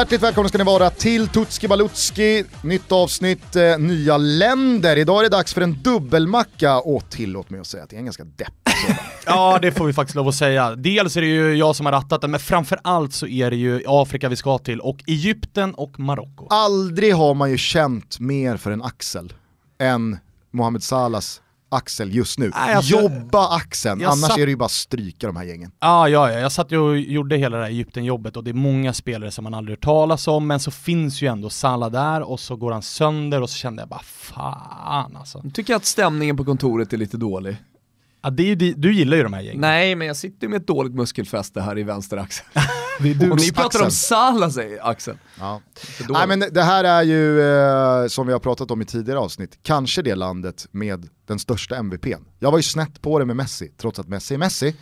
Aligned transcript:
Hjärtligt 0.00 0.22
välkomna 0.22 0.48
ska 0.48 0.58
ni 0.58 0.64
vara 0.64 0.90
till 0.90 1.28
Tutski 1.28 1.68
Balutski, 1.68 2.44
nytt 2.62 2.92
avsnitt, 2.92 3.56
eh, 3.56 3.78
nya 3.78 4.16
länder. 4.16 4.96
Idag 4.96 5.18
är 5.18 5.22
det 5.22 5.28
dags 5.28 5.54
för 5.54 5.60
en 5.60 5.82
dubbelmacka 5.82 6.80
och 6.80 7.10
tillåt 7.10 7.50
mig 7.50 7.60
att 7.60 7.66
säga 7.66 7.82
att 7.82 7.90
det 7.90 7.96
är 7.96 7.98
en 7.98 8.04
ganska 8.04 8.24
deppig. 8.24 8.96
Ja, 9.26 9.58
det 9.62 9.72
får 9.72 9.86
vi 9.86 9.92
faktiskt 9.92 10.16
lov 10.16 10.28
att 10.28 10.34
säga. 10.34 10.76
Dels 10.76 11.16
är 11.16 11.20
det 11.20 11.26
ju 11.26 11.54
jag 11.54 11.76
som 11.76 11.86
har 11.86 11.92
rattat 11.92 12.20
den, 12.20 12.30
men 12.30 12.40
framförallt 12.40 13.12
så 13.12 13.26
är 13.26 13.50
det 13.50 13.56
ju 13.56 13.82
Afrika 13.86 14.28
vi 14.28 14.36
ska 14.36 14.58
till 14.58 14.80
och 14.80 15.04
Egypten 15.06 15.74
och 15.74 16.00
Marocko. 16.00 16.46
Aldrig 16.50 17.14
har 17.14 17.34
man 17.34 17.50
ju 17.50 17.58
känt 17.58 18.20
mer 18.20 18.56
för 18.56 18.70
en 18.70 18.82
axel 18.82 19.32
än 19.78 20.18
Mohamed 20.50 20.82
Salahs 20.82 21.40
axel 21.70 22.14
just 22.14 22.38
nu. 22.38 22.50
Nej, 22.54 22.74
alltså- 22.74 23.00
Jobba 23.00 23.56
axeln, 23.56 24.00
Jag 24.00 24.08
annars 24.12 24.20
satt- 24.30 24.38
är 24.38 24.46
det 24.46 24.50
ju 24.50 24.56
bara 24.56 24.68
stryka 24.68 25.26
de 25.26 25.36
här 25.36 25.44
gängen. 25.44 25.72
Ja, 25.80 26.08
ja, 26.08 26.30
ja, 26.32 26.38
jag 26.38 26.52
satt 26.52 26.72
ju 26.72 26.78
och 26.78 26.98
gjorde 26.98 27.36
hela 27.36 27.56
det 27.56 27.62
här 27.62 27.70
Egypten-jobbet 27.70 28.36
och 28.36 28.44
det 28.44 28.50
är 28.50 28.54
många 28.54 28.92
spelare 28.92 29.30
som 29.30 29.44
man 29.44 29.54
aldrig 29.54 29.72
hört 29.78 29.84
talas 29.84 30.28
om, 30.28 30.46
men 30.46 30.60
så 30.60 30.70
finns 30.70 31.22
ju 31.22 31.28
ändå 31.28 31.50
Salah 31.50 31.90
där 31.90 32.22
och 32.22 32.40
så 32.40 32.56
går 32.56 32.72
han 32.72 32.82
sönder 32.82 33.42
och 33.42 33.50
så 33.50 33.56
kände 33.56 33.82
jag 33.82 33.88
bara 33.88 34.02
fan 34.04 35.16
alltså. 35.16 35.40
Jag 35.44 35.54
tycker 35.54 35.74
att 35.74 35.84
stämningen 35.84 36.36
på 36.36 36.44
kontoret 36.44 36.92
är 36.92 36.96
lite 36.96 37.16
dålig. 37.16 37.56
Ja, 38.22 38.30
det 38.30 38.42
är 38.42 38.46
ju, 38.56 38.74
du 38.74 38.94
gillar 38.94 39.16
ju 39.16 39.22
de 39.22 39.32
här 39.32 39.40
gängen. 39.40 39.60
Nej, 39.60 39.94
men 39.94 40.06
jag 40.06 40.16
sitter 40.16 40.48
med 40.48 40.56
ett 40.60 40.66
dåligt 40.66 40.94
muskelfäste 40.94 41.60
här 41.60 41.78
i 41.78 41.82
vänster 41.82 42.16
axel. 42.16 42.46
Och 43.30 43.36
ni 43.40 43.52
pratar 43.52 43.84
om 43.84 43.90
Salah 43.90 44.50
säger 44.50 44.88
Axel. 44.90 45.16
Ja. 45.38 45.60
Nej 46.08 46.26
men 46.26 46.40
det 46.52 46.62
här 46.62 46.84
är 46.84 47.02
ju, 47.02 47.40
eh, 47.40 48.06
som 48.08 48.26
vi 48.26 48.32
har 48.32 48.40
pratat 48.40 48.70
om 48.70 48.82
i 48.82 48.84
tidigare 48.84 49.18
avsnitt, 49.18 49.58
kanske 49.62 50.02
det 50.02 50.14
landet 50.14 50.66
med 50.70 51.08
den 51.26 51.38
största 51.38 51.76
MVPn. 51.76 52.24
Jag 52.38 52.50
var 52.50 52.58
ju 52.58 52.62
snett 52.62 53.02
på 53.02 53.18
det 53.18 53.24
med 53.24 53.36
Messi, 53.36 53.72
trots 53.80 53.98
att 53.98 54.08
Messi 54.08 54.34
är 54.34 54.38
Messi. 54.38 54.76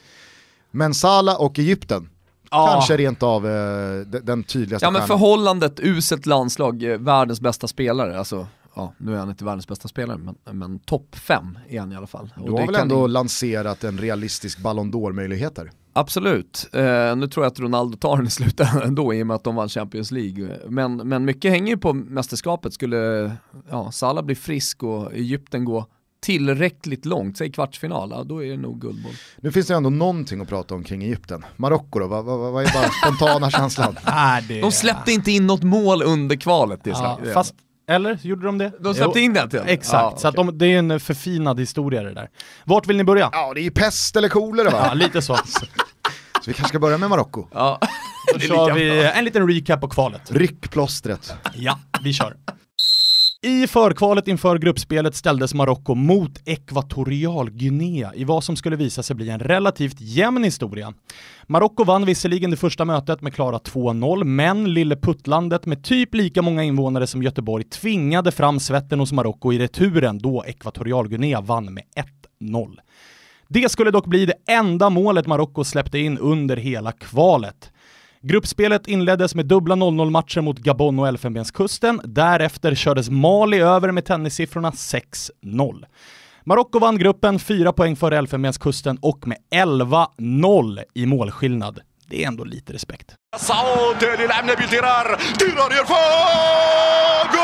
Men 0.71 0.95
Salah 0.95 1.41
och 1.41 1.59
Egypten, 1.59 2.09
Ja. 2.51 2.67
kanske 2.73 2.97
rent 2.97 3.23
av 3.23 3.47
eh, 3.47 4.01
de- 4.07 4.21
den 4.21 4.45
tydligaste 4.45 4.87
Ja 4.87 4.91
men 4.91 5.01
stjärnan. 5.03 5.19
förhållandet, 5.19 5.81
uselt 5.81 6.27
landslag, 6.27 6.83
eh, 6.83 6.99
världens 6.99 7.41
bästa 7.41 7.69
spelare, 7.69 8.19
alltså 8.19 8.47
ja, 8.79 8.95
nu 8.99 9.15
är 9.15 9.19
han 9.19 9.29
inte 9.31 9.45
världens 9.45 9.69
bästa 9.69 9.89
spelare, 9.89 10.19
men, 10.19 10.35
men 10.59 10.79
topp 10.79 11.17
fem 11.17 11.59
är 11.69 11.81
han 11.81 11.93
i 11.93 11.97
alla 11.97 12.07
fall. 12.07 12.33
Du 12.45 12.51
har 12.53 12.59
väl 12.59 12.75
kan 12.75 12.83
ändå 12.83 13.05
in- 13.05 13.13
lanserat 13.13 13.85
en 13.85 13.99
realistisk 13.99 14.59
Ballon 14.63 14.93
d'Or-möjlighet 14.93 15.59
här? 15.59 15.71
Absolut, 15.93 16.69
eh, 16.73 17.17
nu 17.17 17.29
tror 17.29 17.45
jag 17.45 17.51
att 17.51 17.61
Ronaldo 17.61 17.97
tar 17.97 18.17
den 18.17 18.27
i 18.27 18.31
slutändan 18.31 18.83
ändå 18.83 19.15
i 19.15 19.23
och 19.23 19.27
med 19.27 19.35
att 19.35 19.45
de 19.45 19.55
vann 19.55 19.69
Champions 19.69 20.11
League. 20.11 20.59
Men, 20.69 20.97
men 20.97 21.25
mycket 21.25 21.51
hänger 21.51 21.69
ju 21.73 21.77
på 21.79 21.93
mästerskapet, 21.93 22.73
skulle 22.73 23.33
ja, 23.71 23.91
Salah 23.93 24.25
bli 24.25 24.35
frisk 24.35 24.83
och 24.83 25.13
Egypten 25.13 25.65
gå 25.65 25.87
tillräckligt 26.21 27.05
långt, 27.05 27.37
säg 27.39 27.53
kvartsfinal, 27.53 28.11
ja, 28.11 28.25
då 28.25 28.45
är 28.45 28.51
det 28.51 28.57
nog 28.57 28.81
guldboll. 28.81 29.13
Nu 29.41 29.53
finns 29.53 29.67
det 29.67 29.75
ändå 29.75 29.91
någonting 29.91 30.41
att 30.41 30.49
prata 30.49 30.75
om 30.75 30.85
kring 30.85 31.03
Egypten. 31.03 31.45
Marocko 31.57 31.99
då, 31.99 32.07
vad, 32.07 32.25
vad, 32.25 32.53
vad 32.53 32.65
är 32.65 32.73
bara 32.75 32.89
spontana 33.17 33.51
känslan? 33.51 33.97
Det... 34.49 34.61
De 34.61 34.73
släppte 34.73 35.13
inte 35.13 35.31
in 35.33 35.47
något 35.47 35.63
mål 35.63 36.03
under 36.03 36.37
kvalet. 36.37 36.81
Det 36.85 36.91
är 36.91 36.95
Ja, 36.95 37.19
så- 37.25 37.33
fast, 37.33 37.55
eller? 37.89 38.19
Gjorde 38.23 38.47
de 38.47 38.59
det? 38.59 38.73
De 38.81 38.95
släppte 38.95 39.19
Jo. 39.19 39.25
in 39.25 39.33
det 39.33 39.49
till 39.51 39.61
Exakt, 39.67 39.93
Ja, 39.93 40.17
så 40.19 40.29
att 40.29 40.39
okej. 40.39 40.47
de, 40.53 40.59
det 40.59 40.67
är 40.67 40.79
en 40.79 41.01
förfinad 41.01 41.61
historia 41.61 42.03
det 42.03 42.15
där. 42.15 42.29
Vart 42.65 42.87
vill 42.87 42.97
ni 42.97 43.05
börja? 43.05 43.29
Ja 43.33 43.55
det 43.55 43.61
är 43.61 43.63
ju 43.63 43.71
pest 43.71 44.17
eller 44.17 44.29
kolera 44.29 44.71
va? 44.71 44.85
Ja, 44.89 44.95
lite 44.95 45.23
så. 45.23 45.37
Så 46.41 46.51
vi 46.51 46.53
kanske 46.53 46.69
ska 46.69 46.79
börja 46.79 46.99
med 46.99 47.11
Marocko. 47.11 47.47
Ja. 47.53 47.79
Då 48.35 48.41
kör 48.41 48.73
vi 48.75 49.05
en 49.05 49.25
liten 49.25 49.49
recap 49.49 49.81
på 49.81 49.89
kvalet. 49.89 50.23
Ryck 50.31 50.71
plåstret. 50.71 51.35
Ja, 51.55 51.79
vi 52.03 52.13
kör. 52.13 52.37
I 53.43 53.67
förkvalet 53.67 54.29
inför 54.29 54.59
gruppspelet 54.59 55.15
ställdes 55.15 55.55
Marocko 55.55 55.95
mot 55.95 56.43
Ekvatorialguinea 56.45 58.15
i 58.15 58.25
vad 58.25 58.45
som 58.45 58.57
skulle 58.57 58.77
visa 58.77 59.03
sig 59.03 59.17
bli 59.17 59.29
en 59.29 59.39
relativt 59.41 60.01
jämn 60.01 60.45
historia. 60.45 60.95
Marocko 61.47 61.85
vann 61.85 62.05
visserligen 62.05 62.51
det 62.51 62.57
första 62.57 62.85
mötet 62.85 63.23
med 63.23 63.35
klara 63.35 63.59
2-0, 63.59 64.25
men 64.25 64.75
lille 64.75 64.97
puttlandet 64.97 65.67
med 65.67 65.85
typ 65.85 66.15
lika 66.15 66.43
många 66.43 66.63
invånare 66.63 67.07
som 67.07 67.23
Göteborg 67.23 67.65
tvingade 67.65 68.33
fram 68.33 68.61
svetten 68.61 69.01
hos 69.01 69.13
Marocko 69.13 69.53
i 69.53 69.59
returen 69.59 70.19
då 70.19 70.45
Ekvatorialguinea 70.47 71.41
vann 71.41 71.75
med 71.75 71.85
1-0. 72.41 72.77
Det 73.49 73.69
skulle 73.69 73.91
dock 73.91 74.07
bli 74.07 74.27
det 74.27 74.53
enda 74.53 74.91
målet 74.91 75.27
Marocko 75.27 75.65
släppte 75.65 75.99
in 75.99 76.19
under 76.19 76.57
hela 76.57 76.93
kvalet. 76.93 77.73
Gruppspelet 78.22 78.88
inleddes 78.88 79.36
med 79.36 79.46
dubbla 79.46 79.76
0-0 79.76 80.10
matcher 80.10 80.42
mot 80.42 80.60
Gabon 80.60 81.00
och 81.00 81.08
Elfenbenskusten. 81.08 82.02
Därefter 82.04 82.76
kördes 82.76 83.10
Mali 83.10 83.60
över 83.60 83.92
med 83.92 84.06
tennissiffrorna 84.06 84.72
6-0. 84.72 85.84
Marocko 86.46 86.80
vann 86.80 86.98
gruppen 86.98 87.40
4 87.40 87.74
poäng 87.74 87.96
före 87.96 88.18
Elfenbenskusten 88.18 88.98
och 89.02 89.28
med 89.28 89.38
11-0 89.56 90.84
i 90.94 91.06
målskillnad. 91.06 91.80
Det 92.08 92.24
är 92.24 92.28
ändå 92.28 92.44
lite 92.44 92.74
respekt. 92.74 93.16
صعود 93.38 94.04
للاعب 94.20 94.44
نبيل 94.46 94.70
ديرار 94.70 95.18
ديرار 95.40 95.72
يرفع 95.72 96.04
جول 97.34 97.44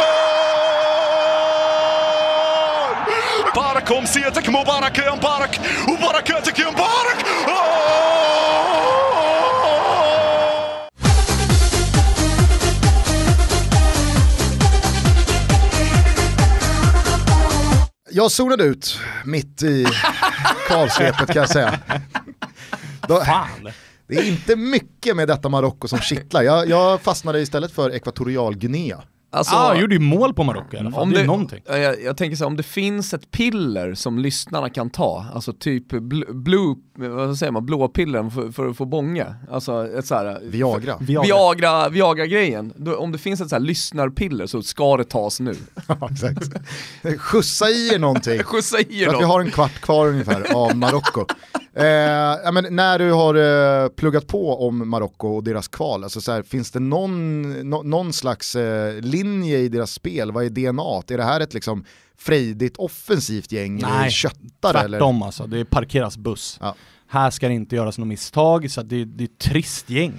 بارك 3.56 3.92
أمسيتك 3.92 4.50
مبارك 4.50 4.98
يا 4.98 5.16
مبارك 5.16 5.60
وبركاتك 5.90 6.60
يا 6.60 6.70
مبارك 6.72 7.18
Jag 18.17 18.31
zonade 18.31 18.65
ut 18.65 18.99
mitt 19.25 19.63
i 19.63 19.87
kvalsvepet 20.69 21.27
kan 21.27 21.37
jag 21.37 21.49
säga. 21.49 21.79
Då, 23.09 23.23
det 24.07 24.15
är 24.15 24.29
inte 24.29 24.57
mycket 24.57 25.17
med 25.17 25.29
detta 25.29 25.49
Marocko 25.49 25.89
som 25.89 25.99
kittlar. 25.99 26.43
Jag, 26.43 26.69
jag 26.69 27.01
fastnade 27.01 27.41
istället 27.41 27.73
för 27.73 27.95
Ekvatorialguinea. 27.95 29.03
Alltså, 29.35 29.55
ah, 29.55 29.75
gjorde 29.77 29.95
ju 29.95 30.01
mål 30.01 30.35
på 30.35 30.45
Marocko 30.45 30.77
i 30.77 30.79
alla 30.81 30.91
fall. 30.91 31.03
om 31.03 31.11
det 31.13 31.21
är 31.21 31.25
någonting. 31.25 31.63
Ja, 31.67 31.77
Jag, 31.79 32.03
jag 32.03 32.17
tänker 32.17 32.37
så 32.37 32.45
här, 32.45 32.47
om 32.49 32.57
det 32.57 32.63
finns 32.63 33.15
ett 33.15 33.31
piller 33.31 33.95
som 33.95 34.19
lyssnarna 34.19 34.71
kan 34.71 34.91
ta, 34.91 35.27
alltså 35.35 35.53
typ 35.53 35.93
bl- 35.93 36.33
blue, 36.33 36.75
vad 36.97 37.37
säger 37.39 37.53
man, 37.53 37.67
blåa 37.67 37.89
piller 37.89 38.31
för, 38.31 38.53
för 38.53 38.69
att 38.69 38.77
få 38.77 38.85
bånga, 38.85 39.35
alltså 39.51 39.89
ett 39.99 40.07
så 40.07 40.15
här, 40.15 40.41
Viagra. 40.43 40.97
Viagra, 41.01 41.89
Viagra-grejen, 41.89 42.73
Då- 42.77 42.97
om 42.97 43.13
det 43.13 43.19
finns 43.19 43.41
ett 43.41 43.49
så 43.49 43.55
här 43.55 43.61
lyssnarpiller 43.61 44.47
så 44.47 44.63
ska 44.63 44.97
det 44.97 45.05
tas 45.05 45.41
nu. 45.41 45.55
Ja, 45.89 46.09
exakt. 46.13 46.51
Skjutsa 47.19 47.69
i 47.69 47.95
er 47.95 47.99
någonting. 47.99 48.39
Skjutsa 48.45 48.79
i 48.81 49.03
er 49.03 49.07
För 49.07 49.15
att 49.15 49.21
vi 49.21 49.25
har 49.25 49.41
en 49.41 49.51
kvart 49.51 49.81
kvar 49.81 50.07
ungefär 50.09 50.55
av 50.55 50.77
Marocko. 50.77 51.27
Eh, 51.77 52.53
men 52.53 52.67
när 52.71 52.99
du 52.99 53.13
har 53.13 53.35
eh, 53.35 53.89
pluggat 53.89 54.27
på 54.27 54.67
om 54.69 54.89
Marocko 54.91 55.29
och 55.29 55.45
deras 55.45 55.69
kval, 55.69 56.05
alltså 56.05 56.21
så 56.21 56.33
här, 56.33 56.43
finns 56.43 56.71
det 56.71 56.81
någon, 56.81 57.43
nå- 57.71 57.83
någon 57.83 58.13
slags 58.13 58.57
eh, 58.57 59.01
linje 59.01 59.59
i 59.59 59.69
deras 59.69 59.91
spel? 59.93 60.33
Vad 60.33 60.45
är 60.45 60.51
DNA? 60.51 61.03
Är 61.15 61.17
det 61.19 61.25
här 61.25 61.41
ett 61.41 61.55
liksom 61.55 61.85
frejdigt 62.19 62.77
offensivt 62.77 63.53
gäng? 63.53 63.79
eller 63.79 63.89
Nej, 63.99 64.11
köttare? 64.11 64.79
Eller? 64.79 64.99
Tvärtom 64.99 65.23
alltså, 65.23 65.47
det 65.47 65.65
parkeras 65.65 66.17
buss. 66.17 66.59
Ja. 66.61 66.75
Här 67.09 67.31
ska 67.31 67.49
det 67.49 67.55
inte 67.55 67.77
göras 67.77 67.99
något 67.99 68.09
misstag, 68.09 68.71
så 68.71 68.83
det, 68.83 69.05
det 69.05 69.25
är 69.25 69.29
ett 69.29 69.39
trist 69.39 69.91
gäng. 69.91 70.13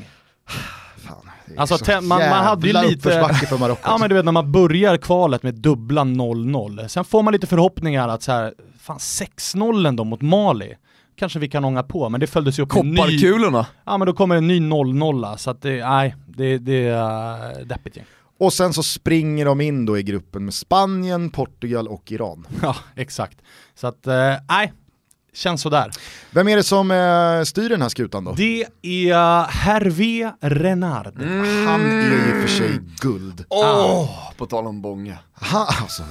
Fan, 0.97 1.29
Alltså, 1.57 1.91
man- 2.01 2.07
man 2.07 2.43
hade 2.45 2.67
ju 2.67 2.73
lite- 2.73 3.09
för 3.47 3.57
Marocko. 3.57 3.81
Ja 3.83 3.97
men 3.97 4.09
du 4.09 4.15
vet 4.15 4.25
när 4.25 4.31
man 4.31 4.51
börjar 4.51 4.97
kvalet 4.97 5.43
med 5.43 5.53
dubbla 5.55 6.01
0-0, 6.01 6.87
sen 6.87 7.05
får 7.05 7.23
man 7.23 7.33
lite 7.33 7.47
förhoppningar 7.47 8.07
att 8.09 8.23
så 8.23 8.31
här, 8.31 8.53
fan 8.79 8.97
6-0 8.97 9.87
ändå 9.87 10.03
mot 10.03 10.21
Mali, 10.21 10.73
kanske 11.15 11.39
vi 11.39 11.49
kan 11.49 11.65
ånga 11.65 11.83
på, 11.83 12.09
men 12.09 12.19
det 12.19 12.27
följdes 12.27 12.59
ju 12.59 12.63
upp 12.63 12.73
med 12.73 12.81
en 12.81 12.89
ny, 12.89 12.95
Kopparkulorna. 12.97 13.67
ja 13.85 13.97
men 13.97 14.05
då 14.05 14.13
kommer 14.13 14.35
en 14.35 14.47
ny 14.47 14.59
0-0, 14.59 15.37
så 15.37 15.51
att 15.51 15.61
det, 15.61 15.87
nej, 15.89 16.15
det, 16.27 16.57
det 16.57 16.87
är 16.87 17.59
uh, 17.59 17.65
deppigt 17.65 17.97
gäng. 17.97 18.05
Och 18.39 18.53
sen 18.53 18.73
så 18.73 18.83
springer 18.83 19.45
de 19.45 19.61
in 19.61 19.85
då 19.85 19.97
i 19.97 20.03
gruppen 20.03 20.45
med 20.45 20.53
Spanien, 20.53 21.29
Portugal 21.29 21.87
och 21.87 22.11
Iran. 22.11 22.47
Ja, 22.61 22.75
exakt. 22.95 23.37
Så 23.75 23.87
att, 23.87 24.07
eh, 24.07 24.33
nej, 24.49 24.73
känns 25.33 25.61
sådär. 25.61 25.91
Vem 26.31 26.47
är 26.47 26.55
det 26.55 26.63
som 26.63 26.91
eh, 26.91 27.43
styr 27.43 27.69
den 27.69 27.81
här 27.81 27.89
skutan 27.89 28.23
då? 28.23 28.31
Det 28.31 28.65
är 28.81 29.43
Hervé 29.43 30.31
Renard. 30.41 31.13
Han 31.67 31.81
är 31.81 32.35
ju 32.35 32.41
för 32.41 32.47
sig 32.47 32.79
guld. 33.01 33.45
Åh, 33.49 34.31
på 34.37 34.45
tal 34.45 34.67
om 34.67 34.81
bånga. 34.81 35.17
Han, 35.33 35.67
alltså, 35.81 36.03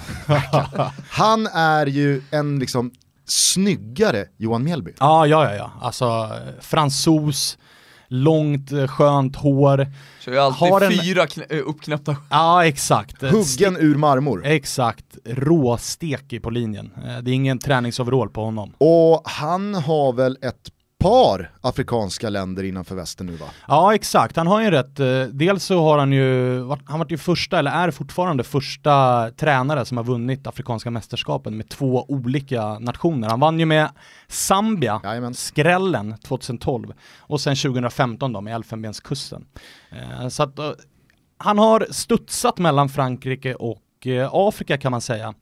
han 1.10 1.46
är 1.46 1.86
ju 1.86 2.22
en 2.30 2.58
liksom 2.58 2.90
snyggare 3.26 4.24
Johan 4.36 4.64
Mjällby. 4.64 4.94
Ja, 5.00 5.26
ja, 5.26 5.44
ja, 5.50 5.54
ja. 5.56 5.72
Alltså 5.80 6.30
fransos, 6.60 7.58
långt 8.08 8.72
eh, 8.72 8.86
skönt 8.86 9.36
hår. 9.36 9.86
Kör 10.20 10.32
ju 10.32 10.38
alltid 10.38 10.68
Har 10.68 10.80
en- 10.80 10.92
fyra 10.92 11.26
knä- 11.26 11.46
eh, 11.50 11.62
uppknäppta 11.68 12.16
Ja, 12.30 12.66
exakt. 12.66 13.22
Eh, 13.22 13.30
Huggen 13.30 13.76
ur 13.76 13.94
marmor. 13.96 14.46
Exakt, 14.46 15.04
råstekig 15.24 16.42
på 16.42 16.50
linjen. 16.50 16.90
Det 17.22 17.30
är 17.30 17.34
ingen 17.34 17.58
träningsoverall 17.58 18.28
på 18.30 18.44
honom. 18.44 18.74
Och 18.78 19.22
han 19.24 19.74
har 19.74 20.12
väl 20.12 20.38
ett 20.42 20.70
par 21.08 21.50
afrikanska 21.60 22.28
länder 22.30 22.62
innanför 22.64 22.94
västen 22.94 23.26
nu 23.26 23.32
va? 23.36 23.46
Ja 23.68 23.94
exakt, 23.94 24.36
han 24.36 24.46
har 24.46 24.60
ju 24.62 24.70
rätt. 24.70 25.00
eh, 25.00 25.22
Dels 25.22 25.64
så 25.64 25.82
har 25.82 25.98
han 25.98 26.12
ju, 26.12 26.58
han 26.84 26.98
varit 26.98 27.12
ju 27.12 27.18
första, 27.18 27.58
eller 27.58 27.70
är 27.70 27.90
fortfarande 27.90 28.44
första 28.44 29.30
tränare 29.30 29.84
som 29.84 29.96
har 29.96 30.04
vunnit 30.04 30.46
Afrikanska 30.46 30.90
mästerskapen 30.90 31.56
med 31.56 31.68
två 31.68 32.04
olika 32.08 32.78
nationer. 32.78 33.28
Han 33.28 33.40
vann 33.40 33.60
ju 33.60 33.66
med 33.66 33.88
Zambia, 34.28 35.00
Jajamän. 35.04 35.34
skrällen 35.34 36.14
2012 36.18 36.92
och 37.18 37.40
sen 37.40 37.56
2015 37.56 38.32
då 38.32 38.40
med 38.40 38.54
Elfenbenskusten. 38.54 39.46
Eh, 39.90 40.28
Så 40.28 40.42
att 40.42 40.58
eh, 40.58 40.70
han 41.38 41.58
har 41.58 41.86
studsat 41.90 42.58
mellan 42.58 42.88
Frankrike 42.88 43.54
och 43.54 43.78
eh, 44.06 44.30
Afrika 44.32 44.78
kan 44.78 44.90
man 44.90 45.00
säga. 45.00 45.34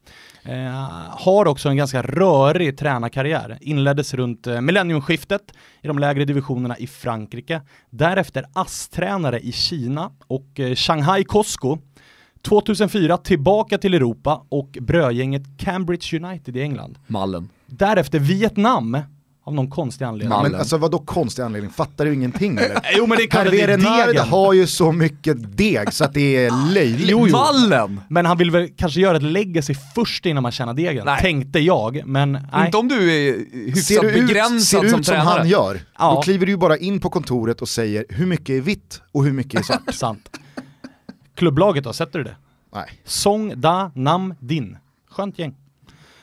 Eh, 0.42 0.70
har 1.10 1.46
också 1.46 1.68
en 1.68 1.76
ganska 1.76 2.02
rörig 2.02 2.78
tränarkarriär. 2.78 3.58
Inleddes 3.60 4.14
runt 4.14 4.46
eh, 4.46 4.60
millenniumskiftet 4.60 5.42
i 5.82 5.86
de 5.86 5.98
lägre 5.98 6.24
divisionerna 6.24 6.78
i 6.78 6.86
Frankrike. 6.86 7.62
Därefter 7.90 8.44
ASS-tränare 8.52 9.40
i 9.40 9.52
Kina 9.52 10.10
och 10.26 10.60
Shanghai 10.76 11.24
Cosco. 11.24 11.78
2004 12.42 13.16
tillbaka 13.16 13.78
till 13.78 13.94
Europa 13.94 14.46
och 14.48 14.78
brödgänget 14.80 15.42
Cambridge 15.58 16.16
United 16.16 16.56
i 16.56 16.60
England. 16.60 16.98
Mallen. 17.06 17.48
Därefter 17.66 18.18
Vietnam 18.18 18.98
av 19.44 19.54
någon 19.54 19.70
konstig 19.70 20.04
anledning. 20.04 20.42
Men 20.42 20.54
alltså 20.54 20.76
vadå 20.76 20.98
konstig 20.98 21.42
anledning, 21.42 21.70
fattar 21.70 22.04
du 22.04 22.14
ingenting 22.14 22.56
eller? 22.58 22.80
Jo 22.96 23.06
men 23.06 23.18
det 23.18 23.24
är 23.24 23.28
klart 23.28 23.46
att 23.46 23.52
det 23.52 23.60
Hervé 23.60 23.72
är 23.72 23.78
Renard 23.78 24.06
degen. 24.08 24.28
har 24.28 24.52
ju 24.52 24.66
så 24.66 24.92
mycket 24.92 25.56
deg 25.56 25.92
så 25.92 26.04
att 26.04 26.14
det 26.14 26.36
är 26.46 26.72
löjligt. 26.74 27.08
Jo, 27.10 27.26
jo. 27.28 27.32
Mallen! 27.32 28.00
Men 28.08 28.26
han 28.26 28.38
vill 28.38 28.50
väl 28.50 28.68
kanske 28.76 29.00
göra 29.00 29.16
ett 29.16 29.22
legacy 29.22 29.74
först 29.94 30.26
innan 30.26 30.42
man 30.42 30.52
tjänar 30.52 30.74
degen, 30.74 31.04
Nej. 31.06 31.20
tänkte 31.20 31.58
jag. 31.58 32.02
Men 32.06 32.32
nej. 32.32 32.66
Inte 32.66 32.76
om 32.76 32.88
du 32.88 33.12
är 33.12 33.32
hyfsat 33.66 33.84
Ser 33.84 34.02
du 34.02 34.08
ut, 34.10 34.26
begränsad 34.26 34.60
ser 34.62 34.80
du 34.82 34.90
som 34.90 35.00
ut 35.00 35.06
som 35.06 35.14
tränare. 35.14 35.38
han 35.38 35.48
gör, 35.48 35.80
Ja. 35.98 36.14
då 36.14 36.22
kliver 36.22 36.46
du 36.46 36.52
ju 36.52 36.58
bara 36.58 36.76
in 36.76 37.00
på 37.00 37.10
kontoret 37.10 37.62
och 37.62 37.68
säger 37.68 38.04
hur 38.08 38.26
mycket 38.26 38.50
är 38.50 38.60
vitt 38.60 39.00
och 39.12 39.24
hur 39.24 39.32
mycket 39.32 39.60
är 39.60 39.64
svart. 39.64 39.82
Sant. 39.94 40.30
Klubblaget 41.34 41.84
då, 41.84 41.92
sätter 41.92 42.18
du 42.18 42.24
det? 42.24 42.36
Nej. 42.74 42.86
Song 43.04 43.52
Da 43.56 43.90
Nam 43.94 44.34
Din. 44.40 44.76
Skönt 45.10 45.38
gäng. 45.38 45.54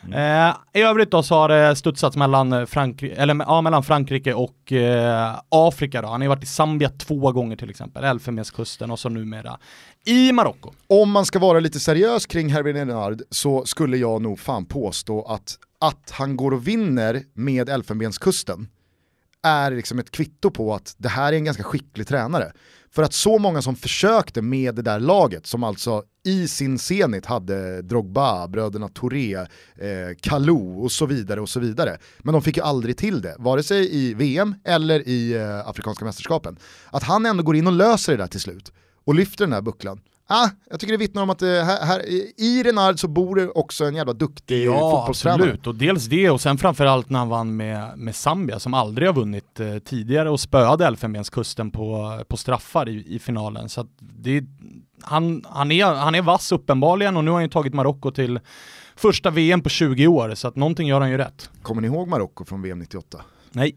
Mm. 0.05 0.47
Eh, 0.49 0.55
I 0.73 0.81
övrigt 0.81 1.11
då 1.11 1.23
så 1.23 1.35
har 1.35 1.49
det 1.49 1.75
studsats 1.75 2.17
mellan, 2.17 2.53
Frankri- 2.53 3.13
eller, 3.17 3.35
ja, 3.35 3.61
mellan 3.61 3.83
Frankrike 3.83 4.33
och 4.33 4.71
eh, 4.71 5.39
Afrika 5.49 6.01
då. 6.01 6.07
Han 6.07 6.21
har 6.21 6.25
ju 6.25 6.29
varit 6.29 6.43
i 6.43 6.47
Zambia 6.47 6.89
två 6.89 7.31
gånger 7.31 7.55
till 7.55 7.69
exempel, 7.69 8.03
Elfenbenskusten 8.03 8.91
och 8.91 8.99
så 8.99 9.09
numera 9.09 9.57
i 10.05 10.31
Marocko. 10.31 10.71
Om 10.87 11.11
man 11.11 11.25
ska 11.25 11.39
vara 11.39 11.59
lite 11.59 11.79
seriös 11.79 12.25
kring 12.25 12.49
Herbert 12.49 12.75
Renard 12.75 13.21
så 13.29 13.65
skulle 13.65 13.97
jag 13.97 14.21
nog 14.21 14.39
fan 14.39 14.65
påstå 14.65 15.21
att 15.25 15.57
att 15.81 16.11
han 16.11 16.37
går 16.37 16.51
och 16.51 16.67
vinner 16.67 17.21
med 17.33 17.69
Elfenbenskusten 17.69 18.67
är 19.43 19.71
liksom 19.71 19.99
ett 19.99 20.11
kvitto 20.11 20.51
på 20.51 20.73
att 20.73 20.95
det 20.97 21.09
här 21.09 21.33
är 21.33 21.37
en 21.37 21.45
ganska 21.45 21.63
skicklig 21.63 22.07
tränare. 22.07 22.51
För 22.91 23.03
att 23.03 23.13
så 23.13 23.37
många 23.37 23.61
som 23.61 23.75
försökte 23.75 24.41
med 24.41 24.75
det 24.75 24.81
där 24.81 24.99
laget, 24.99 25.47
som 25.47 25.63
alltså 25.63 26.03
i 26.25 26.47
sin 26.47 26.79
senit 26.79 27.25
hade 27.25 27.81
Drogba, 27.81 28.47
bröderna 28.47 28.87
Touré, 28.87 29.35
eh, 29.35 29.45
Kalou 30.21 30.83
och 30.83 30.91
så 30.91 31.05
vidare 31.05 31.41
och 31.41 31.49
så 31.49 31.59
vidare. 31.59 31.97
Men 32.19 32.33
de 32.33 32.41
fick 32.41 32.57
ju 32.57 32.63
aldrig 32.63 32.97
till 32.97 33.21
det, 33.21 33.35
vare 33.39 33.63
sig 33.63 33.95
i 33.95 34.13
VM 34.13 34.55
eller 34.63 35.07
i 35.07 35.33
eh, 35.33 35.67
Afrikanska 35.67 36.05
mästerskapen. 36.05 36.57
Att 36.91 37.03
han 37.03 37.25
ändå 37.25 37.43
går 37.43 37.55
in 37.55 37.67
och 37.67 37.73
löser 37.73 38.11
det 38.11 38.23
där 38.23 38.27
till 38.27 38.39
slut 38.39 38.71
och 39.05 39.15
lyfter 39.15 39.45
den 39.45 39.53
här 39.53 39.61
bucklan. 39.61 40.01
Ah, 40.31 40.49
jag 40.69 40.79
tycker 40.79 40.91
det 40.91 40.97
vittnar 40.97 41.23
om 41.23 41.29
att 41.29 41.41
eh, 41.41 41.49
här, 41.49 41.85
här, 41.85 42.05
i 42.37 42.63
Renard 42.63 42.99
så 42.99 43.07
bor 43.07 43.35
det 43.35 43.49
också 43.49 43.85
en 43.85 43.95
jävla 43.95 44.13
duktig 44.13 44.67
fotbollstränare. 44.67 45.41
absolut. 45.41 45.67
Och 45.67 45.75
dels 45.75 46.05
det 46.05 46.29
och 46.29 46.41
sen 46.41 46.57
framförallt 46.57 47.09
när 47.09 47.19
han 47.19 47.29
vann 47.29 47.55
med, 47.55 47.97
med 47.97 48.15
Zambia 48.15 48.59
som 48.59 48.73
aldrig 48.73 49.07
har 49.07 49.15
vunnit 49.15 49.59
eh, 49.59 49.77
tidigare 49.77 50.29
och 50.29 50.39
spöade 50.39 50.85
Elfenbenskusten 50.85 51.71
på, 51.71 52.19
på 52.27 52.37
straffar 52.37 52.89
i, 52.89 53.15
i 53.15 53.19
finalen. 53.19 53.69
Så 53.69 53.87
det, 53.99 54.43
han, 55.01 55.45
han, 55.49 55.71
är, 55.71 55.85
han 55.85 56.15
är 56.15 56.21
vass 56.21 56.51
uppenbarligen 56.51 57.17
och 57.17 57.23
nu 57.23 57.31
har 57.31 57.35
han 57.35 57.43
ju 57.43 57.49
tagit 57.49 57.73
Marocko 57.73 58.11
till 58.11 58.39
första 58.95 59.29
VM 59.29 59.61
på 59.61 59.69
20 59.69 60.07
år 60.07 60.35
så 60.35 60.47
att 60.47 60.55
någonting 60.55 60.87
gör 60.87 61.01
han 61.01 61.11
ju 61.11 61.17
rätt. 61.17 61.49
Kommer 61.61 61.81
ni 61.81 61.87
ihåg 61.87 62.07
Marocko 62.07 62.45
från 62.45 62.61
VM 62.61 62.79
98? 62.79 63.21
Nej. 63.51 63.75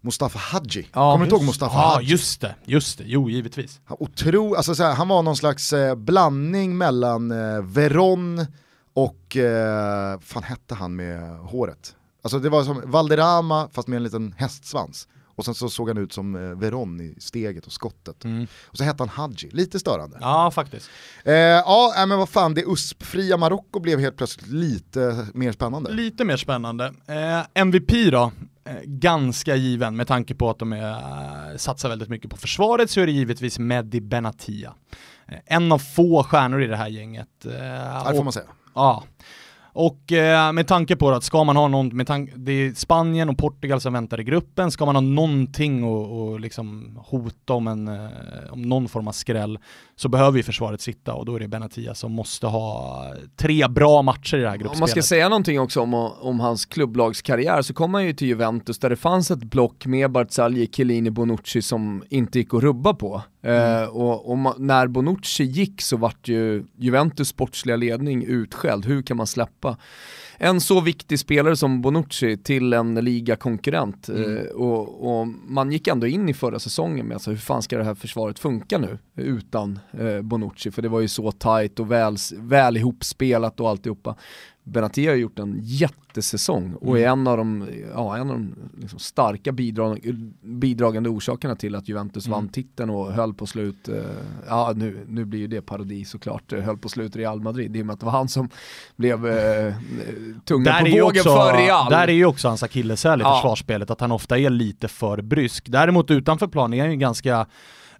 Mustafa 0.00 0.38
Hadji. 0.38 0.88
Ja, 0.92 1.12
Kommer 1.12 1.26
du 1.26 1.30
ihåg 1.36 1.44
Mustafa 1.44 1.74
Ja, 1.74 1.88
Hadji? 1.94 2.06
just 2.10 2.40
det, 2.40 2.54
just 2.64 2.98
det, 2.98 3.04
jo 3.06 3.30
givetvis. 3.30 3.80
Otro, 3.88 4.54
alltså 4.54 4.74
så 4.74 4.82
här, 4.82 4.94
han 4.94 5.08
var 5.08 5.22
någon 5.22 5.36
slags 5.36 5.72
eh, 5.72 5.94
blandning 5.94 6.78
mellan 6.78 7.30
eh, 7.30 7.62
Veron 7.62 8.46
och, 8.94 9.36
eh, 9.36 10.20
fan 10.20 10.42
hette 10.42 10.74
han 10.74 10.96
med 10.96 11.38
håret? 11.38 11.94
Alltså 12.22 12.38
det 12.38 12.48
var 12.48 12.64
som 12.64 12.82
Valderrama 12.84 13.68
fast 13.72 13.88
med 13.88 13.96
en 13.96 14.02
liten 14.02 14.34
hästsvans. 14.38 15.08
Och 15.34 15.44
sen 15.44 15.54
så 15.54 15.68
såg 15.68 15.88
han 15.88 15.98
ut 15.98 16.12
som 16.12 16.34
eh, 16.34 16.58
Veron 16.58 17.00
i 17.00 17.14
steget 17.20 17.66
och 17.66 17.72
skottet. 17.72 18.24
Mm. 18.24 18.46
Och 18.62 18.76
så 18.76 18.84
hette 18.84 19.02
han 19.02 19.08
Hadji, 19.08 19.50
lite 19.52 19.78
störande. 19.78 20.18
Ja, 20.20 20.50
faktiskt. 20.50 20.90
Eh, 21.24 21.34
ja, 21.34 22.04
men 22.08 22.18
vad 22.18 22.28
fan, 22.28 22.54
det 22.54 22.64
USP-fria 22.66 23.36
Marocko 23.36 23.80
blev 23.80 23.98
helt 24.00 24.16
plötsligt 24.16 24.46
lite 24.48 25.26
mer 25.34 25.52
spännande. 25.52 25.90
Lite 25.92 26.24
mer 26.24 26.36
spännande. 26.36 26.94
Eh, 27.06 27.40
MVP 27.54 28.10
då? 28.10 28.32
Eh, 28.70 28.76
ganska 28.84 29.56
given 29.56 29.96
med 29.96 30.06
tanke 30.06 30.34
på 30.34 30.50
att 30.50 30.58
de 30.58 30.72
är, 30.72 30.90
eh, 31.50 31.56
satsar 31.56 31.88
väldigt 31.88 32.08
mycket 32.08 32.30
på 32.30 32.36
försvaret 32.36 32.90
så 32.90 33.00
är 33.00 33.06
det 33.06 33.12
givetvis 33.12 33.58
Mehdi 33.58 34.00
Benatia. 34.00 34.74
Eh, 35.28 35.38
en 35.46 35.72
av 35.72 35.78
få 35.78 36.22
stjärnor 36.22 36.62
i 36.62 36.66
det 36.66 36.76
här 36.76 36.88
gänget. 36.88 37.28
Det 37.42 38.16
får 38.16 38.24
man 38.24 38.32
säga. 38.32 38.46
Ja. 38.74 39.04
Och 39.72 40.12
eh, 40.12 40.52
med 40.52 40.66
tanke 40.66 40.96
på 40.96 41.10
att 41.10 41.24
ska 41.24 41.44
man 41.44 41.56
ha 41.56 41.68
någon, 41.68 41.96
med 41.96 42.06
tanke, 42.06 42.32
det 42.36 42.52
är 42.52 42.72
Spanien 42.72 43.28
och 43.28 43.38
Portugal 43.38 43.80
som 43.80 43.92
väntar 43.92 44.20
i 44.20 44.24
gruppen, 44.24 44.70
ska 44.70 44.86
man 44.86 44.96
ha 44.96 45.00
någonting 45.00 45.84
och, 45.84 46.20
och 46.20 46.40
liksom 46.40 46.98
hota 47.04 47.52
om, 47.52 47.66
en, 47.66 47.88
eh, 47.88 48.08
om 48.50 48.62
någon 48.62 48.88
form 48.88 49.08
av 49.08 49.12
skräll 49.12 49.58
så 49.96 50.08
behöver 50.08 50.36
ju 50.36 50.42
försvaret 50.42 50.80
sitta 50.80 51.14
och 51.14 51.26
då 51.26 51.36
är 51.36 51.40
det 51.40 51.48
Benatia 51.48 51.94
som 51.94 52.12
måste 52.12 52.46
ha 52.46 53.04
tre 53.36 53.68
bra 53.68 54.02
matcher 54.02 54.36
i 54.36 54.40
det 54.40 54.48
här 54.48 54.56
gruppspelet. 54.56 54.76
Om 54.76 54.80
man 54.80 54.88
ska 54.88 55.02
säga 55.02 55.28
någonting 55.28 55.60
också 55.60 55.80
om, 55.80 55.94
om 56.20 56.40
hans 56.40 56.66
klubblagskarriär 56.66 57.62
så 57.62 57.74
kom 57.74 57.94
han 57.94 58.06
ju 58.06 58.12
till 58.12 58.28
Juventus 58.28 58.78
där 58.78 58.90
det 58.90 58.96
fanns 58.96 59.30
ett 59.30 59.44
block 59.44 59.86
med 59.86 60.10
Barzagli, 60.10 60.68
Chiellini, 60.72 61.10
Bonucci 61.10 61.62
som 61.62 62.02
inte 62.10 62.38
gick 62.38 62.54
att 62.54 62.62
rubba 62.62 62.94
på. 62.94 63.22
Eh, 63.42 63.84
och 63.84 64.30
och 64.30 64.60
när 64.60 64.86
Bonucci 64.86 65.44
gick 65.44 65.82
så 65.82 65.96
vart 65.96 66.28
ju 66.28 66.64
Juventus 66.76 67.28
sportsliga 67.28 67.76
ledning 67.76 68.24
utskälld. 68.24 68.86
Hur 68.86 69.02
kan 69.02 69.16
man 69.16 69.26
släppa 69.26 69.76
en 70.38 70.60
så 70.60 70.80
viktig 70.80 71.18
spelare 71.18 71.56
som 71.56 71.82
Bonucci 71.82 72.36
till 72.36 72.72
en 72.72 72.94
ligakonkurrent? 72.94 74.08
Eh, 74.08 74.50
och, 74.54 75.20
och 75.20 75.28
man 75.28 75.72
gick 75.72 75.88
ändå 75.88 76.06
in 76.06 76.28
i 76.28 76.34
förra 76.34 76.58
säsongen 76.58 77.06
med 77.06 77.14
alltså, 77.14 77.30
hur 77.30 77.38
fan 77.38 77.62
ska 77.62 77.78
det 77.78 77.84
här 77.84 77.94
försvaret 77.94 78.38
funka 78.38 78.78
nu 78.78 78.98
utan 79.16 79.78
eh, 79.98 80.22
Bonucci? 80.22 80.70
För 80.70 80.82
det 80.82 80.88
var 80.88 81.00
ju 81.00 81.08
så 81.08 81.32
tajt 81.32 81.80
och 81.80 81.90
väl, 81.90 82.16
väl 82.36 82.76
ihopspelat 82.76 83.60
och 83.60 83.68
alltihopa. 83.68 84.16
Benatia 84.70 85.10
har 85.10 85.16
gjort 85.16 85.38
en 85.38 85.58
jättesäsong 85.62 86.74
och 86.74 86.98
är 86.98 87.08
en 87.08 87.26
av 87.26 87.36
de, 87.36 87.68
ja, 87.94 88.16
en 88.16 88.30
av 88.30 88.36
de 88.36 88.54
liksom 88.80 88.98
starka 88.98 89.52
bidrag, 89.52 90.14
bidragande 90.42 91.08
orsakerna 91.08 91.56
till 91.56 91.74
att 91.74 91.88
Juventus 91.88 92.26
vann 92.26 92.48
titeln 92.48 92.90
och 92.90 93.12
höll 93.12 93.34
på 93.34 93.46
slut, 93.46 93.88
eh, 93.88 93.94
ja 94.48 94.72
nu, 94.76 95.04
nu 95.08 95.24
blir 95.24 95.40
ju 95.40 95.46
det 95.46 95.62
parodi 95.62 96.04
såklart, 96.04 96.52
eh, 96.52 96.60
höll 96.60 96.78
på 96.78 96.88
slut 96.88 97.16
Real 97.16 97.40
Madrid 97.40 97.76
i 97.76 97.82
och 97.82 97.86
med 97.86 97.94
att 97.94 98.00
det 98.00 98.06
var 98.06 98.12
han 98.12 98.28
som 98.28 98.48
blev 98.96 99.26
eh, 99.26 99.74
tungan 100.44 100.64
Där 100.64 100.80
på 100.80 100.90
vågen 101.04 101.04
också, 101.20 101.22
för 101.36 101.52
Real. 101.66 101.90
där 101.90 102.08
är 102.08 102.12
ju 102.12 102.24
också 102.26 102.48
hans 102.48 102.62
akilleshäl 102.62 103.20
i 103.20 103.22
Ja. 103.24 103.34
försvarsspelet, 103.34 103.90
att 103.90 104.00
han 104.00 104.12
ofta 104.12 104.38
är 104.38 104.50
lite 104.50 104.88
för 104.88 105.22
brysk. 105.22 105.64
Däremot 105.68 106.10
utanför 106.10 106.46
plan 106.48 106.74
är 106.74 106.80
han 106.80 106.90
ju 106.90 106.96
ganska 106.96 107.46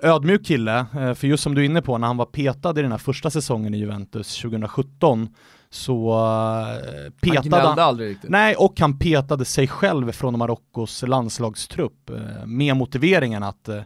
ödmjuk 0.02 0.46
kille, 0.46 0.78
eh, 0.78 1.14
för 1.14 1.26
just 1.26 1.42
som 1.42 1.54
du 1.54 1.60
är 1.60 1.64
inne 1.64 1.82
på, 1.82 1.98
när 1.98 2.06
han 2.06 2.16
var 2.16 2.26
petad 2.26 2.78
i 2.78 2.82
den 2.82 2.90
här 2.90 2.98
första 2.98 3.30
säsongen 3.30 3.74
i 3.74 3.78
Juventus 3.78 4.36
2017 4.42 5.28
så 5.72 6.10
eh, 6.10 7.32
han 7.34 7.42
petade 7.42 7.68
han, 7.68 7.78
aldrig 7.78 8.10
riktigt. 8.10 8.30
Nej, 8.30 8.54
och 8.54 8.80
han 8.80 8.98
petade 8.98 9.44
sig 9.44 9.68
själv 9.68 10.12
från 10.12 10.38
Marockos 10.38 11.04
landslagstrupp 11.06 12.10
eh, 12.10 12.46
med 12.46 12.76
motiveringen 12.76 13.42
att 13.42 13.68
eh, 13.68 13.80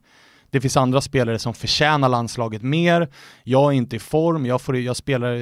det 0.50 0.60
finns 0.60 0.76
andra 0.76 1.00
spelare 1.00 1.38
som 1.38 1.54
förtjänar 1.54 2.08
landslaget 2.08 2.62
mer. 2.62 3.08
Jag 3.44 3.72
är 3.72 3.76
inte 3.76 3.96
i 3.96 3.98
form, 3.98 4.46
jag, 4.46 4.60
får, 4.60 4.76
jag 4.76 4.96
spelar 4.96 5.34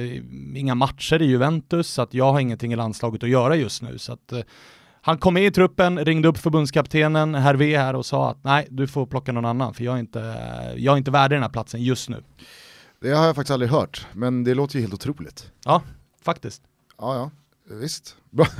inga 0.57 0.75
matcher 0.75 1.21
i 1.21 1.25
Juventus 1.25 1.89
så 1.89 2.01
att 2.01 2.13
jag 2.13 2.31
har 2.31 2.39
ingenting 2.39 2.73
i 2.73 2.75
landslaget 2.75 3.23
att 3.23 3.29
göra 3.29 3.55
just 3.55 3.81
nu. 3.81 3.97
Så 3.97 4.13
att, 4.13 4.33
han 5.05 5.17
kom 5.17 5.33
med 5.33 5.45
i 5.45 5.51
truppen, 5.51 6.05
ringde 6.05 6.27
upp 6.27 6.37
förbundskaptenen 6.37 7.35
Hervé 7.35 7.77
här 7.77 7.95
och 7.95 8.05
sa 8.05 8.31
att 8.31 8.43
nej, 8.43 8.67
du 8.69 8.87
får 8.87 9.05
plocka 9.05 9.31
någon 9.31 9.45
annan 9.45 9.73
för 9.73 9.83
jag 9.83 9.95
är 9.95 9.99
inte, 9.99 10.19
jag 10.77 10.93
är 10.93 10.97
inte 10.97 11.11
värd 11.11 11.31
den 11.31 11.41
här 11.41 11.49
platsen 11.49 11.83
just 11.83 12.09
nu. 12.09 12.23
Det 13.01 13.11
har 13.11 13.25
jag 13.25 13.35
faktiskt 13.35 13.51
aldrig 13.51 13.71
hört, 13.71 14.07
men 14.13 14.43
det 14.43 14.53
låter 14.53 14.75
ju 14.75 14.81
helt 14.81 14.93
otroligt. 14.93 15.51
Ja, 15.65 15.81
faktiskt. 16.23 16.61
Ja, 16.97 17.15
ja, 17.15 17.31
visst. 17.75 18.15
Bra. 18.29 18.47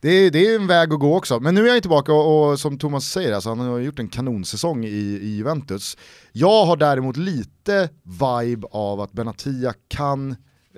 Det 0.00 0.10
är, 0.10 0.30
det 0.30 0.46
är 0.46 0.56
en 0.56 0.66
väg 0.66 0.92
att 0.92 1.00
gå 1.00 1.16
också. 1.16 1.40
Men 1.40 1.54
nu 1.54 1.68
är 1.68 1.72
han 1.72 1.80
tillbaka 1.80 2.12
och, 2.12 2.50
och 2.50 2.60
som 2.60 2.78
Thomas 2.78 3.04
säger, 3.04 3.32
alltså, 3.32 3.48
han 3.48 3.58
har 3.58 3.78
gjort 3.78 3.98
en 3.98 4.08
kanonsäsong 4.08 4.84
i, 4.84 5.18
i 5.22 5.36
Juventus. 5.36 5.96
Jag 6.32 6.66
har 6.66 6.76
däremot 6.76 7.16
lite 7.16 7.90
vibe 8.02 8.66
av 8.70 9.00
att 9.00 9.12
Benatia 9.12 9.74
kan 9.88 10.30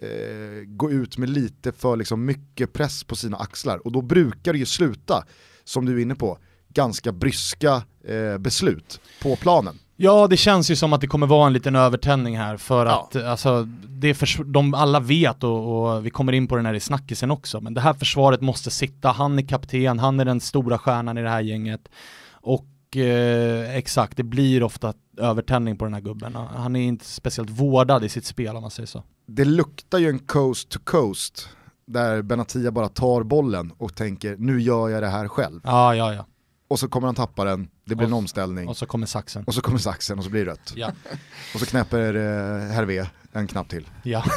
eh, 0.03 0.65
gå 0.67 0.91
ut 0.91 1.19
med 1.19 1.29
lite 1.29 1.73
för 1.73 1.97
liksom, 1.97 2.25
mycket 2.25 2.73
press 2.73 3.05
på 3.05 3.17
sina 3.17 3.37
axlar. 3.37 3.87
Och 3.87 3.93
då 3.93 4.03
brukar 4.03 4.53
det 4.53 4.59
ju 4.59 4.67
sluta, 4.67 5.25
som 5.65 5.87
du 5.87 5.97
är 5.97 6.03
inne 6.03 6.15
på, 6.15 6.39
ganska 6.69 7.13
bryska 7.13 7.83
eh, 8.05 8.39
beslut 8.39 9.01
på 9.23 9.37
planen. 9.37 9.79
Ja, 10.01 10.27
det 10.27 10.37
känns 10.37 10.71
ju 10.71 10.77
som 10.77 10.93
att 10.93 11.01
det 11.01 11.07
kommer 11.07 11.27
vara 11.27 11.47
en 11.47 11.53
liten 11.53 11.77
övertändning 11.77 12.39
här 12.39 12.57
för 12.57 12.87
Ja. 12.87 13.09
att 13.13 13.25
alltså, 13.25 13.65
det 13.89 14.15
förs- 14.15 14.41
de 14.47 14.75
alla 14.75 15.01
vet 15.01 15.45
och, 15.45 15.95
och 15.97 16.07
vi 16.07 16.11
kommer 16.11 16.33
in 16.33 16.47
på 16.47 16.57
den 16.57 16.67
här 16.67 16.75
i 16.75 16.81
snackisen 16.81 17.31
också, 17.31 17.61
men 17.61 17.75
det 17.75 17.81
här 17.81 17.93
försvaret 17.95 18.41
måste 18.41 18.71
sitta, 18.71 19.09
han 19.09 19.39
är 19.39 19.43
kapten, 19.49 19.99
han 19.99 20.21
är 20.21 20.25
den 20.25 20.41
stora 20.41 20.79
stjärnan 20.79 21.19
i 21.19 21.23
det 21.23 21.29
här 21.31 21.41
gänget 21.41 21.89
och 22.33 22.97
eh, 22.97 23.77
exakt, 23.77 24.17
det 24.17 24.23
blir 24.23 24.63
ofta 24.63 24.93
övertändning 25.19 25.77
på 25.77 25.85
den 25.85 25.95
här 25.95 26.01
gubben. 26.01 26.35
Han 26.57 26.77
är 26.77 26.81
inte 26.83 27.05
speciellt 27.05 27.51
vårdad 27.51 28.05
i 28.05 28.09
sitt 28.09 28.25
spel 28.25 28.57
om 28.57 28.63
man 28.63 28.71
säger 28.71 28.87
så. 28.87 29.03
Det 29.27 29.45
luktar 29.45 29.99
ju 29.99 30.09
en 30.09 30.19
coast 30.19 30.69
to 30.69 30.79
coast 30.85 31.49
där 31.87 32.23
Benatia 32.23 32.71
bara 32.71 32.89
tar 32.89 33.23
bollen 33.23 33.73
och 33.79 33.95
tänker 33.95 34.37
nu 34.39 34.61
gör 34.61 34.89
jag 34.89 35.03
det 35.03 35.09
här 35.09 35.29
själv. 35.29 35.61
Ja, 35.65 35.95
ja, 35.95 36.15
ja. 36.15 36.27
Och 36.69 36.79
så 36.79 36.89
kommer 36.89 37.07
han 37.09 37.15
tappa 37.15 37.45
den, 37.45 37.69
det 37.89 37.95
blir 37.95 38.07
Och- 38.07 38.11
en 38.11 38.15
omställning. 38.15 38.69
Och 38.69 38.77
så 38.77 38.87
kommer 38.87 39.07
saxen. 39.07 39.45
Och 39.47 39.55
så 39.55 39.61
kommer 39.61 39.79
saxen 39.79 40.19
och 40.19 40.25
så 40.25 40.31
blir 40.31 40.45
det 40.45 40.51
rött. 40.51 40.73
Ja. 40.77 40.91
Och 41.55 41.61
så 41.61 41.67
knäpper 41.67 42.15
eh, 42.15 42.71
Hervé 42.75 43.07
en 43.33 43.47
knapp 43.47 43.69
till. 43.69 43.89
ja. 44.03 44.25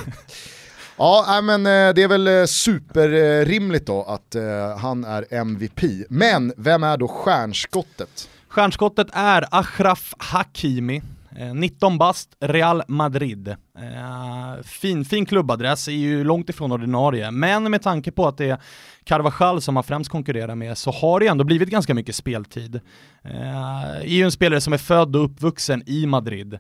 Ja, 0.98 1.42
men 1.44 1.66
eh, 1.66 1.94
det 1.94 2.04
är 2.04 2.08
väl 2.08 2.28
eh, 2.28 2.46
superrimligt 2.46 3.86
då 3.86 4.04
att 4.04 4.36
eh, 4.36 4.78
han 4.78 5.04
är 5.04 5.26
MVP. 5.34 5.82
Men 6.10 6.54
vem 6.58 6.84
är 6.84 6.98
då 6.98 7.08
stjärnskottet? 7.08 8.30
Stjärnskottet 8.48 9.08
är 9.14 9.46
Achraf 9.52 10.14
Hakimi. 10.18 11.02
Eh, 11.36 11.54
19 11.54 11.98
bast, 11.98 12.36
Real 12.40 12.84
Madrid. 12.88 13.48
Eh, 13.48 14.64
fin, 14.64 15.06
fin 15.06 15.26
klubbadress, 15.26 15.88
är 15.88 15.92
ju 15.92 16.24
långt 16.24 16.50
ifrån 16.50 16.72
ordinarie, 16.72 17.32
men 17.32 17.72
med 17.72 17.82
tanke 17.82 18.12
på 18.12 18.28
att 18.28 18.38
det 18.38 18.50
är 18.50 18.58
Carvajal 19.04 19.62
som 19.62 19.76
han 19.76 19.84
främst 19.84 20.10
konkurrerar 20.10 20.56
med 20.56 20.78
så 20.78 20.92
har 20.92 21.20
det 21.20 21.28
ändå 21.28 21.44
blivit 21.44 21.70
ganska 21.70 21.94
mycket 21.94 22.16
speltid. 22.16 22.76
Eh, 23.24 23.96
är 23.96 24.06
ju 24.06 24.24
en 24.24 24.32
spelare 24.32 24.62
som 24.62 24.74
är 24.74 24.78
född 24.78 25.16
och 25.16 25.26
uppvuxen 25.26 25.84
i 25.86 26.06
Madrid, 26.06 26.60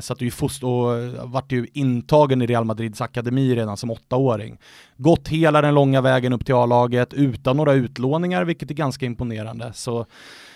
så 0.00 0.12
att 0.12 0.18
du 0.18 0.24
ju 0.24 0.30
fost 0.30 0.62
och 0.62 0.92
vart 1.22 1.52
ju 1.52 1.66
intagen 1.72 2.42
i 2.42 2.46
Real 2.46 2.64
Madrids 2.64 3.00
akademi 3.00 3.54
redan 3.54 3.76
som 3.76 3.90
åttaåring. 3.90 4.58
Gått 4.96 5.28
hela 5.28 5.62
den 5.62 5.74
långa 5.74 6.00
vägen 6.00 6.32
upp 6.32 6.46
till 6.46 6.54
A-laget 6.54 7.14
utan 7.14 7.56
några 7.56 7.72
utlåningar, 7.72 8.44
vilket 8.44 8.70
är 8.70 8.74
ganska 8.74 9.06
imponerande. 9.06 9.72
Så 9.74 10.06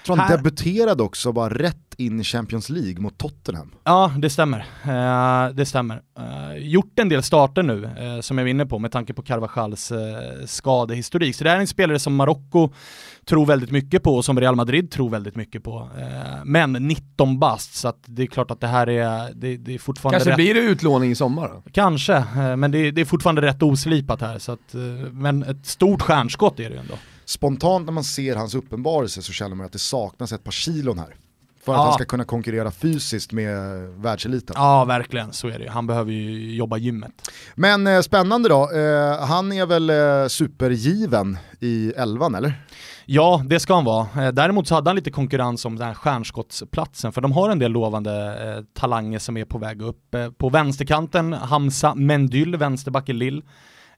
tror 0.06 0.16
han 0.16 0.26
Här- 0.28 0.36
debuterade 0.36 1.02
också 1.02 1.32
bara 1.32 1.54
rätt 1.54 1.76
in 1.96 2.20
i 2.20 2.24
Champions 2.24 2.68
League 2.70 3.00
mot 3.00 3.18
Tottenham. 3.18 3.70
Ja, 3.84 4.12
det 4.18 4.30
stämmer. 4.30 4.58
Eh, 4.84 5.54
det 5.54 5.66
stämmer. 5.66 6.02
Eh, 6.18 6.56
gjort 6.58 6.98
en 6.98 7.08
del 7.08 7.22
starter 7.22 7.62
nu, 7.62 7.84
eh, 7.84 8.20
som 8.20 8.38
jag 8.38 8.44
var 8.44 8.48
inne 8.50 8.66
på, 8.66 8.78
med 8.78 8.92
tanke 8.92 9.14
på 9.14 9.22
Carvajals 9.22 9.92
eh, 9.92 9.98
skadehistorik. 10.46 11.34
Så 11.36 11.44
det 11.44 11.50
är 11.50 11.56
en 11.56 11.66
spelare 11.66 11.98
som 11.98 12.14
Marocko 12.16 12.70
tror 13.24 13.46
väldigt 13.46 13.70
mycket 13.70 14.02
på 14.02 14.16
och 14.16 14.24
som 14.24 14.40
Real 14.40 14.56
Madrid 14.56 14.90
tror 14.90 15.10
väldigt 15.10 15.36
mycket 15.36 15.64
på. 15.64 15.88
Men 16.44 16.72
19 16.72 17.38
bast, 17.38 17.74
så 17.74 17.88
att 17.88 17.98
det 18.06 18.22
är 18.22 18.26
klart 18.26 18.50
att 18.50 18.60
det 18.60 18.66
här 18.66 18.88
är, 18.88 19.32
det, 19.34 19.56
det 19.56 19.74
är 19.74 19.78
fortfarande 19.78 20.14
Kanske 20.18 20.30
rätt. 20.30 20.36
blir 20.36 20.54
det 20.54 20.60
utlåning 20.60 21.10
i 21.10 21.14
sommar 21.14 21.48
då? 21.48 21.62
Kanske, 21.72 22.24
men 22.56 22.70
det, 22.70 22.90
det 22.90 23.00
är 23.00 23.04
fortfarande 23.04 23.42
rätt 23.42 23.62
oslipat 23.62 24.20
här. 24.20 24.38
Så 24.38 24.52
att, 24.52 24.74
men 25.12 25.42
ett 25.42 25.66
stort 25.66 26.02
stjärnskott 26.02 26.60
är 26.60 26.68
det 26.68 26.74
ju 26.74 26.80
ändå. 26.80 26.94
Spontant 27.30 27.86
när 27.86 27.92
man 27.92 28.04
ser 28.04 28.36
hans 28.36 28.54
uppenbarelse 28.54 29.22
så 29.22 29.32
känner 29.32 29.56
man 29.56 29.66
att 29.66 29.72
det 29.72 29.78
saknas 29.78 30.32
ett 30.32 30.44
par 30.44 30.52
kilon 30.52 30.98
här. 30.98 31.14
För 31.64 31.72
att 31.72 31.78
Ja. 31.78 31.82
han 31.84 31.92
ska 31.94 32.04
kunna 32.04 32.24
konkurrera 32.24 32.70
fysiskt 32.70 33.32
med 33.32 33.56
världseliten. 33.88 34.54
Ja, 34.58 34.84
verkligen, 34.84 35.32
så 35.32 35.48
är 35.48 35.58
det. 35.58 35.70
Han 35.70 35.86
behöver 35.86 36.12
ju 36.12 36.54
jobba 36.56 36.76
gymmet. 36.76 37.12
Men 37.54 37.86
eh, 37.86 38.00
spännande 38.00 38.48
då, 38.48 38.70
eh, 38.72 39.26
han 39.26 39.52
är 39.52 39.66
väl 39.66 39.90
eh, 39.90 40.28
supergiven 40.28 41.38
i 41.60 41.92
elvan 41.96 42.34
eller? 42.34 42.52
Ja, 43.06 43.42
det 43.46 43.60
ska 43.60 43.74
han 43.74 43.84
vara. 43.84 44.08
Eh, 44.26 44.32
Däremot 44.32 44.68
så 44.68 44.74
hade 44.74 44.90
han 44.90 44.96
lite 44.96 45.10
konkurrens 45.10 45.64
om 45.64 45.76
den 45.78 45.86
här 45.86 45.94
stjärnskottsplatsen, 45.94 47.12
för 47.12 47.20
de 47.20 47.32
har 47.32 47.50
en 47.50 47.58
del 47.58 47.72
lovande 47.72 48.12
eh, 48.56 48.64
talanger 48.80 49.18
som 49.18 49.36
är 49.36 49.44
på 49.44 49.58
väg 49.58 49.82
upp. 49.82 50.14
Eh, 50.14 50.30
på 50.30 50.48
vänsterkanten, 50.48 51.32
Hamza 51.32 51.94
Mendyl, 51.94 52.56
vänsterback 52.56 53.08
i 53.08 53.12
Lill. 53.12 53.42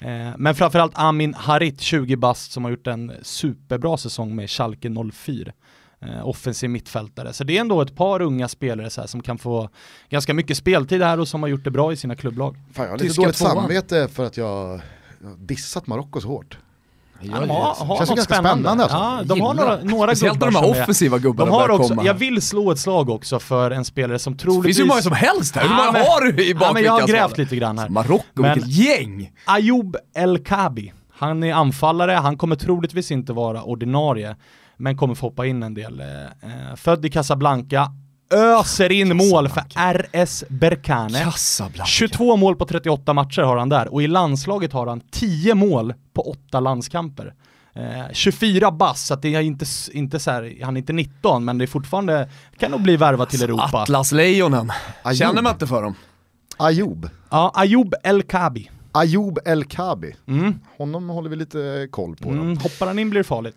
Eh, 0.05 0.31
men 0.39 0.55
framförallt 0.55 0.93
Amin 0.95 1.35
Harit, 1.35 1.81
20 1.81 2.17
bast, 2.17 2.53
som 2.53 2.65
har 2.65 2.71
gjort 2.71 2.87
en 2.87 3.13
superbra 3.23 3.97
säsong 3.97 4.37
med 4.37 4.51
Schalke 4.51 4.91
04. 5.13 5.53
Eh, 6.01 6.29
offensiv 6.29 6.71
mittfältare. 6.71 7.33
Så 7.33 7.45
det 7.45 7.57
är 7.57 7.61
ändå 7.61 7.83
ett 7.83 7.97
par 7.97 8.23
unga 8.23 8.49
spelare 8.49 8.91
så 8.91 9.01
här, 9.01 9.09
som 9.09 9.23
kan 9.23 9.39
få 9.39 9.69
ganska 10.09 10.35
mycket 10.35 10.57
speltid 10.57 11.03
här 11.03 11.21
och 11.21 11.29
som 11.29 11.43
har 11.43 11.49
gjort 11.49 11.65
det 11.65 11.71
bra 11.71 11.93
i 11.93 11.97
sina 11.97 12.17
klubblag. 12.17 12.57
Fan, 12.73 12.85
jag 12.85 12.93
har 12.93 12.99
lite 12.99 13.09
Tyska 13.09 13.23
dåligt 13.23 13.37
samvete 13.37 14.09
för 14.09 14.27
att 14.27 14.37
jag 14.37 14.81
dissat 15.39 15.87
Marocko 15.87 16.21
så 16.21 16.29
hårt. 16.29 16.59
Ja, 17.31 17.41
de 17.41 17.51
har, 17.51 17.59
har 17.59 17.75
Känns 17.97 18.09
något 18.11 18.17
ganska 18.17 18.35
spännande, 18.35 18.83
alltså. 18.83 18.97
Ja, 18.99 19.21
de 19.25 19.41
har 19.41 19.55
några, 19.55 19.79
några 19.83 20.07
Speciellt 20.09 20.41
när 20.41 20.47
gubbar 20.47 20.61
de 20.63 20.67
här 20.67 20.73
som 20.73 20.79
är- 20.81 20.83
offensiva 20.83 21.19
gubbarna 21.19 21.51
De 21.51 21.55
har 21.61 21.69
också, 21.71 21.89
komma. 21.89 22.05
jag 22.05 22.15
vill 22.15 22.43
slå 22.43 22.71
ett 22.73 22.79
slag 22.79 23.11
också 23.11 23.39
för 23.39 23.71
en 23.71 23.85
spelare 23.85 24.19
som 24.19 24.33
Det 24.33 24.39
troligtvis... 24.39 24.65
finns 24.67 24.79
ju 24.79 24.83
hur 24.83 24.89
många 24.89 25.03
som 25.03 25.13
helst 25.13 25.57
här, 25.57 25.63
hur 25.63 25.71
Ja, 25.71 25.77
många 25.77 25.93
men- 25.93 26.03
har 26.03 26.21
du 26.33 26.43
i 26.45 26.53
Ja, 26.61 26.73
men 26.73 26.83
jag 26.83 26.93
har 26.93 27.01
bakfickan? 27.01 27.21
grävt 27.21 27.39
lite 27.39 27.57
grann 27.57 27.79
här. 27.79 27.89
Marocko, 27.89 28.23
vilket 28.43 28.67
gäng! 28.69 29.31
Ayoub 29.47 29.97
El 30.17 30.39
Kabi. 30.39 30.93
Han 31.19 31.43
är 31.43 31.55
anfallare, 31.55 32.13
han 32.13 32.37
kommer 32.37 32.57
troligtvis 32.57 33.11
inte 33.11 33.33
vara 33.33 33.63
ordinarie, 33.63 34.37
men 34.77 34.97
kommer 34.97 35.15
få 35.15 35.27
hoppa 35.27 35.47
in 35.47 35.63
en 35.63 35.75
del. 35.75 36.01
Eh, 36.01 36.07
eh, 36.71 36.77
född 36.77 37.05
i 37.05 37.11
Casablanca, 37.11 37.87
öser 38.33 38.93
in 38.93 39.17
mål 39.17 39.49
för 39.49 39.63
RS 39.95 40.45
Berkane. 40.49 41.25
Casablanca. 41.25 41.87
22 41.87 42.37
mål 42.37 42.57
på 42.57 42.65
38 42.65 43.13
matcher 43.13 43.43
har 43.43 43.57
han 43.57 43.69
där 43.69 43.93
och 43.93 44.03
i 44.03 44.07
landslaget 44.07 44.73
har 44.73 44.87
han 44.87 45.01
10 45.01 45.55
mål 45.55 45.95
på 46.13 46.23
8 46.23 46.61
landskamper. 46.61 47.35
Eh, 47.75 48.13
24 48.13 48.71
bass, 48.71 49.07
så 49.07 49.15
att 49.15 49.23
det 49.23 49.35
är 49.35 49.41
inte, 49.41 49.67
inte 49.93 50.19
så 50.19 50.31
här, 50.31 50.65
han 50.65 50.77
är 50.77 50.81
inte 50.81 50.93
19 50.93 51.45
men 51.45 51.59
det 51.59 51.65
är 51.65 51.67
fortfarande, 51.67 52.29
kan 52.59 52.71
nog 52.71 52.81
bli 52.83 52.97
värvat 52.97 53.31
till 53.31 53.43
Europa. 53.43 53.83
Atlaslejonen. 53.83 54.73
Känner 55.19 55.43
man 55.43 55.53
inte 55.53 55.67
för 55.67 55.83
dem? 55.83 55.95
Ayoub. 56.57 57.09
Ja, 57.31 57.53
Ayoub 57.55 57.95
El 58.03 58.23
Kabi. 58.23 58.71
Ayoub 58.93 59.39
El 59.45 59.65
Kabi. 59.65 60.15
Mm. 60.29 60.61
Honom 60.79 61.09
håller 61.09 61.31
vi 61.31 61.37
lite 61.37 61.89
koll 61.91 62.17
på. 62.17 62.29
Mm, 62.29 62.57
hoppar 62.57 62.87
han 62.87 62.99
in 62.99 63.11
blir 63.11 63.21
det 63.21 63.25
farligt. 63.25 63.57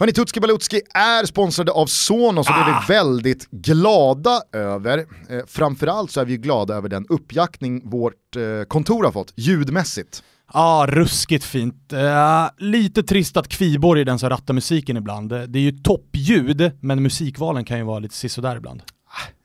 Hörni, 0.00 0.12
Tutski 0.12 0.40
Balutski 0.40 0.80
är 0.94 1.26
sponsrade 1.26 1.72
av 1.72 1.86
Sonos 1.86 2.48
och 2.48 2.54
det 2.54 2.60
är 2.60 2.80
vi 2.88 2.94
väldigt 2.94 3.50
glada 3.50 4.42
över. 4.52 4.98
Eh, 4.98 5.38
framförallt 5.46 6.10
så 6.10 6.20
är 6.20 6.24
vi 6.24 6.36
glada 6.36 6.74
över 6.74 6.88
den 6.88 7.06
uppjackning 7.08 7.90
vårt 7.90 8.36
eh, 8.36 8.64
kontor 8.68 9.04
har 9.04 9.12
fått, 9.12 9.32
ljudmässigt. 9.36 10.22
Ja, 10.52 10.86
ruskigt 10.88 11.44
fint. 11.44 11.92
Eh, 11.92 12.46
lite 12.58 13.02
trist 13.02 13.36
att 13.36 13.48
Kviborg 13.48 14.00
är 14.00 14.04
den 14.04 14.18
som 14.18 14.30
rattar 14.30 14.54
musiken 14.54 14.96
ibland. 14.96 15.28
Det 15.28 15.58
är 15.58 15.62
ju 15.62 15.72
toppljud, 15.72 16.72
men 16.80 17.02
musikvalen 17.02 17.64
kan 17.64 17.78
ju 17.78 17.84
vara 17.84 17.98
lite 17.98 18.14
sisådär 18.14 18.56
ibland. 18.56 18.82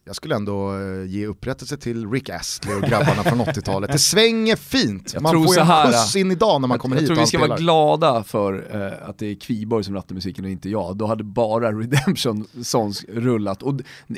Jag 0.07 0.15
skulle 0.15 0.35
ändå 0.35 0.73
eh, 0.79 1.05
ge 1.07 1.25
upprättelse 1.27 1.77
till 1.77 2.11
Rick 2.11 2.29
Astley 2.29 2.75
och 2.75 2.81
grabbarna 2.81 3.23
från 3.23 3.41
80-talet. 3.41 3.91
Det 3.91 3.99
svänger 3.99 4.55
fint, 4.55 5.11
Jag 5.13 5.23
man 5.23 5.31
tror 5.31 5.45
får 5.45 5.59
en 5.61 5.85
skjuts 5.87 6.15
in 6.15 6.31
idag 6.31 6.61
när 6.61 6.67
man 6.67 6.79
kommer 6.79 6.95
jag 6.95 7.01
hit 7.01 7.07
tror 7.07 7.17
och 7.17 7.21
vi 7.23 7.27
ska 7.27 7.39
vara 7.47 7.57
glada 7.57 8.23
för 8.23 8.67
eh, 9.03 9.09
att 9.09 9.17
det 9.19 9.25
är 9.25 9.35
Kviborg 9.35 9.83
som 9.83 9.95
rattar 9.95 10.15
musiken 10.15 10.45
och 10.45 10.51
inte 10.51 10.69
jag. 10.69 10.97
Då 10.97 11.05
hade 11.07 11.23
bara 11.23 11.71
Redemption 11.71 12.47
Songs 12.63 13.05
rullat. 13.09 13.63
Och 13.63 13.73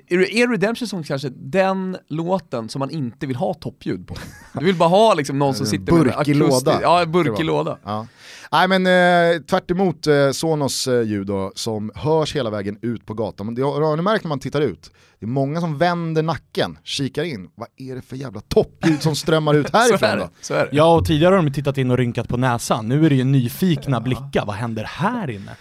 är 0.08 0.51
Redemption 0.51 0.88
Songs 0.88 1.08
kanske 1.08 1.29
den 1.29 1.98
låten 2.08 2.70
som 2.70 2.79
man 2.79 2.89
inte 2.89 3.27
vill 3.27 3.36
ha 3.36 3.53
toppljud 3.53 4.08
på? 4.08 4.15
Du 4.53 4.65
vill 4.65 4.75
bara 4.75 4.89
ha 4.89 5.13
liksom 5.13 5.39
någon 5.39 5.53
som 5.56 5.65
sitter 5.65 5.94
med 5.94 6.01
en 6.08 6.13
akustisk- 6.13 6.39
låda. 6.39 6.79
Ja, 6.82 7.06
burkig 7.06 7.32
var. 7.32 7.44
låda. 7.44 7.77
Ja. 7.84 8.08
Nej 8.51 8.68
men 8.68 8.86
eh, 8.88 9.42
tvärt 9.42 9.72
emot 9.72 10.08
eh, 10.08 10.32
Sonos 10.32 10.88
eh, 10.88 11.01
ljud 11.01 11.27
då, 11.27 11.51
som 11.56 11.92
hörs 11.96 12.36
hela 12.36 12.50
vägen 12.50 12.77
ut 12.82 13.06
på 13.06 13.13
gatan. 13.13 13.46
Men 13.46 13.56
det 13.56 13.62
har 13.62 13.82
har 13.82 13.96
ni 13.96 14.04
märkt 14.04 14.24
när 14.24 14.30
man 14.30 14.39
tittar 14.39 14.62
ut? 14.62 14.92
Det 15.20 15.25
är 15.25 15.27
många 15.27 15.62
som 15.62 15.77
vänder 15.77 16.24
nacken, 16.24 16.77
kikar 16.84 17.24
in. 17.24 17.50
Vad 17.56 17.68
är 17.77 17.96
det 17.96 18.01
för 18.01 18.16
jävla 18.16 18.42
toppljud 18.42 19.01
som 19.01 19.16
strömmar 19.16 19.54
ut 19.54 19.70
härifrån 19.74 20.10
är 20.10 20.18
då? 20.18 20.30
Så 20.42 20.54
är 20.54 20.66
det. 20.66 20.70
Ja, 20.72 20.96
och 20.96 21.06
tidigare 21.06 21.36
har 21.36 21.44
de 21.44 21.54
tittat 21.54 21.77
in 21.77 21.92
och 21.92 21.98
rynkat 21.98 22.27
på 22.27 22.38
näsan. 22.38 22.88
Nu 22.88 23.06
är 23.06 23.10
det 23.10 23.16
ju 23.16 23.24
nyfikna 23.24 24.01
blickar. 24.01 24.46
Vad 24.46 24.56
händer 24.56 24.84
här 24.84 25.30
inne? 25.30 25.51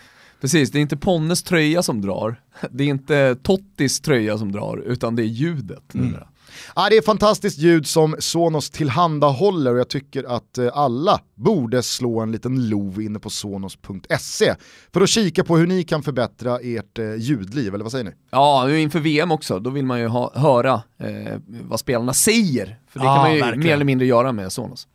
Precis, 0.41 0.71
det 0.71 0.79
är 0.79 0.81
inte 0.81 0.97
Ponnes 0.97 1.43
tröja 1.43 1.83
som 1.83 2.01
drar, 2.01 2.41
det 2.71 2.85
är 2.85 2.89
inte 2.89 3.37
Tottis 3.43 4.01
tröja 4.01 4.39
som 4.39 4.53
drar, 4.53 4.83
utan 4.87 5.17
det 5.17 5.23
är 5.23 5.27
ljudet 5.27 5.95
numera. 5.95 6.29
Ja, 6.77 6.87
det 6.91 6.97
är 6.97 7.03
fantastiskt 7.03 7.59
ljud 7.59 7.87
som 7.87 8.17
Sonos 8.19 8.71
tillhandahåller 8.71 9.73
och 9.73 9.79
jag 9.79 9.89
tycker 9.89 10.37
att 10.37 10.59
eh, 10.59 10.69
alla 10.73 11.21
borde 11.35 11.83
slå 11.83 12.21
en 12.21 12.33
liten 12.33 12.69
lov 12.69 13.03
inne 13.03 13.19
på 13.19 13.31
sonos.se 13.31 14.55
för 14.93 15.01
att 15.01 15.09
kika 15.09 15.45
på 15.45 15.57
hur 15.57 15.67
ni 15.67 15.83
kan 15.85 16.03
förbättra 16.03 16.59
ert 16.63 16.99
eh, 16.99 17.15
ljudliv, 17.15 17.75
eller 17.75 17.85
vad 17.85 17.93
säger 17.93 18.05
ni? 18.05 18.11
Ja, 18.31 18.65
nu 18.67 18.81
inför 18.81 19.01
VM 19.01 19.33
också, 19.33 19.59
då 19.59 19.71
vill 19.71 19.85
man 19.87 20.01
ju 20.01 20.07
ha, 20.07 20.33
höra 20.35 20.83
eh, 20.99 21.39
vad 21.47 21.81
spelarna 21.81 22.13
säger. 22.15 22.79
För 22.91 22.99
det 23.01 23.05
Ja, 23.07 23.15
kan 23.15 23.23
man 23.23 23.35
ju 23.35 23.41
verkligen. 23.41 23.67
mer 23.67 23.73
eller 23.75 23.85
mindre 23.85 24.07
göra 24.07 24.33
med 24.33 24.53
Sonos. 24.53 24.87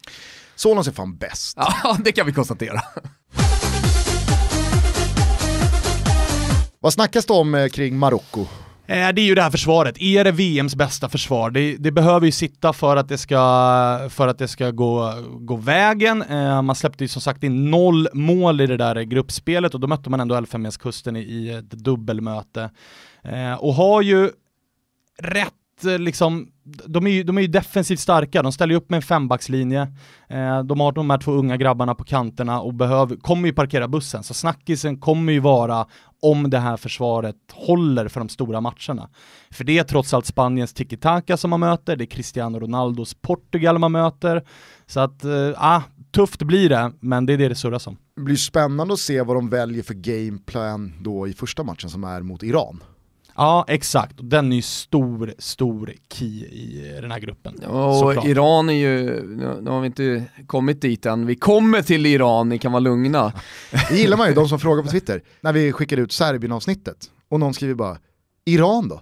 Sonos 0.56 0.88
är 0.88 0.92
fan 0.92 1.16
bäst. 1.18 1.58
Ja, 1.84 1.98
det 2.04 2.12
kan 2.12 2.26
vi 2.26 2.34
konstatera. 2.34 2.82
Vad 6.80 6.94
snackas 6.94 7.26
det 7.26 7.34
om 7.34 7.56
eh, 7.56 7.68
kring 7.68 7.98
Marocko? 7.98 8.46
Eh, 8.88 9.10
det 9.14 9.22
är 9.22 9.26
ju 9.26 9.36
det 9.36 9.42
här 9.42 9.50
försvaret. 9.50 10.02
Är 10.02 10.24
det 10.24 10.32
VMs 10.32 10.76
bästa 10.76 11.10
försvar? 11.10 11.52
Det, 11.52 11.78
det 11.78 11.92
behöver 11.92 12.26
ju 12.26 12.32
sitta 12.32 12.74
för 12.74 12.96
att 12.98 13.10
det 13.10 13.18
ska, 13.18 13.38
för 14.10 14.28
att 14.28 14.38
det 14.38 14.48
ska 14.48 14.72
gå, 14.72 15.14
gå 15.40 15.56
vägen. 15.56 16.22
Eh, 16.22 16.62
man 16.62 16.76
släppte 16.76 17.04
ju 17.04 17.08
som 17.08 17.22
sagt 17.22 17.44
in 17.44 17.72
noll 17.72 18.08
mål 18.14 18.62
i 18.62 18.68
det 18.68 18.78
där 18.78 19.02
gruppspelet 19.02 19.74
och 19.74 19.80
då 19.80 19.88
mötte 19.88 20.10
man 20.10 20.20
ändå 20.20 20.36
Elfenbenskusten 20.36 21.16
i, 21.16 21.20
i 21.20 21.50
ett 21.50 21.72
dubbelmöte. 21.72 22.70
Eh, 23.24 23.54
och 23.54 23.74
har 23.74 24.02
ju 24.02 24.30
rätt 25.20 25.54
Eh, 25.86 26.00
liksom, 26.00 26.48
de 26.64 27.08
är, 27.08 27.12
ju, 27.12 27.24
de 27.24 27.38
är 27.38 27.42
ju 27.42 27.48
defensivt 27.48 28.00
starka, 28.00 28.44
de 28.44 28.52
ställer 28.52 28.74
ju 28.74 28.78
upp 28.78 28.90
med 28.90 28.98
en 28.98 29.02
fembackslinje. 29.02 29.82
Eh, 30.30 30.64
de 30.64 30.80
har 30.80 30.92
de 30.92 31.10
här 31.10 31.18
två 31.18 31.32
unga 31.32 31.58
grabbarna 31.58 31.96
på 31.96 32.04
kanterna 32.04 32.62
och 32.62 32.74
behöver, 32.74 33.16
kommer 33.16 33.48
ju 33.48 33.54
parkera 33.54 33.88
bussen, 33.88 34.24
så 34.24 34.34
snackisen 34.34 35.00
kommer 35.00 35.34
ju 35.34 35.40
vara 35.40 35.88
om 36.22 36.50
det 36.50 36.60
här 36.60 36.78
försvaret 36.78 37.36
håller 37.54 38.08
för 38.08 38.20
de 38.20 38.30
stora 38.30 38.62
matcherna. 38.62 39.10
För 39.52 39.64
det 39.64 39.78
är 39.78 39.84
trots 39.84 40.14
allt 40.14 40.26
Spaniens 40.26 40.74
tiki-taka 40.74 41.38
som 41.38 41.50
man 41.50 41.60
möter, 41.60 41.96
det 41.96 42.04
är 42.04 42.06
Cristiano 42.06 42.60
Ronaldos 42.60 43.14
Portugal 43.14 43.78
man 43.78 43.92
möter. 43.92 44.44
Så 44.86 45.00
att, 45.00 45.24
äh, 45.24 45.82
tufft 46.12 46.44
blir 46.44 46.70
det, 46.70 46.92
men 47.00 47.26
det 47.26 47.34
är 47.34 47.38
det 47.38 47.50
det 47.50 47.56
surras 47.56 47.88
om. 47.88 47.98
Det 48.16 48.22
blir 48.22 48.36
spännande 48.36 48.94
att 48.94 49.00
se 49.00 49.22
vad 49.22 49.36
de 49.36 49.50
väljer 49.50 49.84
för 49.84 49.94
gameplan 49.94 50.94
då 51.00 51.28
i 51.28 51.34
första 51.34 51.64
matchen 51.64 51.90
som 51.90 52.04
är 52.04 52.22
mot 52.22 52.44
Iran. 52.44 52.84
Ja, 53.42 53.66
exakt. 53.68 54.16
Den 54.18 54.52
är 54.52 54.56
ju 54.56 54.62
stor, 54.62 55.34
stor 55.38 55.94
key 56.14 56.28
i 56.46 56.98
den 57.02 57.12
här 57.12 57.20
gruppen. 57.20 57.64
och 57.64 57.96
Såklart. 57.96 58.26
Iran 58.26 58.70
är 58.70 58.74
ju, 58.74 59.24
nu 59.62 59.70
har 59.70 59.80
vi 59.82 59.86
inte 59.86 60.24
kommit 60.48 60.82
dit 60.82 61.06
än, 61.06 61.26
vi 61.26 61.36
kommer 61.36 61.82
till 61.82 62.06
Iran, 62.06 62.50
ni 62.50 62.58
kan 62.58 62.72
vara 62.72 62.80
lugna. 62.80 63.34
Det 63.90 63.98
gillar 63.98 64.18
man 64.18 64.28
ju, 64.28 64.34
de 64.34 64.50
som 64.50 64.60
frågar 64.60 64.84
på 64.84 64.90
Twitter, 64.90 65.24
när 65.42 65.54
vi 65.54 65.72
skickar 65.72 65.98
ut 65.98 66.12
Serbien-avsnittet 66.12 66.98
och 67.30 67.40
någon 67.40 67.54
skriver 67.54 67.74
bara 67.76 67.98
“Iran 68.46 68.88
då?” 68.88 69.02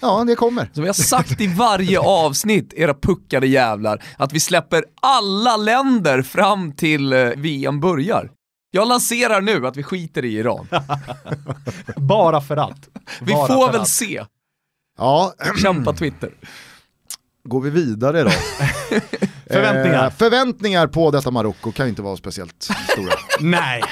Ja, 0.00 0.24
det 0.26 0.34
kommer. 0.34 0.70
Som 0.72 0.82
vi 0.82 0.88
har 0.88 0.94
sagt 0.94 1.40
i 1.40 1.46
varje 1.46 2.00
avsnitt, 2.00 2.72
era 2.76 2.94
puckade 2.94 3.46
jävlar, 3.46 4.02
att 4.16 4.32
vi 4.32 4.40
släpper 4.40 4.84
alla 5.02 5.56
länder 5.56 6.22
fram 6.22 6.72
till 6.72 7.12
eh, 7.12 7.28
VM 7.36 7.80
börjar. 7.80 8.30
Jag 8.74 8.88
lanserar 8.88 9.40
nu 9.40 9.66
att 9.66 9.76
vi 9.76 9.82
skiter 9.82 10.24
i 10.24 10.34
Iran. 10.34 10.68
Bara 11.96 12.40
för 12.40 12.56
allt. 12.56 12.88
Vi 13.20 13.32
Bara 13.32 13.46
får 13.46 13.66
väl 13.72 13.80
allt. 13.80 13.88
se. 13.88 14.24
Ja. 14.98 15.32
Kämpa 15.62 15.92
Twitter. 15.92 16.30
Går 17.44 17.60
vi 17.60 17.70
vidare 17.70 18.22
då? 18.22 18.30
förväntningar. 19.46 20.04
Eh, 20.04 20.10
förväntningar 20.10 20.86
på 20.86 21.10
detta 21.10 21.30
Marocko 21.30 21.72
kan 21.72 21.88
inte 21.88 22.02
vara 22.02 22.16
speciellt 22.16 22.62
stora. 22.62 23.12
Nej. 23.40 23.82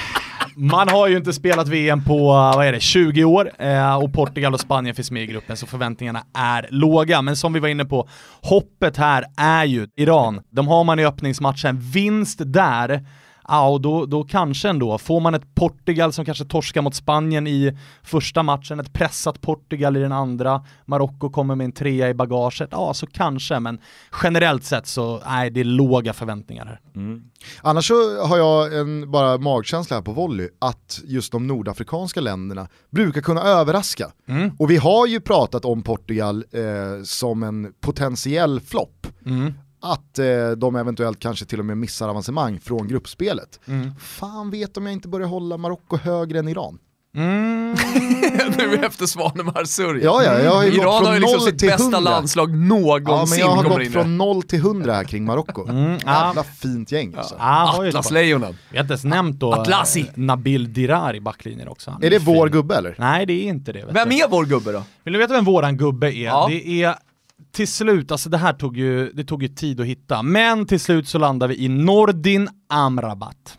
Man 0.56 0.88
har 0.88 1.08
ju 1.08 1.16
inte 1.16 1.32
spelat 1.32 1.68
VM 1.68 2.04
på, 2.04 2.26
vad 2.28 2.66
är 2.66 2.72
det, 2.72 2.80
20 2.80 3.24
år 3.24 3.50
eh, 3.58 3.94
och 3.96 4.12
Portugal 4.12 4.54
och 4.54 4.60
Spanien 4.60 4.94
finns 4.94 5.10
med 5.10 5.22
i 5.22 5.26
gruppen 5.26 5.56
så 5.56 5.66
förväntningarna 5.66 6.22
är 6.34 6.66
låga. 6.70 7.22
Men 7.22 7.36
som 7.36 7.52
vi 7.52 7.60
var 7.60 7.68
inne 7.68 7.84
på, 7.84 8.08
hoppet 8.42 8.96
här 8.96 9.24
är 9.36 9.64
ju 9.64 9.88
Iran. 9.96 10.40
De 10.50 10.68
har 10.68 10.84
man 10.84 10.98
i 10.98 11.04
öppningsmatchen, 11.06 11.80
vinst 11.80 12.38
där 12.44 13.06
ja, 13.48 13.68
och 13.68 13.80
då, 13.80 14.06
då 14.06 14.24
kanske 14.24 14.68
ändå, 14.68 14.98
får 14.98 15.20
man 15.20 15.34
ett 15.34 15.54
Portugal 15.54 16.12
som 16.12 16.24
kanske 16.24 16.44
torskar 16.44 16.82
mot 16.82 16.94
Spanien 16.94 17.46
i 17.46 17.78
första 18.02 18.42
matchen, 18.42 18.80
ett 18.80 18.92
pressat 18.92 19.40
Portugal 19.40 19.96
i 19.96 20.00
den 20.00 20.12
andra, 20.12 20.64
Marocko 20.84 21.30
kommer 21.30 21.54
med 21.54 21.64
en 21.64 21.72
trea 21.72 22.08
i 22.08 22.14
bagaget, 22.14 22.68
ja 22.72 22.94
så 22.94 23.06
kanske, 23.06 23.60
men 23.60 23.78
generellt 24.22 24.64
sett 24.64 24.86
så, 24.86 25.22
nej 25.26 25.50
det 25.50 25.60
är 25.60 25.64
låga 25.64 26.12
förväntningar 26.12 26.66
här. 26.66 26.80
Mm. 26.96 27.22
Annars 27.62 27.88
så 27.88 28.24
har 28.26 28.38
jag 28.38 28.78
en 28.78 29.10
bara 29.10 29.38
magkänsla 29.38 29.96
här 29.96 30.02
på 30.02 30.12
volley, 30.12 30.48
att 30.58 31.00
just 31.04 31.32
de 31.32 31.46
nordafrikanska 31.46 32.20
länderna 32.20 32.68
brukar 32.90 33.20
kunna 33.20 33.42
överraska. 33.42 34.10
Mm. 34.28 34.50
Och 34.58 34.70
vi 34.70 34.76
har 34.76 35.06
ju 35.06 35.20
pratat 35.20 35.64
om 35.64 35.82
Portugal 35.82 36.44
eh, 36.52 37.02
som 37.04 37.42
en 37.42 37.72
potentiell 37.80 38.60
flopp. 38.60 39.06
Mm 39.26 39.52
att 39.82 40.18
eh, 40.18 40.50
de 40.56 40.76
eventuellt 40.76 41.20
kanske 41.20 41.44
till 41.44 41.58
och 41.58 41.64
med 41.64 41.78
missar 41.78 42.08
avancemang 42.08 42.60
från 42.60 42.88
gruppspelet. 42.88 43.60
Mm. 43.66 43.90
Fan 44.00 44.50
vet 44.50 44.76
om 44.76 44.86
jag 44.86 44.92
inte 44.92 45.08
börjar 45.08 45.28
hålla 45.28 45.56
Marocko 45.56 45.96
högre 45.96 46.38
än 46.38 46.48
Iran. 46.48 46.78
Mm. 47.14 47.70
nu 48.58 48.74
efter 48.86 49.06
Svanemar 49.06 49.64
Sörj. 49.64 50.04
Ja, 50.04 50.22
ja, 50.24 50.38
jag 50.38 50.50
har 50.50 50.64
ju 50.64 50.72
Iran 50.72 50.84
gått 50.84 50.96
från 50.98 51.06
har 51.06 51.14
ju 51.14 51.20
liksom 51.20 51.40
sitt 51.40 51.60
bästa 51.60 51.82
100. 51.82 52.00
landslag 52.00 52.54
någonsin. 52.56 53.08
Ja, 53.08 53.26
men 53.30 53.38
jag 53.38 53.48
har 53.48 53.78
gått 53.78 53.92
från 53.92 54.16
0 54.16 54.42
till 54.42 54.58
100 54.58 54.94
här 54.94 55.04
kring 55.04 55.24
Marocko. 55.24 55.68
Mm, 55.68 55.92
Jävla 55.92 56.32
ja. 56.36 56.42
fint 56.42 56.92
gäng 56.92 57.14
alltså. 57.16 57.34
Ja, 57.38 57.86
Atlaslejonen. 57.88 58.58
Vi 58.70 58.76
har 58.76 58.84
inte 58.84 58.92
ens 58.92 59.04
nämnt 59.04 59.40
då 59.40 59.52
Atlasi. 59.52 60.00
Eh, 60.00 60.06
Nabil 60.14 60.72
Dirar 60.72 61.16
i 61.16 61.20
backlinjen 61.20 61.68
också. 61.68 61.90
är, 62.00 62.06
är 62.06 62.10
det 62.10 62.20
fin. 62.20 62.34
vår 62.34 62.48
gubbe 62.48 62.76
eller? 62.76 62.94
Nej 62.98 63.26
det 63.26 63.32
är 63.32 63.48
inte 63.48 63.72
det. 63.72 63.84
Vem 63.92 64.12
är 64.12 64.28
vår 64.28 64.44
gubbe 64.44 64.72
då? 64.72 64.82
Vill 65.04 65.12
du 65.12 65.18
veta 65.18 65.34
vem 65.34 65.44
våran 65.44 65.76
gubbe 65.76 66.14
är? 66.14 66.24
Ja. 66.24 66.46
Det 66.50 66.82
är 66.82 66.94
till 67.52 67.68
slut, 67.68 68.12
alltså 68.12 68.28
det 68.28 68.38
här 68.38 68.52
tog 68.52 68.76
ju, 68.76 69.12
det 69.12 69.24
tog 69.24 69.42
ju 69.42 69.48
tid 69.48 69.80
att 69.80 69.86
hitta, 69.86 70.22
men 70.22 70.66
till 70.66 70.80
slut 70.80 71.08
så 71.08 71.18
landar 71.18 71.48
vi 71.48 71.64
i 71.64 71.68
Nordin 71.68 72.48
Amrabat. 72.68 73.58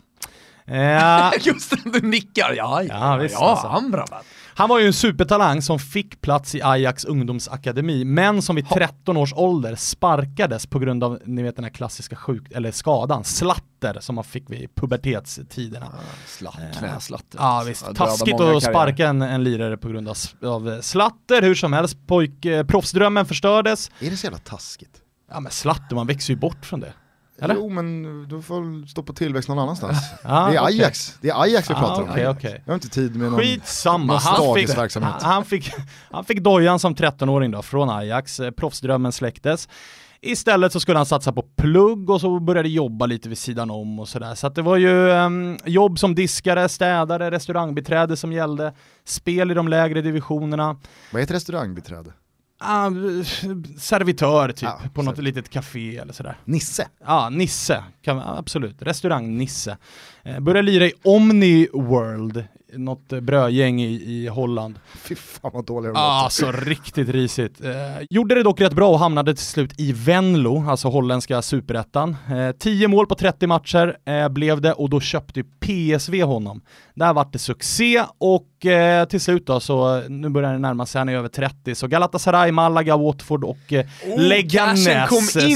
Eh, 0.68 1.32
Just 1.40 1.70
det, 1.72 2.00
du 2.00 2.08
nickar, 2.08 2.54
ja, 2.54 2.84
ja, 2.84 3.16
visst, 3.16 3.36
ja 3.40 3.50
alltså. 3.50 3.68
Amrabat. 3.68 4.26
Han 4.62 4.70
var 4.70 4.80
ju 4.80 4.88
en 4.88 4.94
supertalang 4.94 5.62
som 5.62 5.80
fick 5.80 6.22
plats 6.22 6.56
i 6.56 6.62
Ajax 6.62 7.06
ungdomsakademi, 7.06 8.06
men 8.06 8.42
som 8.42 8.56
vid 8.56 8.70
13 8.70 9.18
års 9.18 9.34
ålder 9.34 9.76
sparkades 9.76 10.68
på 10.68 10.80
grund 10.80 11.04
av, 11.04 11.20
ni 11.26 11.44
vet 11.44 11.56
den 11.56 11.64
här 11.64 11.72
klassiska 11.72 12.16
sjuk 12.16 12.52
eller 12.52 12.72
skadan, 12.72 13.24
slatter 13.24 13.98
som 14.00 14.16
man 14.16 14.24
fick 14.24 14.50
vid 14.50 14.76
pubertetstiderna. 14.76 15.88
Ja, 15.92 16.00
slatt, 16.26 16.78
knäslatter. 16.80 17.40
Ja 17.40 17.64
visst, 17.68 17.86
ja, 17.88 17.94
taskigt 17.94 18.40
att 18.40 18.64
sparka 18.64 19.08
en, 19.08 19.22
en 19.22 19.44
lirare 19.44 19.78
på 19.78 19.90
grund 19.90 20.08
av, 20.08 20.18
av 20.44 20.82
slatter, 20.82 21.42
hur 21.42 21.56
som 21.56 21.74
helst, 21.74 21.98
pojk, 22.08 22.46
eh, 22.46 22.66
proffsdrömmen 22.66 23.26
förstördes. 23.26 23.92
Är 24.00 24.10
det 24.10 24.18
så 24.18 24.26
jävla 24.26 24.40
taskigt? 24.40 25.02
Ja 25.32 25.40
men 25.40 25.52
slatter, 25.52 25.96
man 25.96 26.08
växer 26.08 26.34
ju 26.34 26.40
bort 26.40 26.66
från 26.66 26.80
det. 26.80 26.94
Eller? 27.42 27.56
Jo 27.56 27.70
men 27.70 28.04
du 28.28 28.42
får 28.42 28.88
stå 28.88 29.04
på 29.04 29.14
tillväxt 29.14 29.50
någon 29.50 29.60
annans. 29.60 29.84
ah, 29.84 29.90
det 30.50 30.56
är 30.56 30.62
okay. 30.62 30.76
Ajax, 30.80 31.18
det 31.22 31.30
är 31.30 31.42
Ajax 31.42 31.70
vi 31.70 31.74
pratar 31.74 32.02
ah, 32.02 32.12
okay, 32.12 32.26
om. 32.26 32.36
Okay. 32.36 32.52
Jag 32.52 32.72
har 32.72 32.74
inte 32.74 32.90
tid 32.90 33.16
med 33.16 33.32
någon 33.32 33.40
Skitsamma, 33.40 34.18
han 34.18 34.56
fick, 34.56 34.78
verksamhet. 34.78 35.14
Han, 35.22 35.46
fick, 35.46 35.72
han 36.12 36.26
fick 36.26 36.40
dojan 36.40 36.80
som 36.80 36.96
13-åring 36.96 37.52
då 37.52 37.62
från 37.62 37.90
Ajax, 37.90 38.40
eh, 38.40 38.52
proffsdrömmen 38.52 39.12
släcktes. 39.12 39.70
Istället 40.24 40.74
så 40.74 40.80
skulle 40.80 41.00
han 41.00 41.06
satsa 41.06 41.32
på 41.32 41.42
plugg 41.42 42.10
och 42.10 42.22
så 42.22 42.40
började 42.40 42.70
jobba 42.70 43.06
lite 43.06 43.30
vid 43.30 43.38
sidan 43.38 43.72
om 43.72 44.00
och 44.00 44.08
sådär. 44.08 44.36
Så 44.36 44.48
att 44.48 44.56
det 44.56 44.62
var 44.62 44.78
ju 44.78 45.10
um, 45.10 45.58
jobb 45.66 46.00
som 46.00 46.16
diskare, 46.16 46.70
städare, 46.70 47.32
restaurangbiträde 47.32 48.18
som 48.18 48.34
gällde, 48.34 48.74
spel 49.06 49.52
i 49.52 49.54
de 49.54 49.68
lägre 49.68 50.02
divisionerna. 50.02 50.78
Vad 51.12 51.22
heter 51.22 51.34
restaurangbiträde? 51.34 52.14
Ah, 52.64 52.90
servitör 53.78 54.52
typ, 54.52 54.70
ah, 54.70 54.80
på 54.94 55.02
något 55.02 55.18
litet 55.18 55.50
café 55.50 55.98
eller 55.98 56.14
sådär. 56.14 56.38
Nisse? 56.46 56.88
Ja, 57.06 57.30
Nisse, 57.30 57.84
kan, 58.02 58.20
absolut. 58.20 58.82
Restaurang 58.82 59.38
Nisse. 59.38 59.78
Eh, 60.24 60.40
började 60.40 60.72
lira 60.72 60.86
i 60.86 60.94
Omni 61.04 61.68
World 61.74 62.44
något 62.74 63.08
brödgäng 63.08 63.82
i, 63.82 63.94
i 63.94 64.28
Holland. 64.28 64.80
Fy 65.04 65.16
fan 65.16 65.52
vad 65.54 65.66
dåliga 65.66 65.92
de 65.92 66.00
ah, 66.00 66.24
Alltså 66.24 66.52
riktigt 66.52 67.10
risigt. 67.10 67.62
Eh, 67.62 67.72
gjorde 68.10 68.36
det 68.36 68.44
dock 68.44 68.62
rätt 68.62 68.74
bra 68.74 68.90
och 68.90 69.00
hamnade 69.00 69.36
till 69.36 69.46
slut 69.46 69.80
i 69.80 69.92
Venlo, 69.92 70.70
alltså 70.70 70.88
holländska 70.88 71.42
superettan. 71.42 72.16
Eh, 72.30 72.52
10 72.52 72.88
mål 72.88 73.08
på 73.08 73.16
30 73.16 73.48
matcher 73.48 73.98
eh, 74.06 74.30
blev 74.30 74.62
det 74.62 74.74
och 74.74 74.90
då 74.90 75.00
köpte 75.00 75.44
PSV 75.44 76.24
honom. 76.24 76.62
Där 76.94 77.14
vart 77.14 77.34
det 77.34 77.40
succé 77.40 78.04
och 78.18 78.66
eh, 78.66 79.06
till 79.06 79.22
slut 79.22 79.48
då 79.48 79.60
så, 79.60 80.02
nu 80.10 80.30
börjar 80.30 80.54
det 80.54 80.60
närma 80.60 80.86
sig, 80.86 81.00
han 81.00 81.10
är 81.10 81.16
över 81.16 81.30
30, 81.30 81.76
så 81.76 81.88
Galatasaray, 81.88 82.52
Malaga, 82.52 82.98
Watford 82.98 83.44
och 83.44 83.74
eh, 83.74 83.86
oh, 84.08 84.22
Leganes. 84.22 84.84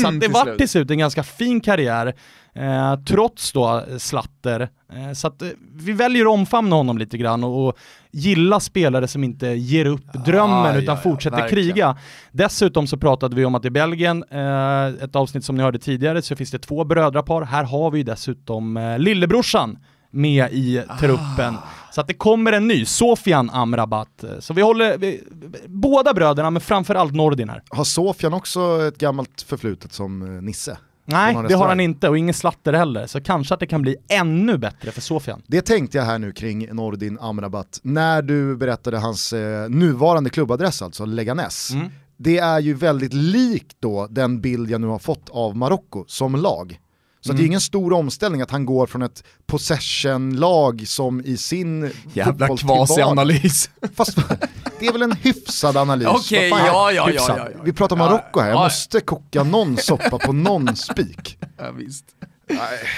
Så 0.01 0.11
det 0.11 0.27
vart 0.27 0.57
till 0.57 0.69
slut 0.69 0.91
en 0.91 0.97
ganska 0.97 1.23
fin 1.23 1.61
karriär. 1.61 2.15
Eh, 2.55 2.95
trots 2.95 3.51
då 3.51 3.83
slatter. 3.97 4.69
Eh, 4.93 5.13
så 5.13 5.27
att 5.27 5.41
eh, 5.41 5.47
vi 5.73 5.91
väljer 5.91 6.25
att 6.25 6.31
omfamna 6.31 6.75
honom 6.75 6.97
lite 6.97 7.17
grann 7.17 7.43
och, 7.43 7.67
och 7.67 7.77
gilla 8.11 8.59
spelare 8.59 9.07
som 9.07 9.23
inte 9.23 9.47
ger 9.47 9.85
upp 9.85 10.13
drömmen 10.25 10.75
ah, 10.75 10.77
utan 10.77 10.95
ja, 10.95 11.01
fortsätter 11.01 11.39
ja, 11.39 11.47
kriga. 11.47 11.97
Dessutom 12.31 12.87
så 12.87 12.97
pratade 12.97 13.35
vi 13.35 13.45
om 13.45 13.55
att 13.55 13.65
i 13.65 13.69
Belgien, 13.69 14.23
eh, 14.31 15.03
ett 15.03 15.15
avsnitt 15.15 15.45
som 15.45 15.57
ni 15.57 15.63
hörde 15.63 15.79
tidigare, 15.79 16.21
så 16.21 16.35
finns 16.35 16.51
det 16.51 16.59
två 16.59 16.83
brödrapar. 16.83 17.41
Här 17.41 17.63
har 17.63 17.91
vi 17.91 18.03
dessutom 18.03 18.77
eh, 18.77 18.99
lillebrorsan 18.99 19.77
med 20.11 20.53
i 20.53 20.83
truppen. 20.99 21.55
Ah. 21.55 21.91
Så 21.91 22.01
att 22.01 22.07
det 22.07 22.13
kommer 22.13 22.51
en 22.51 22.67
ny, 22.67 22.85
Sofian 22.85 23.49
Amrabat. 23.49 24.23
Så 24.39 24.53
vi 24.53 24.61
håller, 24.61 24.97
vi, 24.97 25.23
båda 25.67 26.13
bröderna, 26.13 26.49
men 26.49 26.61
framförallt 26.61 27.13
Nordin 27.13 27.49
här. 27.49 27.63
Har 27.69 27.83
Sofian 27.83 28.33
också 28.33 28.87
ett 28.87 28.97
gammalt 28.97 29.41
förflutet 29.41 29.93
som 29.93 30.21
eh, 30.21 30.41
Nisse? 30.41 30.77
Nej, 31.05 31.37
det 31.49 31.53
har 31.53 31.67
han 31.67 31.79
inte 31.79 32.09
och 32.09 32.17
ingen 32.17 32.33
slatter 32.33 32.73
heller. 32.73 33.07
Så 33.07 33.21
kanske 33.21 33.53
att 33.53 33.59
det 33.59 33.67
kan 33.67 33.81
bli 33.81 33.95
ännu 34.09 34.57
bättre 34.57 34.91
för 34.91 35.01
Sofian. 35.01 35.41
Det 35.47 35.61
tänkte 35.61 35.97
jag 35.97 36.05
här 36.05 36.19
nu 36.19 36.31
kring 36.31 36.75
Nordin 36.75 37.17
Amrabat, 37.21 37.79
när 37.83 38.21
du 38.21 38.55
berättade 38.55 38.97
hans 38.97 39.33
eh, 39.33 39.69
nuvarande 39.69 40.29
klubbadress, 40.29 40.81
alltså 40.81 41.05
Leganes. 41.05 41.71
Mm. 41.71 41.87
Det 42.17 42.37
är 42.37 42.59
ju 42.59 42.73
väldigt 42.73 43.13
likt 43.13 43.77
då 43.79 44.07
den 44.07 44.41
bild 44.41 44.71
jag 44.71 44.81
nu 44.81 44.87
har 44.87 44.99
fått 44.99 45.29
av 45.29 45.57
Marocko 45.57 46.03
som 46.07 46.35
lag. 46.35 46.79
Så 47.21 47.31
mm. 47.31 47.37
det 47.37 47.41
är 47.41 47.43
mm. 47.43 47.51
ingen 47.51 47.61
stor 47.61 47.93
omställning 47.93 48.41
att 48.41 48.51
han 48.51 48.65
går 48.65 48.87
från 48.87 49.01
ett 49.01 49.23
possession-lag 49.45 50.87
som 50.87 51.21
i 51.25 51.37
sin 51.37 51.91
Jävla 52.13 52.47
kvasi-analys. 52.47 53.69
Fast 53.95 54.17
det 54.79 54.87
är 54.87 54.91
väl 54.91 55.01
en 55.01 55.11
hyfsad 55.11 55.77
analys? 55.77 56.07
Okej, 56.07 56.51
okay, 56.51 56.65
ja, 56.65 56.91
ja, 56.91 57.09
ja, 57.11 57.23
ja, 57.27 57.47
Vi 57.63 57.73
pratar 57.73 57.95
Marocko 57.95 58.39
här, 58.39 58.49
jag 58.49 58.59
måste 58.59 59.01
koka 59.01 59.43
någon 59.43 59.77
soppa 59.77 60.17
på 60.19 60.33
någon 60.33 60.75
spik. 60.75 61.37
Ja, 61.57 61.71
visst. 61.71 62.05
Nej, 62.49 62.89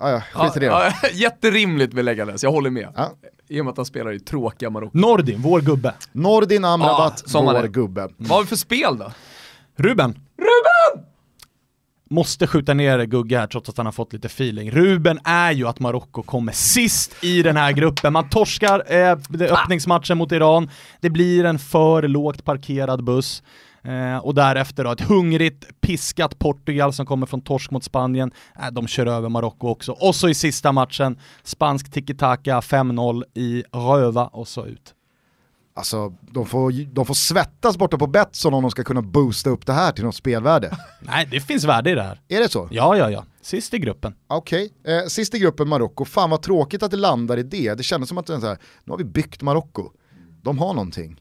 ja, 0.00 0.22
skit 0.32 0.56
i 0.56 0.60
det 0.60 0.66
ja, 0.66 0.92
Jätterimligt 1.12 1.92
med 1.92 2.04
Leganes, 2.04 2.42
jag 2.42 2.50
håller 2.50 2.70
med. 2.70 2.88
Ja. 2.96 3.12
I 3.48 3.60
och 3.60 3.64
med 3.64 3.70
att 3.70 3.76
han 3.76 3.86
spelar 3.86 4.12
i 4.12 4.20
tråkiga 4.20 4.70
Marocko. 4.70 4.98
Nordin, 4.98 5.42
vår 5.42 5.60
gubbe. 5.60 5.94
Nordin 6.12 6.64
Amrabat, 6.64 7.24
ja, 7.26 7.40
vår 7.40 7.68
gubbe. 7.68 8.08
Vad 8.16 8.30
har 8.30 8.42
vi 8.42 8.46
för 8.46 8.56
spel 8.56 8.98
då? 8.98 9.12
Ruben. 9.76 10.10
Ruben! 10.38 10.67
Måste 12.10 12.46
skjuta 12.46 12.74
ner 12.74 13.04
Gugge 13.04 13.38
här 13.38 13.46
trots 13.46 13.68
att 13.68 13.76
han 13.76 13.86
har 13.86 13.92
fått 13.92 14.12
lite 14.12 14.26
feeling. 14.26 14.70
Ruben 14.70 15.20
är 15.24 15.52
ju 15.52 15.68
att 15.68 15.80
Marocko 15.80 16.22
kommer 16.22 16.52
sist 16.52 17.24
i 17.24 17.42
den 17.42 17.56
här 17.56 17.72
gruppen. 17.72 18.12
Man 18.12 18.28
torskar 18.28 18.82
eh, 18.86 19.18
öppningsmatchen 19.52 20.18
mot 20.18 20.32
Iran, 20.32 20.70
det 21.00 21.10
blir 21.10 21.44
en 21.44 21.58
för 21.58 22.02
lågt 22.02 22.44
parkerad 22.44 23.04
buss. 23.04 23.42
Eh, 23.82 24.16
och 24.16 24.34
därefter 24.34 24.84
då 24.84 24.90
ett 24.90 25.00
hungrigt, 25.00 25.80
piskat 25.80 26.38
Portugal 26.38 26.92
som 26.92 27.06
kommer 27.06 27.26
från 27.26 27.40
torsk 27.40 27.70
mot 27.70 27.84
Spanien. 27.84 28.30
Eh, 28.60 28.70
de 28.72 28.86
kör 28.86 29.06
över 29.06 29.28
Marocko 29.28 29.68
också. 29.68 29.92
Och 29.92 30.14
så 30.14 30.28
i 30.28 30.34
sista 30.34 30.72
matchen, 30.72 31.18
spansk 31.42 31.92
tiki-taka 31.92 32.60
5-0 32.60 33.22
i 33.34 33.64
röva 33.72 34.26
och 34.26 34.48
så 34.48 34.66
ut. 34.66 34.94
Alltså, 35.78 36.14
de 36.20 36.46
får, 36.46 36.94
de 36.94 37.06
får 37.06 37.14
svettas 37.14 37.76
borta 37.76 37.98
på 37.98 38.06
Betsson 38.06 38.54
om 38.54 38.62
de 38.62 38.70
ska 38.70 38.84
kunna 38.84 39.02
boosta 39.02 39.50
upp 39.50 39.66
det 39.66 39.72
här 39.72 39.92
till 39.92 40.04
något 40.04 40.14
spelvärde. 40.14 40.76
Nej, 41.00 41.28
det 41.30 41.40
finns 41.40 41.64
värde 41.64 41.90
i 41.90 41.94
det 41.94 42.02
här. 42.02 42.20
Är 42.28 42.40
det 42.40 42.48
så? 42.48 42.68
Ja, 42.70 42.96
ja, 42.96 43.10
ja. 43.10 43.24
Sist 43.42 43.74
i 43.74 43.78
gruppen. 43.78 44.14
Okej, 44.26 44.70
okay. 44.80 44.94
eh, 44.94 45.06
sist 45.06 45.34
i 45.34 45.38
gruppen 45.38 45.68
Marocko, 45.68 46.04
fan 46.04 46.30
vad 46.30 46.42
tråkigt 46.42 46.82
att 46.82 46.90
det 46.90 46.96
landar 46.96 47.36
i 47.36 47.42
det. 47.42 47.74
Det 47.74 47.82
kändes 47.82 48.08
som 48.08 48.18
att 48.18 48.26
det 48.26 48.34
är 48.34 48.40
så 48.40 48.46
här, 48.46 48.58
nu 48.84 48.90
har 48.90 48.98
vi 48.98 49.04
byggt 49.04 49.42
Marocko. 49.42 49.90
De 50.42 50.58
har 50.58 50.74
någonting. 50.74 51.20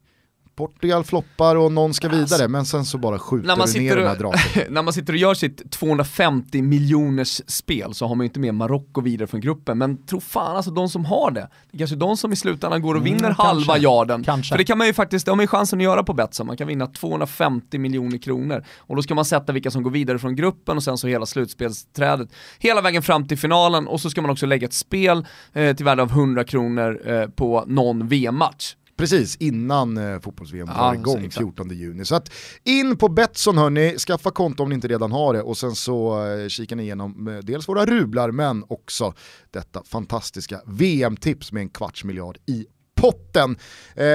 Portugal 0.57 1.03
floppar 1.03 1.55
och 1.55 1.71
någon 1.71 1.93
ska 1.93 2.09
vidare, 2.09 2.21
alltså, 2.23 2.47
men 2.47 2.65
sen 2.65 2.85
så 2.85 2.97
bara 2.97 3.19
skjuter 3.19 3.47
när 3.47 3.55
man 3.55 3.67
du 3.73 3.79
ner 3.79 3.91
och, 3.91 3.97
den 3.97 4.07
här 4.07 4.15
draken. 4.15 4.63
när 4.73 4.81
man 4.81 4.93
sitter 4.93 5.13
och 5.13 5.19
gör 5.19 5.33
sitt 5.33 5.71
250 5.71 6.61
miljoners 6.61 7.41
spel 7.47 7.93
så 7.93 8.07
har 8.07 8.15
man 8.15 8.23
ju 8.23 8.27
inte 8.27 8.39
med 8.39 8.55
Marocko 8.55 9.01
vidare 9.01 9.27
från 9.27 9.41
gruppen, 9.41 9.77
men 9.77 10.05
tro 10.05 10.19
fan 10.19 10.55
alltså 10.55 10.71
de 10.71 10.89
som 10.89 11.05
har 11.05 11.31
det, 11.31 11.49
det 11.71 11.75
är 11.75 11.77
kanske 11.77 11.95
de 11.95 12.17
som 12.17 12.33
i 12.33 12.35
slutändan 12.35 12.81
går 12.81 12.95
och 12.95 13.01
mm, 13.01 13.13
vinner 13.13 13.25
mm, 13.25 13.35
halva 13.37 13.65
kanske. 13.65 13.83
yarden. 13.83 14.23
Kanske. 14.23 14.53
För 14.53 14.57
det 14.57 14.63
kan 14.63 14.77
man 14.77 14.87
ju 14.87 14.93
faktiskt, 14.93 15.25
det 15.25 15.31
har 15.31 15.35
man 15.35 15.43
ju 15.43 15.47
chansen 15.47 15.79
att 15.79 15.83
göra 15.83 16.03
på 16.03 16.13
Betsson, 16.13 16.47
man 16.47 16.57
kan 16.57 16.67
vinna 16.67 16.87
250 16.87 17.77
miljoner 17.77 18.17
kronor. 18.17 18.63
Och 18.77 18.95
då 18.95 19.01
ska 19.01 19.15
man 19.15 19.25
sätta 19.25 19.53
vilka 19.53 19.71
som 19.71 19.83
går 19.83 19.91
vidare 19.91 20.19
från 20.19 20.35
gruppen 20.35 20.77
och 20.77 20.83
sen 20.83 20.97
så 20.97 21.07
hela 21.07 21.25
slutspelsträdet, 21.25 22.29
hela 22.59 22.81
vägen 22.81 23.01
fram 23.01 23.27
till 23.27 23.37
finalen 23.37 23.87
och 23.87 24.01
så 24.01 24.09
ska 24.09 24.21
man 24.21 24.31
också 24.31 24.45
lägga 24.45 24.67
ett 24.67 24.73
spel 24.73 25.25
eh, 25.53 25.75
till 25.75 25.85
värde 25.85 26.01
av 26.01 26.09
100 26.09 26.43
kronor 26.43 27.01
eh, 27.05 27.27
på 27.27 27.63
någon 27.67 28.07
VM-match. 28.07 28.75
Precis, 28.97 29.35
innan 29.35 29.97
eh, 29.97 30.19
fotbolls-VM 30.19 30.67
drar 30.67 30.93
igång 30.93 31.25
exakt. 31.25 31.37
14 31.37 31.69
juni. 31.69 32.05
Så 32.05 32.15
att 32.15 32.31
in 32.63 32.97
på 32.97 33.09
Betsson 33.09 33.57
hörni, 33.57 33.97
skaffa 33.97 34.31
konto 34.31 34.63
om 34.63 34.69
ni 34.69 34.75
inte 34.75 34.87
redan 34.87 35.11
har 35.11 35.33
det 35.33 35.41
och 35.41 35.57
sen 35.57 35.75
så 35.75 36.25
eh, 36.25 36.47
kikar 36.47 36.75
ni 36.75 36.83
igenom 36.83 37.27
eh, 37.27 37.37
dels 37.37 37.67
våra 37.67 37.85
rublar 37.85 38.31
men 38.31 38.63
också 38.67 39.13
detta 39.51 39.83
fantastiska 39.83 40.61
VM-tips 40.65 41.51
med 41.51 41.61
en 41.61 41.69
kvarts 41.69 42.03
miljard 42.03 42.37
i 42.45 42.65
potten. 42.95 43.57
Eh, 43.95 44.05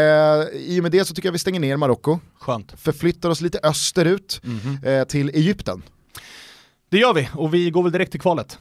I 0.55 0.77
och 0.79 0.83
med 0.83 0.93
det 0.93 1.05
så 1.05 1.15
tycker 1.15 1.29
jag 1.29 1.33
vi 1.33 1.39
stänger 1.39 1.61
ner 1.61 1.77
Marocko. 1.77 2.19
Skönt. 2.41 2.73
Förflyttar 2.81 3.31
oss 3.31 3.41
lite 3.41 3.61
österut 3.63 4.41
mm 4.45 4.59
-hmm. 4.59 5.01
eh, 5.01 5.05
till 5.05 5.29
Egypten. 5.29 5.83
Det 6.91 6.99
gör 6.99 7.15
vi 7.15 7.29
och 7.35 7.55
vi 7.55 7.71
går 7.71 7.83
väl 7.83 7.93
direkt 7.93 8.11
till 8.11 8.21
kvalet. 8.21 8.59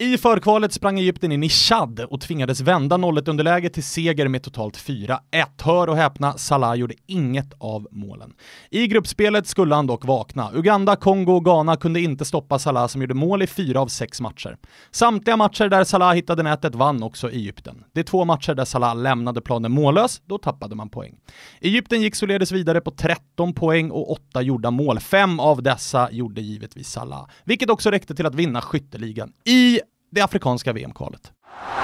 I 0.00 0.18
förkvalet 0.18 0.72
sprang 0.72 0.98
Egypten 0.98 1.32
in 1.32 1.42
i 1.42 1.48
Chad 1.48 2.00
och 2.00 2.20
tvingades 2.20 2.60
vända 2.60 2.96
0-1 2.96 3.30
underläge 3.30 3.70
till 3.70 3.84
seger 3.84 4.28
med 4.28 4.42
totalt 4.42 4.76
4-1. 4.76 5.18
Hör 5.62 5.88
och 5.88 5.96
häpna, 5.96 6.38
Salah 6.38 6.74
gjorde 6.74 6.94
inget 7.06 7.52
av 7.58 7.88
målen. 7.90 8.32
I 8.70 8.86
gruppspelet 8.86 9.46
skulle 9.46 9.74
han 9.74 9.86
dock 9.86 10.04
vakna. 10.04 10.50
Uganda, 10.54 10.96
Kongo 10.96 11.32
och 11.32 11.44
Ghana 11.44 11.76
kunde 11.76 12.00
inte 12.00 12.24
stoppa 12.24 12.58
Salah 12.58 12.86
som 12.86 13.00
gjorde 13.00 13.14
mål 13.14 13.42
i 13.42 13.46
fyra 13.46 13.80
av 13.80 13.86
sex 13.86 14.20
matcher. 14.20 14.56
Samtliga 14.90 15.36
matcher 15.36 15.68
där 15.68 15.84
Salah 15.84 16.14
hittade 16.14 16.42
nätet 16.42 16.74
vann 16.74 17.02
också 17.02 17.30
Egypten. 17.30 17.84
Det 17.92 18.00
är 18.00 18.04
två 18.04 18.24
matcher 18.24 18.54
där 18.54 18.64
Salah 18.64 18.96
lämnade 18.96 19.40
planen 19.40 19.72
mållös, 19.72 20.22
då 20.24 20.38
tappade 20.38 20.74
man 20.74 20.88
poäng. 20.88 21.14
Egypten 21.60 22.02
gick 22.02 22.14
således 22.14 22.52
vidare 22.52 22.80
på 22.80 22.90
13 22.90 23.54
poäng 23.54 23.90
och 23.90 24.10
8 24.10 24.42
gjorda 24.42 24.70
mål. 24.70 25.00
Fem 25.00 25.40
av 25.40 25.62
dessa 25.62 26.10
gjorde 26.12 26.40
givetvis 26.40 26.90
Salah, 26.90 27.28
vilket 27.44 27.70
också 27.70 27.90
räckte 27.90 28.14
till 28.14 28.26
att 28.26 28.34
vinna 28.34 28.60
skytteligan 28.60 29.32
i 29.44 29.80
det 30.10 30.20
afrikanska 30.20 30.72
VM-kvalet. 30.72 31.22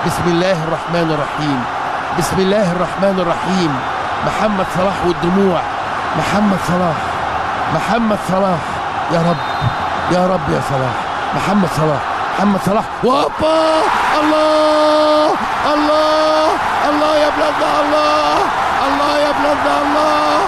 Bismillahirrahmanirrahim. 0.04 1.60
Bismillahirrahmanirrahim. 2.16 3.72
Mohammed 4.24 4.66
Salah 4.76 4.96
والدموع. 5.06 5.60
محمد 6.18 6.58
صلاح. 6.68 6.96
محمد 7.74 8.18
صلاح. 8.28 8.60
يا 9.12 9.20
رب. 9.30 9.40
يا 10.12 10.26
رب 10.26 10.44
يا 10.54 10.60
صلاح. 10.70 10.94
محمد 11.36 11.68
صلاح. 11.76 12.02
محمد 12.36 12.60
صلاح. 12.66 12.84
وهوبا 13.04 13.82
الله 14.20 15.28
الله 15.74 16.48
الله 16.88 17.12
يا 17.16 17.30
بلادنا 17.36 17.80
الله 17.80 18.36
الله 18.86 19.12
يا 19.18 19.32
بلادنا 19.38 19.76
الله 19.82 20.40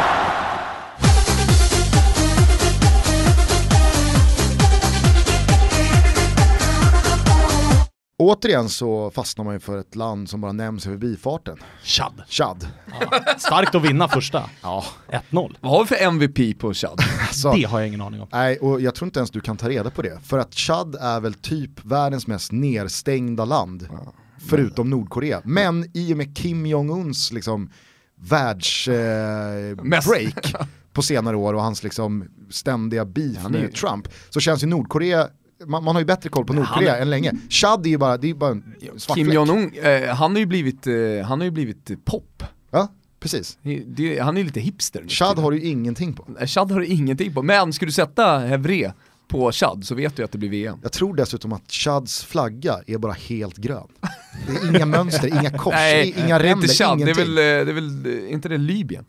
Återigen 8.19 8.69
så 8.69 9.11
fastnar 9.11 9.45
man 9.45 9.55
ju 9.55 9.61
för 9.61 9.79
ett 9.79 9.97
land 9.97 10.31
som 10.31 10.41
bara 10.41 10.53
nämns 10.53 10.87
i 10.87 10.89
förbifarten. 10.89 11.57
Chad. 11.83 12.23
Chad. 12.29 12.69
Ja. 13.01 13.21
Starkt 13.39 13.75
att 13.75 13.83
vinna 13.83 14.09
första. 14.09 14.51
Ja. 14.63 14.85
1-0. 15.31 15.57
Vad 15.61 15.73
har 15.73 15.81
vi 15.81 15.87
för 15.87 15.97
MVP 16.05 16.59
på 16.59 16.75
Chad? 16.75 17.01
Alltså, 17.21 17.53
det 17.53 17.63
har 17.65 17.79
jag 17.79 17.89
ingen 17.89 18.01
aning 18.01 18.21
om. 18.21 18.29
Nej, 18.33 18.59
och 18.59 18.81
jag 18.81 18.95
tror 18.95 19.07
inte 19.07 19.19
ens 19.19 19.31
du 19.31 19.41
kan 19.41 19.57
ta 19.57 19.69
reda 19.69 19.91
på 19.91 20.03
det. 20.03 20.19
För 20.25 20.39
att 20.39 20.55
Chad 20.55 20.97
är 21.01 21.21
väl 21.21 21.35
typ 21.35 21.85
världens 21.85 22.27
mest 22.27 22.53
nedstängda 22.53 23.45
land. 23.45 23.89
Ja 23.93 24.13
förutom 24.49 24.91
Nordkorea. 24.91 25.43
Men 25.45 25.85
i 25.95 26.13
och 26.13 26.17
med 26.17 26.37
Kim 26.37 26.67
Jong-Uns 26.67 27.33
liksom 27.33 27.71
världsbreak 28.15 30.55
eh, 30.55 30.67
på 30.93 31.03
senare 31.03 31.37
år 31.37 31.55
och 31.55 31.63
hans 31.63 31.83
liksom 31.83 32.25
ständiga 32.51 33.05
beef 33.05 33.49
med 33.49 33.61
ju... 33.61 33.71
Trump 33.71 34.09
så 34.31 34.41
känns 34.41 34.63
ju 34.63 34.67
Nordkorea 34.67 35.29
man, 35.67 35.85
man, 35.85 35.95
har 35.95 36.01
ju 36.01 36.07
bättre 36.07 36.29
koll 36.29 36.45
på 36.45 36.53
Nordkorea 36.53 36.93
han... 36.93 37.03
än 37.03 37.11
länge. 37.11 37.33
Chad 37.49 37.87
är 37.87 37.91
ju 37.91 37.99
bara, 37.99 38.17
det 38.17 38.31
är 38.31 38.35
bara 38.35 38.51
en 38.51 38.65
svart 38.97 39.17
Kim 39.17 39.33
Jong-Un, 39.33 39.73
eh, 39.83 40.15
han 40.15 40.33
har 40.33 40.39
ju 40.39 40.47
blivit, 40.47 40.87
eh, 40.87 40.95
han 41.25 41.41
har 41.41 41.45
ju 41.45 41.51
blivit 41.51 42.05
pop. 42.05 42.45
Ja, 42.71 42.89
precis. 43.21 43.59
Det, 43.87 44.19
han 44.19 44.37
är 44.37 44.41
ju 44.41 44.47
lite 44.47 44.61
hipster. 44.61 45.05
Chad 45.09 45.39
har 45.39 45.51
du 45.51 45.61
ingenting 45.61 46.13
på. 46.13 46.47
Chad 46.47 46.71
har 46.71 46.81
du 46.81 46.87
ingenting 46.87 47.35
på, 47.35 47.43
men 47.43 47.73
ska 47.73 47.87
du 47.87 47.93
sätta 47.93 48.39
Hevre 48.39 48.93
på 49.29 49.53
Chad 49.53 49.85
så 49.85 49.95
vet 49.95 50.17
du 50.17 50.25
att 50.25 50.33
det 50.33 50.39
blir 50.39 50.51
VM. 50.51 50.79
Jag 50.83 50.93
tror 50.93 51.17
dessutom 51.17 51.53
att 51.53 51.73
Chads 51.73 52.25
flagga 52.25 52.81
är 52.87 52.99
bara 52.99 53.13
helt 53.13 53.57
grön. 53.57 53.89
Det 54.47 54.53
är 54.53 54.77
inga 54.77 54.87
mönster, 54.87 55.29
inga 55.29 55.51
kors, 55.59 55.75
Nej, 55.75 56.15
inga 56.19 56.39
ränder, 56.39 56.63
inte 56.63 56.75
Chad, 56.75 57.01
ingenting. 57.01 57.15
Det 57.15 57.23
är 57.23 57.25
väl, 57.25 57.67
det 57.67 57.73
är 57.73 57.75
väl 57.75 58.29
inte 58.29 58.49
det 58.49 58.59
Libyen? 58.59 59.05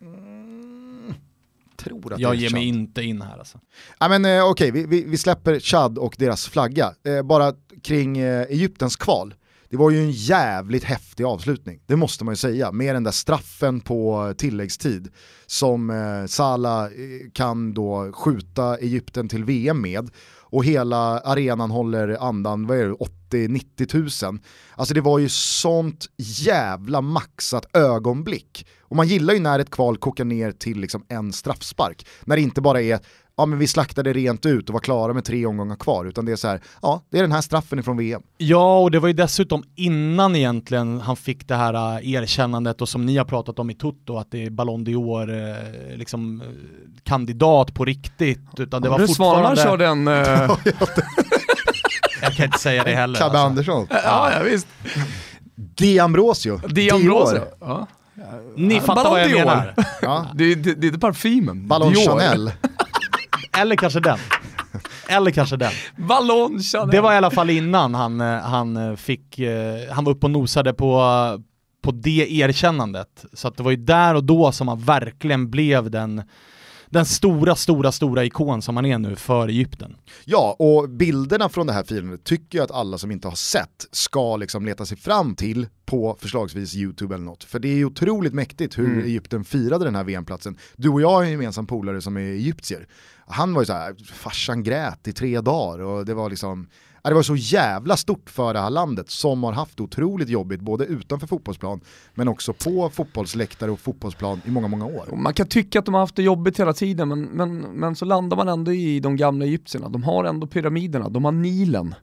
Mm, 0.00 1.14
tror 1.76 2.12
att 2.12 2.20
jag 2.20 2.32
det 2.32 2.36
är 2.36 2.40
ger 2.40 2.48
Chad. 2.48 2.58
mig 2.58 2.68
inte 2.68 3.02
in 3.02 3.22
här 3.22 3.38
alltså. 3.38 3.58
Ja, 3.98 4.08
men, 4.08 4.24
eh, 4.24 4.44
okej, 4.44 4.70
vi, 4.70 4.86
vi, 4.86 5.04
vi, 5.04 5.18
släpper 5.18 5.60
Chad 5.60 5.98
och 5.98 6.14
deras 6.18 6.48
flagga. 6.48 6.94
Eh, 7.04 7.22
bara 7.22 7.52
kring 7.82 8.18
eh, 8.18 8.42
Egyptens 8.42 8.96
kval. 8.96 9.34
Det 9.72 9.78
var 9.78 9.90
ju 9.90 9.98
en 9.98 10.10
jävligt 10.10 10.84
häftig 10.84 11.24
avslutning, 11.24 11.80
det 11.86 11.96
måste 11.96 12.24
man 12.24 12.32
ju 12.32 12.36
säga, 12.36 12.72
med 12.72 12.94
den 12.96 13.04
där 13.04 13.10
straffen 13.10 13.80
på 13.80 14.34
tilläggstid 14.38 15.08
som 15.46 15.90
eh, 15.90 16.26
Salah 16.26 16.84
eh, 16.84 16.90
kan 17.32 17.74
då 17.74 18.12
skjuta 18.12 18.76
Egypten 18.76 19.28
till 19.28 19.44
VM 19.44 19.82
med 19.82 20.10
och 20.40 20.64
hela 20.64 21.18
arenan 21.18 21.70
håller 21.70 22.28
andan, 22.28 22.66
vad 22.66 22.78
är 22.78 22.86
det, 22.86 22.92
80-90 23.32 23.86
tusen. 23.86 24.40
Alltså 24.76 24.94
det 24.94 25.00
var 25.00 25.18
ju 25.18 25.28
sånt 25.28 26.06
jävla 26.16 27.00
maxat 27.00 27.76
ögonblick. 27.76 28.66
Och 28.80 28.96
man 28.96 29.08
gillar 29.08 29.34
ju 29.34 29.40
när 29.40 29.58
ett 29.58 29.70
kval 29.70 29.96
kokar 29.96 30.24
ner 30.24 30.52
till 30.52 30.80
liksom 30.80 31.04
en 31.08 31.32
straffspark. 31.32 32.06
När 32.24 32.36
det 32.36 32.42
inte 32.42 32.60
bara 32.60 32.82
är 32.82 33.00
ja 33.36 33.46
men 33.46 33.58
vi 33.58 33.66
slaktade 33.66 34.12
rent 34.12 34.46
ut 34.46 34.68
och 34.68 34.72
var 34.72 34.80
klara 34.80 35.12
med 35.12 35.24
tre 35.24 35.46
omgångar 35.46 35.76
kvar, 35.76 36.04
utan 36.04 36.24
det 36.24 36.32
är 36.32 36.36
så 36.36 36.48
här, 36.48 36.60
ja 36.82 37.02
det 37.10 37.18
är 37.18 37.22
den 37.22 37.32
här 37.32 37.40
straffen 37.40 37.78
ifrån 37.78 37.96
VM. 37.96 38.22
Ja, 38.38 38.78
och 38.78 38.90
det 38.90 38.98
var 38.98 39.08
ju 39.08 39.14
dessutom 39.14 39.64
innan 39.74 40.36
egentligen 40.36 41.00
han 41.00 41.16
fick 41.16 41.48
det 41.48 41.54
här 41.54 41.74
uh, 41.74 42.12
erkännandet 42.12 42.80
och 42.80 42.88
som 42.88 43.06
ni 43.06 43.16
har 43.16 43.24
pratat 43.24 43.58
om 43.58 43.70
i 43.70 43.74
Toto, 43.74 44.16
att 44.16 44.30
det 44.30 44.46
är 44.46 44.50
Ballon 44.50 44.86
d'Or, 44.86 45.30
uh, 45.30 45.96
liksom 45.96 46.40
uh, 46.40 46.48
kandidat 47.02 47.74
på 47.74 47.84
riktigt, 47.84 48.40
utan 48.58 48.82
det 48.82 48.88
var 48.88 48.98
fortfarande... 48.98 49.60
Svanar 49.60 49.70
kör 49.70 49.78
den... 49.78 50.08
Uh... 50.08 51.41
jag 52.22 52.34
kan 52.34 52.46
inte 52.46 52.58
säga 52.58 52.84
det 52.84 52.94
heller. 52.94 53.18
Cabbe 53.18 53.38
alltså. 53.38 53.46
Andersson. 53.46 53.86
Ja, 53.90 54.32
ja, 54.32 54.42
visst. 54.42 54.66
Di 55.54 55.98
Ambrosio. 55.98 56.60
Di 56.68 56.90
Ambrosio. 56.90 57.44
Ja. 57.60 57.86
Ni 58.56 58.80
fattar 58.80 59.10
vad 59.10 59.20
jag 59.22 59.30
menar. 59.30 59.74
Ja. 60.02 60.26
Det, 60.34 60.54
det, 60.54 60.74
det 60.74 60.86
är 60.86 60.98
parfymen. 60.98 61.68
Ballon 61.68 61.94
Chanel. 61.94 62.52
Eller 63.58 63.76
kanske 63.76 64.00
den. 64.00 64.18
Eller 65.08 65.30
kanske 65.30 65.56
den. 65.56 65.72
Ballon 65.96 66.60
Det 66.90 67.00
var 67.00 67.12
i 67.12 67.16
alla 67.16 67.30
fall 67.30 67.50
innan 67.50 67.94
han, 67.94 68.20
eh, 68.20 68.38
han 68.40 68.76
eh, 68.76 68.96
fick, 68.96 69.38
eh, 69.38 69.92
han 69.92 70.04
var 70.04 70.12
uppe 70.12 70.26
och 70.26 70.30
nosade 70.30 70.72
på, 70.74 71.02
på 71.82 71.90
det 71.90 72.32
erkännandet. 72.32 73.24
Så 73.32 73.48
att 73.48 73.56
det 73.56 73.62
var 73.62 73.70
ju 73.70 73.76
där 73.76 74.14
och 74.14 74.24
då 74.24 74.52
som 74.52 74.68
han 74.68 74.78
verkligen 74.78 75.50
blev 75.50 75.90
den 75.90 76.22
den 76.92 77.06
stora, 77.06 77.56
stora, 77.56 77.92
stora 77.92 78.24
ikon 78.24 78.62
som 78.62 78.76
han 78.76 78.86
är 78.86 78.98
nu 78.98 79.16
för 79.16 79.48
Egypten. 79.48 79.96
Ja, 80.24 80.56
och 80.58 80.88
bilderna 80.88 81.48
från 81.48 81.66
det 81.66 81.72
här 81.72 81.84
firandet 81.84 82.24
tycker 82.24 82.58
jag 82.58 82.64
att 82.64 82.70
alla 82.70 82.98
som 82.98 83.10
inte 83.10 83.28
har 83.28 83.34
sett 83.34 83.88
ska 83.90 84.36
liksom 84.36 84.66
leta 84.66 84.86
sig 84.86 84.96
fram 84.96 85.36
till 85.36 85.66
på 85.84 86.16
förslagsvis 86.20 86.74
YouTube 86.74 87.14
eller 87.14 87.24
något. 87.24 87.44
För 87.44 87.58
det 87.58 87.68
är 87.68 87.84
otroligt 87.84 88.34
mäktigt 88.34 88.78
hur 88.78 88.92
Mm. 88.92 89.04
Egypten 89.04 89.44
firade 89.44 89.84
den 89.84 89.94
här 89.94 90.04
VM-platsen. 90.04 90.56
Du 90.76 90.88
och 90.88 91.00
jag 91.00 91.10
har 91.10 91.22
en 91.22 91.30
gemensam 91.30 91.66
polare 91.66 92.00
som 92.00 92.16
är 92.16 92.20
egyptier. 92.20 92.86
Han 93.26 93.54
var 93.54 93.62
ju 93.62 93.66
så 93.66 93.72
här, 93.72 93.96
farsan 94.12 94.62
grät 94.62 95.08
i 95.08 95.12
tre 95.12 95.40
dagar 95.40 95.84
och 95.84 96.06
det 96.06 96.14
var 96.14 96.30
liksom 96.30 96.68
det 97.10 97.14
var 97.14 97.22
så 97.22 97.36
jävla 97.36 97.96
stort 97.96 98.30
för 98.30 98.54
det 98.54 98.60
här 98.60 98.70
landet 98.70 99.10
som 99.10 99.42
har 99.42 99.52
haft 99.52 99.80
otroligt 99.80 100.28
jobbigt 100.28 100.60
både 100.60 100.84
utanför 100.84 101.26
fotbollsplan 101.26 101.80
men 102.14 102.28
också 102.28 102.52
på 102.52 102.90
fotbollsläktare 102.90 103.70
och 103.70 103.80
fotbollsplan 103.80 104.40
i 104.44 104.50
många, 104.50 104.68
många 104.68 104.84
år. 104.84 105.16
Man 105.16 105.34
kan 105.34 105.46
tycka 105.46 105.78
att 105.78 105.84
de 105.84 105.94
har 105.94 106.00
haft 106.00 106.16
det 106.16 106.22
jobbigt 106.22 106.60
hela 106.60 106.72
tiden 106.72 107.08
men, 107.08 107.22
men, 107.22 107.58
men 107.58 107.96
så 107.96 108.04
landar 108.04 108.36
man 108.36 108.48
ändå 108.48 108.72
i 108.72 109.00
de 109.00 109.16
gamla 109.16 109.44
egyptierna. 109.44 109.88
De 109.88 110.02
har 110.02 110.24
ändå 110.24 110.46
pyramiderna, 110.46 111.08
de 111.08 111.24
har 111.24 111.32
Nilen, 111.32 111.94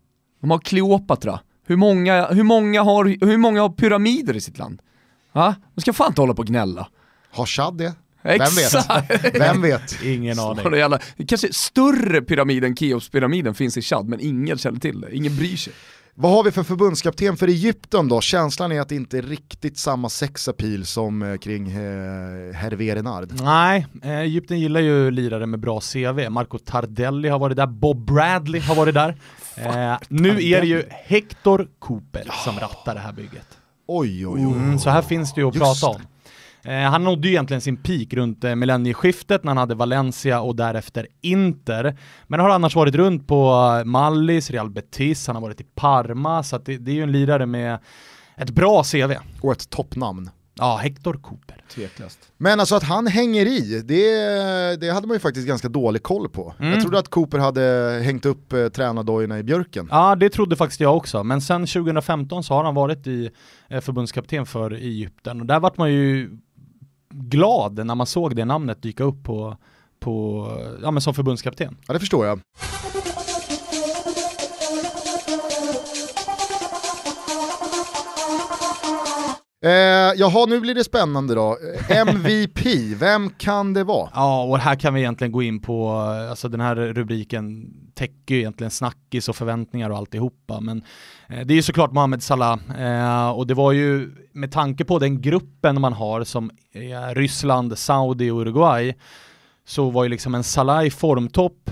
de 0.42 0.52
har 0.52 0.60
Kleopatra. 0.60 1.40
Hur 1.66 1.76
många, 1.76 2.28
hur 2.28 2.44
många, 2.44 2.84
har, 2.84 3.26
hur 3.26 3.38
många 3.38 3.62
har 3.62 3.70
pyramider 3.70 4.36
i 4.36 4.42
sitt 4.42 4.58
land? 4.58 4.82
Va? 5.32 5.56
De 5.76 5.82
ska 5.82 5.94
fan 5.94 6.08
inte 6.08 6.22
hålla 6.22 6.34
på 6.34 6.42
och 6.42 6.48
gnälla. 6.48 6.88
Har 7.32 7.46
Chad 7.46 7.78
det? 7.78 7.94
Vem 8.24 8.40
vet? 8.40 9.34
Vem 9.34 9.62
vet? 9.62 10.04
Ingen 10.04 10.40
aning. 10.40 10.74
Jävla, 10.74 11.00
kanske 11.28 11.54
större 11.54 12.22
pyramid 12.22 12.64
än 12.64 12.76
Keopspyramiden 12.76 13.56
finns 13.56 13.78
i 13.78 13.82
Chad 13.82 14.08
men 14.08 14.20
ingen 14.20 14.58
känner 14.58 14.80
till 14.80 15.02
det, 15.02 15.16
ingen 15.16 15.36
bryr 15.36 15.58
sig. 15.58 15.74
Vad 16.22 16.32
har 16.32 16.44
vi 16.44 16.52
för 16.52 16.64
förbundskapten 16.64 17.38
för 17.38 17.48
Egypten 17.48 18.08
då? 18.08 18.22
Känslan 18.22 18.72
är 18.72 18.82
att 18.82 18.90
det 18.90 18.96
inte 18.96 19.18
är 19.18 19.22
riktigt 19.22 19.78
samma 19.78 20.10
sexapil 20.10 20.86
som 20.86 21.22
eh, 21.22 21.38
kring 21.38 21.72
eh, 21.72 22.54
Hervé 22.54 22.96
Renard. 22.96 23.30
Nej, 23.42 23.86
eh, 24.04 24.20
Egypten 24.20 24.60
gillar 24.60 24.80
ju 24.80 25.12
lirare 25.12 25.46
med 25.46 25.60
bra 25.60 25.82
CV. 25.82 26.30
Marco 26.30 26.58
Tardelli 26.58 27.30
har 27.30 27.40
varit 27.40 27.58
där, 27.58 27.68
Bob 27.68 28.06
Bradley 28.06 28.62
har 28.62 28.76
varit 28.76 28.94
där. 28.94 29.18
Eh, 29.56 29.98
nu 30.08 30.30
är 30.30 30.62
det 30.62 30.68
ju 30.68 30.84
Hector 30.90 31.68
Cooper 31.80 32.32
som 32.44 32.60
rattar 32.60 32.94
det 32.96 33.02
här 33.02 33.14
bygget. 33.14 33.48
Oj 33.88 34.28
oj 34.28 34.48
oj. 34.48 34.54
Mm, 34.54 34.80
så 34.80 34.90
här 34.90 35.02
finns 35.02 35.34
det 35.34 35.42
ju 35.42 35.48
att 35.48 35.56
Just 35.56 35.82
prata 35.82 35.96
om. 35.96 36.02
Eh, 36.64 36.74
han 36.74 37.04
nådde 37.04 37.28
ju 37.28 37.34
egentligen 37.34 37.62
sin 37.62 37.78
peak 37.78 38.14
runt 38.14 38.44
eh, 38.44 38.56
millennieskiftet 38.56 39.44
när 39.44 39.50
han 39.50 39.58
hade 39.58 39.76
Valencia 39.76 40.42
och 40.42 40.56
därefter 40.56 41.08
Inter. 41.22 41.98
Men 42.28 42.40
har 42.40 42.50
annars 42.50 42.76
varit 42.76 42.96
runt 42.96 43.28
på 43.28 43.74
eh, 43.80 43.86
Mallis, 43.86 44.52
Real 44.52 44.70
Betis, 44.70 45.28
han 45.28 45.36
har 45.36 45.42
varit 45.42 45.62
i 45.62 45.66
Parma, 45.76 46.44
så 46.44 46.56
att 46.56 46.66
det, 46.66 46.78
det 46.78 46.92
är 46.92 46.96
ju 46.96 47.04
en 47.04 47.12
lirare 47.12 47.46
med 47.46 47.80
ett 48.38 48.50
bra 48.50 48.84
CV. 48.84 49.14
Och 49.42 49.52
ett 49.52 49.70
toppnamn. 49.70 50.30
Ja, 50.60 50.78
Hector 50.78 51.14
Cooper. 51.14 51.64
Tveklöst. 51.74 52.20
Men 52.38 52.60
alltså 52.60 52.76
att 52.76 52.84
han 52.84 53.08
hänger 53.08 53.46
i, 53.46 53.82
det, 53.86 54.82
det 54.82 54.94
hade 54.94 55.08
man 55.08 55.16
ju 55.16 55.20
faktiskt 55.20 55.48
ganska 55.48 55.70
dålig 55.70 56.04
koll 56.04 56.30
på. 56.30 56.54
Mm. 56.60 56.72
Jag 56.72 56.82
trodde 56.82 57.00
att 57.00 57.10
Cooper 57.10 57.38
hade 57.38 57.62
hängt 58.04 58.26
upp 58.26 58.54
eh, 58.54 58.68
tränardojorna 58.68 59.40
i 59.40 59.44
björken. 59.44 59.88
Ja, 59.92 60.16
det 60.16 60.30
trodde 60.30 60.56
faktiskt 60.56 60.82
jag 60.82 60.98
också. 60.98 61.24
Men 61.24 61.42
sen 61.42 61.68
2015 61.68 62.44
så 62.44 62.54
har 62.54 62.64
han 62.64 62.76
varit 62.76 63.08
i 63.08 63.30
eh, 63.70 63.82
förbundskapten 63.82 64.46
för 64.46 64.72
Egypten 64.72 65.42
och 65.42 65.46
där 65.46 65.60
vart 65.60 65.78
man 65.78 65.94
ju 65.94 66.30
glad 67.10 67.86
när 67.86 67.96
man 67.96 68.08
såg 68.08 68.36
det 68.36 68.46
namnet 68.46 68.82
dyka 68.82 69.04
upp 69.04 69.24
på, 69.24 69.58
på 70.00 70.46
ja, 70.84 70.92
men 70.92 71.02
som 71.02 71.14
förbundskapten. 71.14 71.78
Ja 71.88 71.94
det 71.94 72.00
förstår 72.00 72.26
jag. 72.26 72.42
Eh, 79.62 79.72
jaha, 80.16 80.46
nu 80.46 80.60
blir 80.60 80.76
det 80.76 80.84
spännande 80.84 81.36
då. 81.36 81.58
Eh, 81.90 81.98
MVP, 81.98 82.66
vem 82.96 83.30
kan 83.30 83.74
det 83.74 83.84
vara? 83.84 84.10
Ja, 84.14 84.44
och 84.44 84.58
här 84.58 84.76
kan 84.76 84.94
vi 84.94 85.00
egentligen 85.00 85.32
gå 85.32 85.44
in 85.44 85.62
på, 85.62 85.88
eh, 85.90 86.30
alltså 86.30 86.50
den 86.50 86.60
här 86.62 86.76
rubriken 86.76 87.74
täcker 87.94 88.36
ju 88.36 88.40
egentligen 88.40 88.72
snackis 88.72 89.30
och 89.30 89.36
förväntningar 89.36 89.90
och 89.90 89.98
alltihopa, 89.98 90.60
men 90.60 90.84
eh, 91.30 91.46
det 91.46 91.54
är 91.54 91.56
ju 91.56 91.62
såklart 91.62 91.92
Mohamed 91.92 92.24
Salah, 92.24 92.60
eh, 92.80 93.30
och 93.30 93.48
det 93.48 93.54
var 93.54 93.72
ju 93.72 94.12
med 94.34 94.52
tanke 94.52 94.86
på 94.86 95.00
den 95.00 95.22
gruppen 95.22 95.82
man 95.82 95.94
har 95.94 96.24
som 96.24 96.52
är 96.74 97.16
Ryssland, 97.16 97.78
Saudi 97.78 98.30
och 98.30 98.40
Uruguay, 98.42 98.96
så 99.66 99.90
var 99.90 100.04
ju 100.04 100.10
liksom 100.10 100.36
en 100.36 100.44
Salah 100.44 100.86
i 100.86 100.90
formtopp, 100.90 101.72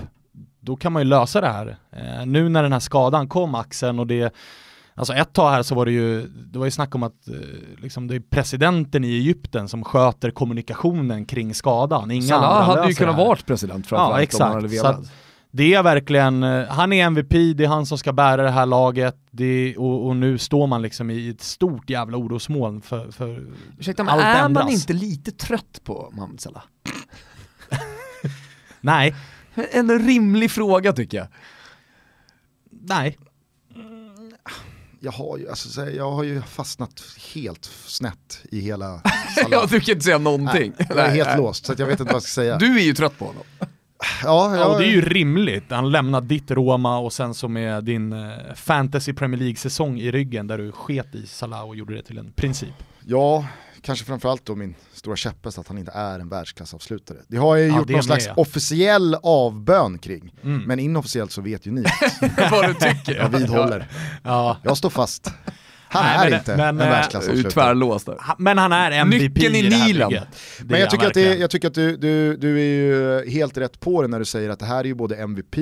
då 0.60 0.76
kan 0.76 0.92
man 0.92 1.02
ju 1.02 1.08
lösa 1.08 1.40
det 1.40 1.48
här. 1.48 1.76
Eh, 1.92 2.26
nu 2.26 2.48
när 2.48 2.62
den 2.62 2.72
här 2.72 2.80
skadan 2.80 3.28
kom, 3.28 3.54
axeln, 3.54 3.98
och 3.98 4.06
det 4.06 4.34
Alltså 4.98 5.14
ett 5.14 5.32
tag 5.32 5.50
här 5.50 5.62
så 5.62 5.74
var 5.74 5.84
det 5.86 5.92
ju, 5.92 6.26
det 6.26 6.58
var 6.58 6.64
ju 6.66 6.70
snack 6.70 6.94
om 6.94 7.02
att 7.02 7.28
eh, 7.28 7.34
liksom 7.82 8.06
det 8.06 8.14
är 8.14 8.20
presidenten 8.20 9.04
i 9.04 9.08
Egypten 9.08 9.68
som 9.68 9.84
sköter 9.84 10.30
kommunikationen 10.30 11.24
kring 11.26 11.54
skadan. 11.54 12.10
Inga 12.10 12.22
Salah 12.22 12.50
andra 12.60 12.64
hade 12.76 12.88
ju 12.88 12.94
kunnat 12.94 13.16
vara 13.16 13.38
president 13.46 13.86
framförallt 13.86 14.32
Ja, 14.32 14.38
om 14.38 14.52
han 14.52 14.54
hade 14.54 14.66
exakt. 14.66 14.80
Så 14.80 14.86
velat. 14.86 15.00
att 15.00 15.12
det 15.50 15.74
är 15.74 15.82
verkligen, 15.82 16.42
eh, 16.42 16.66
han 16.68 16.92
är 16.92 17.04
MVP, 17.06 17.30
det 17.56 17.64
är 17.64 17.68
han 17.68 17.86
som 17.86 17.98
ska 17.98 18.12
bära 18.12 18.42
det 18.42 18.50
här 18.50 18.66
laget 18.66 19.16
det, 19.30 19.76
och, 19.76 20.06
och 20.06 20.16
nu 20.16 20.38
står 20.38 20.66
man 20.66 20.82
liksom 20.82 21.10
i 21.10 21.28
ett 21.28 21.40
stort 21.42 21.90
jävla 21.90 22.16
orosmoln 22.16 22.80
för, 22.80 23.10
för 23.10 23.42
Ursäkta 23.78 24.02
allt 24.02 24.22
är 24.22 24.44
ändras. 24.44 24.64
man 24.64 24.72
inte 24.72 24.92
lite 24.92 25.32
trött 25.32 25.80
på 25.84 26.10
Mohamed 26.12 26.40
Salah? 26.40 26.62
Nej, 28.80 29.14
En 29.72 29.98
rimlig 29.98 30.50
fråga 30.50 30.92
tycker 30.92 31.18
jag. 31.18 31.26
nej. 32.70 33.18
Jag 35.00 35.12
har 35.12 35.38
ju, 35.38 35.48
alltså, 35.48 35.68
så 35.68 35.80
här, 35.84 35.90
jag 35.90 36.10
har 36.10 36.22
ju 36.24 36.42
fastnat 36.42 37.02
helt 37.34 37.64
snett 37.86 38.40
i 38.50 38.60
hela 38.60 39.00
Ja, 39.50 39.66
du 39.70 39.80
kan 39.80 39.92
inte 39.94 40.04
säga 40.04 40.18
någonting. 40.18 40.72
Nej, 40.78 40.86
jag 40.88 40.98
är 40.98 41.10
helt 41.10 41.28
Nej. 41.28 41.36
låst 41.38 41.66
så 41.66 41.72
att 41.72 41.78
jag 41.78 41.86
vet 41.86 42.00
inte 42.00 42.12
vad 42.12 42.14
jag 42.14 42.22
ska 42.22 42.40
säga. 42.40 42.58
Du 42.58 42.78
är 42.78 42.82
ju 42.82 42.94
trött 42.94 43.18
på 43.18 43.24
honom. 43.24 43.42
ja, 43.58 43.66
Ja, 44.24 44.56
jag, 44.56 44.70
och 44.72 44.78
det 44.78 44.86
är 44.86 44.90
ju 44.90 45.00
rimligt. 45.00 45.64
Han 45.70 45.90
lämnar 45.90 46.20
ditt 46.20 46.50
Roma 46.50 46.98
och 46.98 47.12
sen 47.12 47.34
så 47.34 47.48
med 47.48 47.84
din 47.84 48.12
eh, 48.12 48.54
fantasy 48.54 49.12
Premier 49.12 49.40
League-säsong 49.40 49.98
i 50.00 50.10
ryggen 50.10 50.46
där 50.46 50.58
du 50.58 50.72
sket 50.72 51.14
i 51.14 51.26
Salah 51.26 51.62
och 51.68 51.76
gjorde 51.76 51.94
det 51.94 52.02
till 52.02 52.18
en 52.18 52.32
princip. 52.32 52.74
ja, 53.06 53.46
kanske 53.82 54.04
framförallt 54.04 54.46
då 54.46 54.54
min 54.54 54.74
stora 54.92 55.16
käpphäst 55.16 55.58
att 55.58 55.68
han 55.68 55.78
inte 55.78 55.92
är 55.92 56.18
en 56.18 56.28
världsklassavslutare. 56.28 57.18
Det 57.28 57.36
har 57.36 57.56
jag 57.56 57.64
ju 57.66 57.72
Ja, 57.72 57.78
gjort 57.78 57.88
någon 57.88 58.02
slags 58.02 58.26
ja. 58.26 58.32
officiell 58.36 59.16
avbön 59.22 59.98
kring. 59.98 60.34
Mm. 60.44 60.62
Men 60.62 60.78
inofficiellt 60.78 61.32
så 61.32 61.40
vet 61.40 61.66
ju 61.66 61.70
ni. 61.70 61.84
Vad 62.50 62.66
du 62.68 62.74
tycker. 62.74 63.14
Jag 63.22 63.28
vidhåller. 63.28 63.88
Ja. 64.24 64.56
Jag 64.64 64.76
står 64.76 64.90
fast. 64.90 65.32
Han 65.90 66.04
Nej, 66.04 66.16
är 66.26 66.30
men- 66.30 66.38
inte 66.38 66.56
men, 66.56 66.68
en 66.68 66.80
eh, 66.80 66.90
världsklassavslutare. 66.90 67.52
tvärlåst 67.52 68.08
Men 68.38 68.58
han 68.58 68.72
är 68.72 68.90
MVP 68.90 69.20
Nyckeln 69.22 69.54
i 69.54 69.58
i 69.58 69.62
det 69.68 69.76
här 69.76 69.86
Nilen. 69.86 70.12
Men 70.62 70.80
jag 70.80 70.90
tycker, 70.90 71.06
att 71.06 71.14
det, 71.14 71.34
jag 71.36 71.50
tycker 71.50 71.68
att 71.68 71.74
du, 71.74 71.96
du, 71.96 72.36
du 72.36 72.60
är 72.60 72.64
ju 72.64 73.30
helt 73.30 73.56
rätt 73.58 73.80
på 73.80 74.02
det 74.02 74.08
när 74.08 74.18
du 74.18 74.24
säger 74.24 74.50
att 74.50 74.58
det 74.58 74.66
här 74.66 74.80
är 74.80 74.84
ju 74.84 74.94
både 74.94 75.16
MVP, 75.16 75.54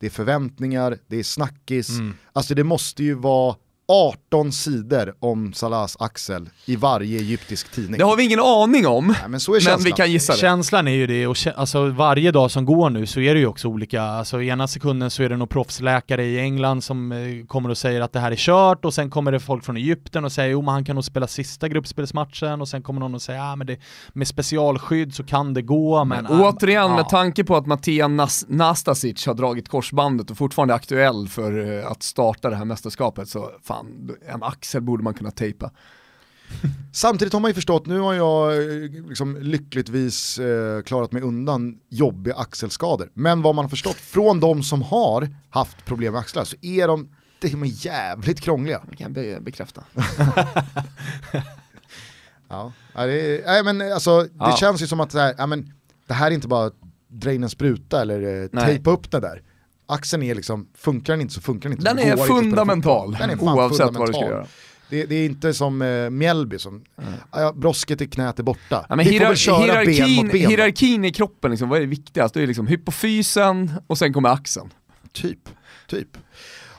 det 0.00 0.06
är 0.06 0.10
förväntningar, 0.10 0.98
det 1.06 1.16
är 1.16 1.22
snackis. 1.22 1.88
Mm. 1.88 2.14
Alltså 2.32 2.54
det 2.54 2.64
måste 2.64 3.04
ju 3.04 3.14
vara 3.14 3.54
18 3.88 4.52
sidor 4.52 5.14
om 5.20 5.52
Salahs 5.52 5.96
axel 6.00 6.50
i 6.66 6.76
varje 6.76 7.18
egyptisk 7.18 7.70
tidning. 7.72 7.98
Det 7.98 8.04
har 8.04 8.16
vi 8.16 8.24
ingen 8.24 8.40
aning 8.40 8.86
om, 8.86 9.06
Nej, 9.06 9.16
men 9.28 9.40
så 9.40 9.52
är 9.52 9.54
men 9.54 9.60
känslan. 9.60 9.84
vi 9.84 9.92
kan 9.92 10.12
gissa 10.12 10.32
det. 10.32 10.38
Känslan 10.38 10.88
är 10.88 10.92
ju 10.92 11.06
det, 11.06 11.26
och 11.26 11.36
alltså 11.56 11.86
varje 11.86 12.30
dag 12.30 12.50
som 12.50 12.64
går 12.64 12.90
nu 12.90 13.06
så 13.06 13.20
är 13.20 13.34
det 13.34 13.40
ju 13.40 13.46
också 13.46 13.68
olika, 13.68 14.02
alltså 14.02 14.42
ena 14.42 14.68
sekunden 14.68 15.10
så 15.10 15.22
är 15.22 15.28
det 15.28 15.36
någon 15.36 15.48
proffsläkare 15.48 16.24
i 16.24 16.38
England 16.40 16.84
som 16.84 17.12
eh, 17.12 17.46
kommer 17.46 17.68
och 17.70 17.78
säger 17.78 18.00
att 18.00 18.12
det 18.12 18.20
här 18.20 18.32
är 18.32 18.36
kört 18.36 18.84
och 18.84 18.94
sen 18.94 19.10
kommer 19.10 19.32
det 19.32 19.40
folk 19.40 19.64
från 19.64 19.76
Egypten 19.76 20.24
och 20.24 20.32
säger 20.32 20.50
jo 20.50 20.62
men 20.62 20.74
han 20.74 20.84
kan 20.84 20.94
nog 20.94 21.04
spela 21.04 21.26
sista 21.26 21.68
gruppspelsmatchen 21.68 22.60
och 22.60 22.68
sen 22.68 22.82
kommer 22.82 23.00
någon 23.00 23.14
och 23.14 23.22
säger 23.22 23.40
ja 23.40 23.56
men 23.56 23.66
det, 23.66 23.78
med 24.12 24.28
specialskydd 24.28 25.14
så 25.14 25.24
kan 25.24 25.54
det 25.54 25.62
gå 25.62 26.04
men... 26.04 26.24
Men 26.24 26.40
återigen, 26.40 26.90
ja. 26.90 26.96
med 26.96 27.08
tanke 27.08 27.44
på 27.44 27.56
att 27.56 27.66
Mattia 27.66 28.06
Nas- 28.08 28.44
Nastasic 28.48 29.26
har 29.26 29.34
dragit 29.34 29.68
korsbandet 29.68 30.30
och 30.30 30.36
fortfarande 30.36 30.74
är 30.74 30.76
aktuell 30.76 31.28
för 31.28 31.78
eh, 31.78 31.90
att 31.90 32.02
starta 32.02 32.50
det 32.50 32.56
här 32.56 32.64
mästerskapet 32.64 33.28
så 33.28 33.50
fan, 33.64 33.81
en 34.28 34.42
axel 34.42 34.82
borde 34.82 35.02
man 35.02 35.14
kunna 35.14 35.30
tejpa. 35.30 35.70
Samtidigt 36.92 37.32
har 37.32 37.40
man 37.40 37.50
ju 37.50 37.54
förstått, 37.54 37.86
nu 37.86 37.98
har 37.98 38.14
jag 38.14 38.52
eh, 38.56 38.90
liksom 39.08 39.36
lyckligtvis 39.40 40.38
eh, 40.38 40.82
klarat 40.82 41.12
mig 41.12 41.22
undan 41.22 41.78
jobbiga 41.88 42.34
axelskador. 42.36 43.10
Men 43.14 43.42
vad 43.42 43.54
man 43.54 43.64
har 43.64 43.70
förstått 43.70 43.96
från 43.96 44.40
de 44.40 44.62
som 44.62 44.82
har 44.82 45.28
haft 45.50 45.84
problem 45.84 46.12
med 46.12 46.20
axlar 46.20 46.44
så 46.44 46.56
är 46.62 46.88
de, 46.88 47.08
de 47.40 47.62
är 47.62 47.86
jävligt 47.86 48.40
krångliga. 48.40 48.82
Det 48.90 48.96
kan 48.96 49.04
jag 49.04 49.12
be- 49.12 49.40
bekräfta. 49.40 49.84
Ja, 52.48 52.72
det, 52.94 53.02
är- 53.38 53.46
nej, 53.46 53.64
men 53.64 53.92
alltså, 53.92 54.22
det 54.22 54.28
Ja. 54.38 54.56
känns 54.56 54.82
ju 54.82 54.86
som 54.86 55.00
att 55.00 55.10
det 55.10 55.20
här, 55.20 55.34
ja, 55.38 55.46
men, 55.46 55.72
det 56.06 56.14
här 56.14 56.26
är 56.30 56.34
inte 56.34 56.48
bara 56.48 56.70
dra 57.08 57.32
in 57.32 57.42
en 57.42 57.50
spruta 57.50 58.00
eller 58.02 58.42
eh, 58.42 58.48
tejpa 58.64 58.90
upp 58.90 59.10
det 59.10 59.20
där. 59.20 59.42
Axeln 59.86 60.22
är 60.22 60.34
liksom, 60.34 60.68
funkar 60.78 61.12
den 61.12 61.20
inte 61.20 61.34
så 61.34 61.40
funkar 61.40 61.68
den 61.68 61.78
inte. 61.78 61.90
Den 61.90 61.96
Det 61.96 62.02
är 62.02 62.16
spela 62.16 62.26
fundamental. 62.40 63.16
Den 63.20 63.30
är 63.30 63.42
oavsett 63.42 63.78
vad 63.80 63.88
du 63.88 63.94
ska 63.94 63.96
fundamental. 64.04 64.30
göra. 64.30 64.46
Det, 64.90 65.04
det 65.06 65.14
är 65.14 65.24
inte 65.26 65.54
som 65.54 65.82
eh, 65.82 66.10
Mjällby 66.10 66.58
som, 66.58 66.84
ja, 67.32 67.52
brosket 67.52 68.00
i 68.00 68.06
knät 68.06 68.38
är 68.38 68.42
borta. 68.42 68.86
Ja, 68.88 68.96
men 68.96 68.98
Vi 68.98 69.04
får 69.04 69.10
väl 69.12 69.20
hierar- 69.20 69.34
köra 69.34 69.84
ben 69.84 70.10
mot 70.24 70.32
ben. 70.32 70.50
hierarkin 70.50 71.04
i 71.04 71.12
kroppen, 71.12 71.50
liksom, 71.50 71.68
vad 71.68 71.76
är 71.76 71.80
det 71.80 71.86
viktigast? 71.86 72.34
Det 72.34 72.42
är 72.42 72.46
liksom 72.46 72.66
hypofysen 72.66 73.72
och 73.86 73.98
sen 73.98 74.12
kommer 74.12 74.28
axeln. 74.28 74.70
Typ, 75.12 75.38
typ. 75.88 76.08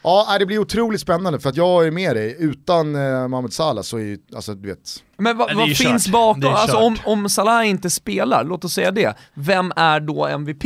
Ja, 0.03 0.25
nej, 0.29 0.39
det 0.39 0.45
blir 0.45 0.57
otroligt 0.59 1.01
spännande 1.01 1.39
för 1.39 1.49
att 1.49 1.57
jag 1.57 1.87
är 1.87 1.91
med 1.91 2.15
dig. 2.15 2.35
Utan 2.39 2.95
eh, 2.95 3.27
Mohamed 3.27 3.53
Salah 3.53 3.81
så 3.83 3.97
är 3.97 4.01
ju, 4.03 4.17
alltså 4.35 4.53
du 4.55 4.67
vet, 4.69 5.03
Men 5.17 5.27
är 5.27 5.55
vad 5.55 5.77
finns 5.77 6.05
kört. 6.05 6.11
bakom? 6.13 6.43
Alltså 6.53 6.77
om, 6.77 6.97
om 7.05 7.29
Salah 7.29 7.67
inte 7.69 7.89
spelar, 7.89 8.43
låt 8.43 8.65
oss 8.65 8.73
säga 8.73 8.91
det, 8.91 9.15
vem 9.33 9.73
är 9.75 9.99
då 9.99 10.25
MVP? 10.27 10.63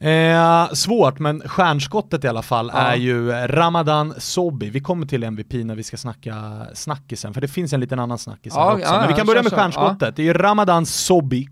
Eh, 0.00 0.72
svårt, 0.72 1.18
men 1.18 1.40
stjärnskottet 1.48 2.24
i 2.24 2.28
alla 2.28 2.42
fall 2.42 2.70
Ja. 2.74 2.78
är 2.80 2.96
ju 2.96 3.30
Ramadan 3.32 4.14
Sobhi. 4.18 4.70
Vi 4.70 4.80
kommer 4.80 5.06
till 5.06 5.22
MVP 5.24 5.52
när 5.64 5.74
vi 5.74 5.82
ska 5.82 5.96
snacka 5.96 6.34
snackisen, 6.74 7.34
för 7.34 7.40
det 7.40 7.48
finns 7.48 7.72
en 7.72 7.80
liten 7.80 7.98
annan 7.98 8.18
snackis 8.18 8.54
här 8.54 8.60
Ja, 8.60 8.72
också. 8.72 8.84
ja, 8.86 8.98
men 8.98 9.08
vi 9.08 9.14
kan 9.14 9.26
börja 9.26 9.42
med 9.42 9.52
stjärnskottet. 9.52 10.16
Det 10.16 10.22
är 10.22 10.26
ju 10.26 10.32
Ramadan 10.32 10.86
Sobhi. 10.86 11.48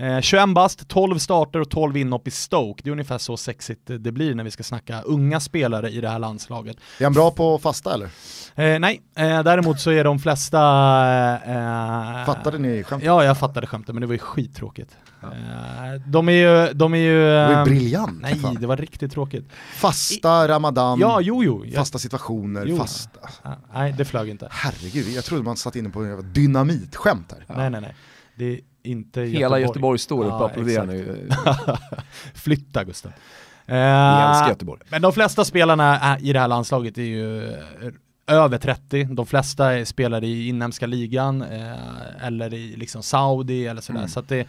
Eh, 0.00 0.20
21 0.20 0.54
bast, 0.54 0.88
12 0.88 1.18
starter 1.18 1.60
och 1.60 1.70
12 1.70 1.96
inhopp 1.96 2.28
i 2.28 2.30
Stoke. 2.30 2.80
Det 2.84 2.90
är 2.90 2.92
ungefär 2.92 3.18
så 3.18 3.36
sexigt 3.36 3.80
det 3.86 4.12
blir 4.12 4.34
när 4.34 4.44
vi 4.44 4.50
ska 4.50 4.62
snacka 4.62 5.02
unga 5.02 5.40
spelare 5.40 5.90
i 5.90 6.00
det 6.00 6.08
här 6.08 6.18
landslaget. 6.18 6.76
är 6.98 7.04
han 7.04 7.12
bra 7.12 7.30
på 7.30 7.58
fasta 7.58 7.94
eller? 7.94 8.06
Eh, 8.54 8.78
nej, 8.78 9.00
eh, 9.16 9.42
däremot 9.42 9.80
så 9.80 9.90
är 9.90 10.04
de 10.04 10.18
flesta... 10.18 10.58
Eh, 11.46 12.26
Fattade 12.26 12.58
ni 12.58 12.82
skämtet? 12.82 13.06
Ja, 13.06 13.24
jag 13.24 13.38
fattade 13.38 13.66
skämtet, 13.66 13.94
men 13.94 14.00
det 14.00 14.06
var 14.06 14.14
ju 14.14 14.18
skittråkigt. 14.18 14.96
Eh, 15.22 15.28
de 16.06 16.28
är 16.28 16.32
ju... 16.32 16.72
De 16.72 16.94
är 16.94 16.98
ju 16.98 17.20
Det 17.24 17.42
var 17.46 17.50
ju 17.50 17.58
eh, 17.58 17.64
briljant. 17.64 18.22
Nej, 18.22 18.34
fan. 18.36 18.54
det 18.60 18.66
var 18.66 18.76
riktigt 18.76 19.12
tråkigt. 19.12 19.48
Fasta, 19.74 20.48
ramadan, 20.48 20.98
Ja, 21.00 21.20
jo, 21.20 21.44
jo. 21.44 21.64
Jag, 21.66 21.74
fasta 21.74 21.98
situationer, 21.98 22.66
Jo. 22.66 22.76
fasta. 22.76 23.20
Nej, 23.74 23.94
det 23.98 24.04
flög 24.04 24.28
inte. 24.28 24.48
Herregud, 24.50 25.08
jag 25.08 25.24
trodde 25.24 25.42
man 25.44 25.56
satt 25.56 25.76
inne 25.76 25.90
på 25.90 26.00
en 26.00 26.32
dynamitskämt 26.32 27.32
här. 27.32 27.56
Nej, 27.56 27.70
nej, 27.70 27.80
nej. 27.80 27.94
Det 28.34 28.60
inte 28.82 29.20
Hela 29.20 29.40
Göteborg. 29.40 29.62
Göteborg 29.62 29.98
står 29.98 30.24
upp 30.24 30.32
och 30.32 30.46
applåderar 30.46 30.86
nu. 30.86 31.28
Flytta 32.34 32.84
Gusten. 32.84 33.12
Älskar 33.66 34.44
Eh, 34.44 34.48
Göteborg. 34.48 34.80
men 34.88 35.02
de 35.02 35.12
flesta 35.12 35.44
spelarna 35.44 36.18
i 36.18 36.32
det 36.32 36.40
här 36.40 36.48
landslaget 36.48 36.98
är 36.98 37.02
ju 37.02 37.52
eh, 37.52 37.58
över 38.26 38.58
30. 38.58 39.04
De 39.04 39.26
flesta 39.26 39.84
spelar 39.84 40.24
i 40.24 40.48
inhemska 40.48 40.86
ligan 40.86 41.42
eh, 41.42 42.26
eller 42.26 42.54
i 42.54 42.76
liksom 42.76 43.02
Saudi 43.02 43.66
eller 43.66 43.80
sådär. 43.80 43.98
Mm. 44.00 44.08
Så 44.10 44.20
det 44.20 44.46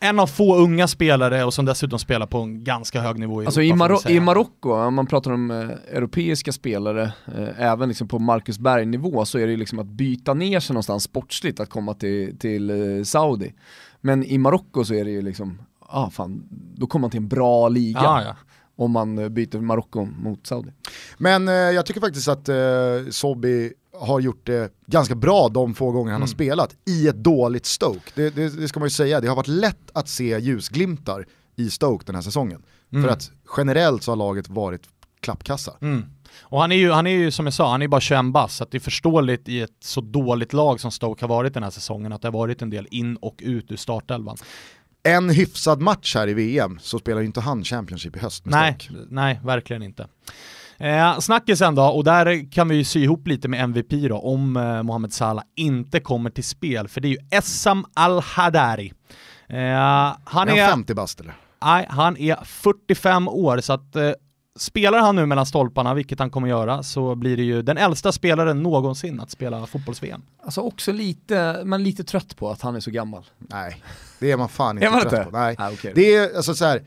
en 0.00 0.20
av 0.20 0.26
få 0.26 0.56
unga 0.56 0.88
spelare 0.88 1.44
och 1.44 1.54
som 1.54 1.64
dessutom 1.64 1.98
spelar 1.98 2.26
på 2.26 2.38
en 2.38 2.64
ganska 2.64 3.00
hög 3.00 3.18
nivå 3.18 3.42
i 3.42 3.46
Alltså 3.46 3.62
i, 3.62 3.70
Europa, 3.70 3.96
säga. 3.96 4.16
i 4.16 4.20
Marocko, 4.20 4.72
om 4.72 4.94
man 4.94 5.06
pratar 5.06 5.30
om 5.30 5.50
eh, 5.50 5.96
europeiska 5.96 6.52
spelare, 6.52 7.12
eh, 7.36 7.60
även 7.62 7.88
liksom 7.88 8.08
på 8.08 8.18
Marcus 8.18 8.58
Berg-nivå, 8.58 9.24
så 9.24 9.38
är 9.38 9.46
det 9.46 9.50
ju 9.50 9.56
liksom 9.56 9.78
att 9.78 9.86
byta 9.86 10.34
ner 10.34 10.60
sig 10.60 10.74
någonstans 10.74 11.02
sportsligt 11.02 11.60
att 11.60 11.70
komma 11.70 11.94
till, 11.94 12.38
till 12.38 12.70
eh, 12.70 13.04
Saudi. 13.04 13.54
Men 14.00 14.24
i 14.24 14.38
Marocko 14.38 14.84
så 14.84 14.94
är 14.94 15.04
det 15.04 15.10
ju 15.10 15.22
liksom, 15.22 15.58
ah 15.80 16.10
fan, 16.10 16.42
då 16.74 16.86
kommer 16.86 17.00
man 17.00 17.10
till 17.10 17.20
en 17.20 17.28
bra 17.28 17.68
liga 17.68 18.00
Ja, 18.02 18.22
ja. 18.22 18.36
om 18.76 18.90
man 18.90 19.18
eh, 19.18 19.28
byter 19.28 19.60
Marocko 19.60 20.04
mot 20.04 20.46
Saudi. 20.46 20.70
Men 21.18 21.48
eh, 21.48 21.54
jag 21.54 21.86
tycker 21.86 22.00
faktiskt 22.00 22.28
att 22.28 22.48
eh, 22.48 22.56
Sobby 23.10 23.72
har 24.00 24.20
gjort 24.20 24.46
det 24.46 24.72
ganska 24.86 25.14
bra 25.14 25.48
de 25.48 25.74
få 25.74 25.90
gånger 25.90 26.12
han 26.12 26.20
har 26.22 26.28
Mm. 26.28 26.34
spelat 26.34 26.76
i 26.86 27.08
ett 27.08 27.16
dåligt 27.16 27.66
Stoke. 27.66 28.10
Det, 28.14 28.30
det, 28.30 28.48
det 28.60 28.68
ska 28.68 28.80
man 28.80 28.86
ju 28.86 28.90
säga, 28.90 29.20
det 29.20 29.28
har 29.28 29.36
varit 29.36 29.46
lätt 29.48 29.90
att 29.92 30.08
se 30.08 30.38
ljusglimtar 30.38 31.26
i 31.56 31.70
Stoke 31.70 32.04
den 32.06 32.14
här 32.14 32.22
säsongen. 32.22 32.62
Mm. 32.92 33.04
För 33.04 33.10
att 33.12 33.30
generellt 33.56 34.02
så 34.02 34.10
har 34.10 34.16
laget 34.16 34.48
varit 34.48 34.82
klappkassa. 35.20 35.72
Mm. 35.80 36.04
Och 36.40 36.60
han 36.60 36.72
är, 36.72 36.76
ju, 36.76 36.90
han 36.90 37.06
är 37.06 37.10
ju 37.10 37.30
som 37.30 37.46
jag 37.46 37.52
sa, 37.54 37.70
han 37.70 37.82
är 37.82 37.88
bara 37.88 38.00
21 38.00 38.24
bass, 38.32 38.56
så 38.56 38.64
att 38.64 38.70
det 38.70 38.78
är 38.78 38.80
förståeligt 38.80 39.48
i 39.48 39.60
ett 39.60 39.70
så 39.80 40.00
dåligt 40.00 40.52
lag 40.52 40.80
som 40.80 40.90
Stoke 40.90 41.22
har 41.24 41.28
varit 41.28 41.54
den 41.54 41.62
här 41.62 41.70
säsongen, 41.70 42.12
att 42.12 42.22
det 42.22 42.28
har 42.28 42.32
varit 42.32 42.62
en 42.62 42.70
del 42.70 42.88
in 42.90 43.16
och 43.16 43.36
ut 43.42 43.72
ur 43.72 43.76
startelvan. 43.76 44.36
En 45.02 45.30
hyfsad 45.30 45.80
match 45.80 46.14
här 46.14 46.28
i 46.28 46.34
VM 46.34 46.78
så 46.82 46.98
spelar 46.98 47.20
ju 47.20 47.26
inte 47.26 47.40
han 47.40 47.64
Championship 47.64 48.16
i 48.16 48.18
höst 48.18 48.44
med 48.44 48.52
Nej, 48.52 48.76
Stoke. 48.80 49.00
nej, 49.10 49.40
verkligen 49.44 49.82
inte. 49.82 50.08
Eh, 50.80 51.18
snackisen 51.18 51.74
då, 51.74 51.82
och 51.84 52.04
där 52.04 52.52
kan 52.52 52.68
vi 52.68 52.76
ju 52.76 52.84
sy 52.84 53.02
ihop 53.02 53.28
lite 53.28 53.48
med 53.48 53.60
MVP 53.60 53.90
då, 54.08 54.18
om 54.18 54.56
eh, 54.56 54.82
Mohamed 54.82 55.12
Salah 55.12 55.44
inte 55.56 56.00
kommer 56.00 56.30
till 56.30 56.44
spel, 56.44 56.88
för 56.88 57.00
det 57.00 57.08
är 57.08 57.10
ju 57.10 57.18
Essam 57.30 57.84
Al-Hadari. 57.94 58.92
Eh, 59.48 59.56
han, 60.24 60.48
är 60.48 60.56
är, 60.56 60.62
han 60.62 60.70
50 60.70 60.94
bast 60.94 61.20
eller? 61.20 61.34
nej, 61.64 61.86
han 61.90 62.16
är 62.16 62.44
45 62.44 63.28
år, 63.28 63.60
så 63.60 63.72
att 63.72 63.96
eh, 63.96 64.10
spelar 64.58 64.98
han 64.98 65.16
nu 65.16 65.26
mellan 65.26 65.46
stolparna, 65.46 65.94
vilket 65.94 66.18
han 66.18 66.30
kommer 66.30 66.48
göra, 66.48 66.82
så 66.82 67.14
blir 67.14 67.36
det 67.36 67.42
ju 67.42 67.62
den 67.62 67.78
äldsta 67.78 68.12
spelaren 68.12 68.62
någonsin 68.62 69.20
att 69.20 69.30
spela 69.30 69.66
fotbolls-VM. 69.66 70.22
Alltså 70.42 70.60
också 70.60 70.92
lite, 70.92 71.62
men 71.64 71.82
lite 71.82 72.04
trött 72.04 72.36
på 72.36 72.50
att 72.50 72.62
han 72.62 72.76
är 72.76 72.80
så 72.80 72.90
gammal. 72.90 73.24
Nej, 73.38 73.82
det 74.18 74.30
är 74.30 74.36
man 74.36 74.48
fan 74.48 74.76
inte 74.76 74.86
Är 74.86 74.90
man 74.90 75.00
trött 75.00 75.12
inte? 75.12 75.24
på. 75.24 75.30
Nej. 75.30 75.56
Ah, 75.58 75.70
okej. 75.72 75.92
Det 75.94 76.14
är 76.14 76.36
alltså 76.36 76.54
så 76.54 76.64
här, 76.64 76.82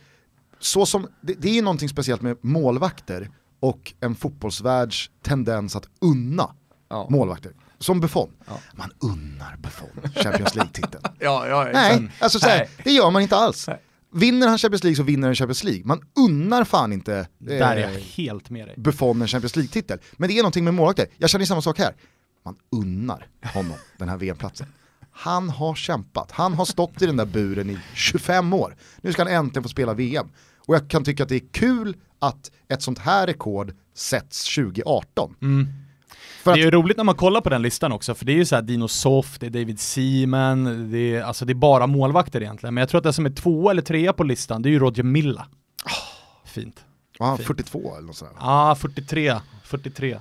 så 0.60 0.86
som, 0.86 1.08
det, 1.22 1.34
det 1.34 1.50
är 1.50 1.54
ju 1.54 1.62
någonting 1.62 1.90
speciellt 1.90 2.22
med 2.22 2.38
målvakter 2.42 3.30
och 3.62 3.94
en 4.00 4.16
fotbollsvärlds 4.16 5.10
tendens 5.24 5.76
att 5.76 5.88
unna 6.02 6.56
Ja. 6.90 7.08
målvakter. 7.10 7.52
Som 7.80 8.00
Buffon. 8.00 8.32
Ja. 8.48 8.54
Man 8.74 8.92
unnar 9.00 9.58
Buffon 9.58 9.90
Champions 10.16 10.56
League-titeln. 10.56 11.04
Ja, 11.20 11.48
ja, 11.48 11.70
Nej, 11.74 12.10
alltså 12.20 12.40
så 12.40 12.48
här, 12.48 12.58
Nej. 12.58 12.70
det 12.84 12.92
gör 12.92 13.12
man 13.12 13.22
inte 13.22 13.36
alls. 13.38 13.68
Nej. 13.68 13.82
Vinner 14.14 14.48
han 14.48 14.58
Champions 14.58 14.84
League 14.84 14.96
så 14.96 15.04
vinner 15.04 15.28
han 15.28 15.36
Champions 15.36 15.64
League. 15.64 15.82
Man 15.86 16.02
unnar 16.20 16.64
fan 16.64 16.94
inte 16.94 17.16
eh, 17.18 17.26
Där 17.38 17.76
är 17.76 17.92
jag 17.94 18.00
helt 18.00 18.50
med 18.50 18.68
dig. 18.68 18.76
Buffon 18.78 19.22
en 19.22 19.28
Champions 19.28 19.56
League-titel. 19.56 20.00
Men 20.18 20.30
det 20.30 20.34
är 20.36 20.42
någonting 20.42 20.64
med 20.64 20.74
målvakter. 20.74 21.08
Jag 21.18 21.30
känner 21.30 21.46
samma 21.46 21.62
sak 21.62 21.80
här. 21.80 21.96
Man 22.46 22.56
unnar 22.72 23.28
honom 23.54 23.78
den 23.98 24.10
här 24.10 24.18
VM-platsen. 24.18 24.68
Han 25.12 25.50
har 25.50 25.76
kämpat, 25.76 26.32
han 26.32 26.54
har 26.54 26.66
stått 26.66 27.02
i 27.02 27.06
den 27.06 27.18
där 27.18 27.26
buren 27.26 27.70
i 27.70 27.78
25 27.94 28.54
år. 28.54 28.76
Nu 29.02 29.14
ska 29.14 29.24
han 29.24 29.32
äntligen 29.34 29.64
få 29.64 29.70
spela 29.70 29.94
VM. 29.94 30.30
Och 30.72 30.76
jag 30.76 30.88
kan 30.88 31.04
tycka 31.04 31.24
att 31.24 31.30
det 31.30 31.36
är 31.36 31.52
kul 31.52 31.96
att 32.20 32.52
ett 32.68 32.82
sånt 32.82 33.00
här 33.00 33.28
rekord 33.28 33.74
sätts 33.96 34.56
2018. 34.56 35.36
Mm. 35.42 35.68
För 36.44 36.54
Det 36.54 36.60
är 36.60 36.68
att, 36.68 36.68
ju 36.68 36.72
roligt 36.72 36.98
när 36.98 37.04
man 37.04 37.16
kollar 37.16 37.42
på 37.42 37.50
den 37.50 37.62
listan 37.62 37.92
också, 37.92 38.16
för 38.16 38.26
det 38.26 38.32
är 38.32 38.36
ju 38.36 38.46
så 38.46 38.56
här 38.56 38.62
Dino 38.62 38.88
Soft, 38.88 39.42
det 39.42 39.46
är 39.46 39.50
David 39.50 39.80
Seaman, 39.80 40.92
det 40.92 40.98
är, 40.98 41.24
alltså 41.24 41.46
det 41.46 41.54
är 41.54 41.56
bara 41.56 41.88
målvakter 41.88 42.42
egentligen. 42.42 42.74
Men 42.74 42.82
jag 42.82 42.90
tror 42.90 42.98
att 42.98 43.04
det 43.04 43.14
som 43.14 43.26
är 43.26 43.30
två 43.30 43.70
eller 43.70 43.82
trea 43.82 44.14
på 44.14 44.24
listan, 44.24 44.62
det 44.62 44.70
är 44.70 44.72
ju 44.72 44.80
Roger 44.80 45.04
Milla. 45.04 45.48
Fint. 46.46 46.86
var 47.20 47.28
han 47.28 47.38
42 47.38 47.96
eller 47.96 48.08
något 48.08 48.16
sånt? 48.16 48.32
Ja, 48.40 48.76
43. 48.76 49.36
43. 49.64 50.20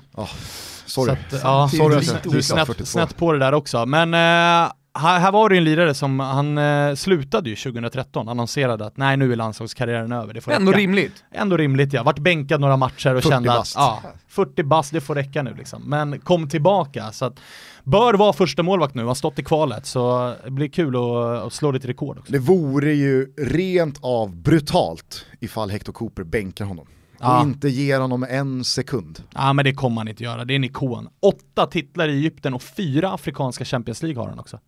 Sorry. 0.86 1.06
Så 1.06 1.12
att, 1.12 1.42
ja, 1.42 1.68
Sorry 1.68 1.88
du 2.22 2.38
är 2.38 2.42
snett, 2.42 2.66
42. 2.66 2.86
snett 2.86 3.16
på 3.16 3.32
det 3.32 3.38
där 3.38 3.54
också. 3.54 3.86
Men 3.86 4.14
eh, 4.14 4.72
här, 4.94 5.20
här 5.20 5.32
var 5.32 5.48
det 5.48 5.54
ju 5.54 5.58
en 5.58 5.64
lirare 5.64 5.94
som, 5.94 6.20
han 6.20 6.58
eh, 6.58 6.94
slutade 6.94 7.50
ju 7.50 7.56
2013, 7.56 8.28
annonserade 8.28 8.86
att 8.86 8.96
nej 8.96 9.16
nu 9.16 9.32
är 9.32 9.36
landslagskarriären 9.36 10.12
över, 10.12 10.34
det 10.34 10.40
får 10.40 10.52
Ändå 10.52 10.70
räcka. 10.72 10.80
rimligt. 10.80 11.24
Ändå 11.32 11.56
rimligt 11.56 11.92
ja, 11.92 12.02
vart 12.02 12.18
bänkad 12.18 12.60
några 12.60 12.76
matcher 12.76 13.14
och 13.14 13.22
40 13.22 13.28
kände 13.28 13.50
att 13.52 13.58
bast. 13.58 13.74
ja, 13.76 14.02
40 14.28 14.62
bast, 14.62 14.92
det 14.92 15.00
får 15.00 15.14
räcka 15.14 15.42
nu 15.42 15.54
liksom. 15.54 15.82
Men 15.86 16.20
kom 16.20 16.48
tillbaka, 16.48 17.12
så 17.12 17.24
att 17.24 17.40
bör 17.84 18.14
vara 18.14 18.32
första 18.32 18.62
målvakt 18.62 18.94
nu, 18.94 19.04
har 19.04 19.14
stått 19.14 19.38
i 19.38 19.44
kvalet, 19.44 19.86
så 19.86 20.34
det 20.44 20.50
blir 20.50 20.68
kul 20.68 20.96
att, 20.96 21.46
att 21.46 21.52
slå 21.52 21.70
lite 21.70 21.88
rekord 21.88 22.18
också. 22.18 22.32
Det 22.32 22.38
vore 22.38 22.92
ju 22.92 23.32
rent 23.36 23.98
av 24.02 24.36
brutalt 24.36 25.26
ifall 25.40 25.70
Hector 25.70 25.92
Cooper 25.92 26.24
bänkar 26.24 26.64
honom. 26.64 26.86
Och 27.20 27.42
inte 27.42 27.68
ger 27.68 28.00
honom 28.00 28.26
en 28.30 28.64
sekund. 28.64 29.22
Ja 29.34 29.52
men 29.52 29.64
det 29.64 29.74
kommer 29.74 29.96
han 29.96 30.08
inte 30.08 30.24
göra, 30.24 30.44
det 30.44 30.54
är 30.54 30.56
en 30.56 30.64
ikon. 30.64 31.08
Åtta 31.20 31.66
titlar 31.66 32.08
i 32.08 32.12
Egypten 32.12 32.54
och 32.54 32.62
fyra 32.62 33.12
afrikanska 33.12 33.64
Champions 33.64 34.02
League 34.02 34.22
har 34.22 34.28
han 34.28 34.38
också. 34.38 34.58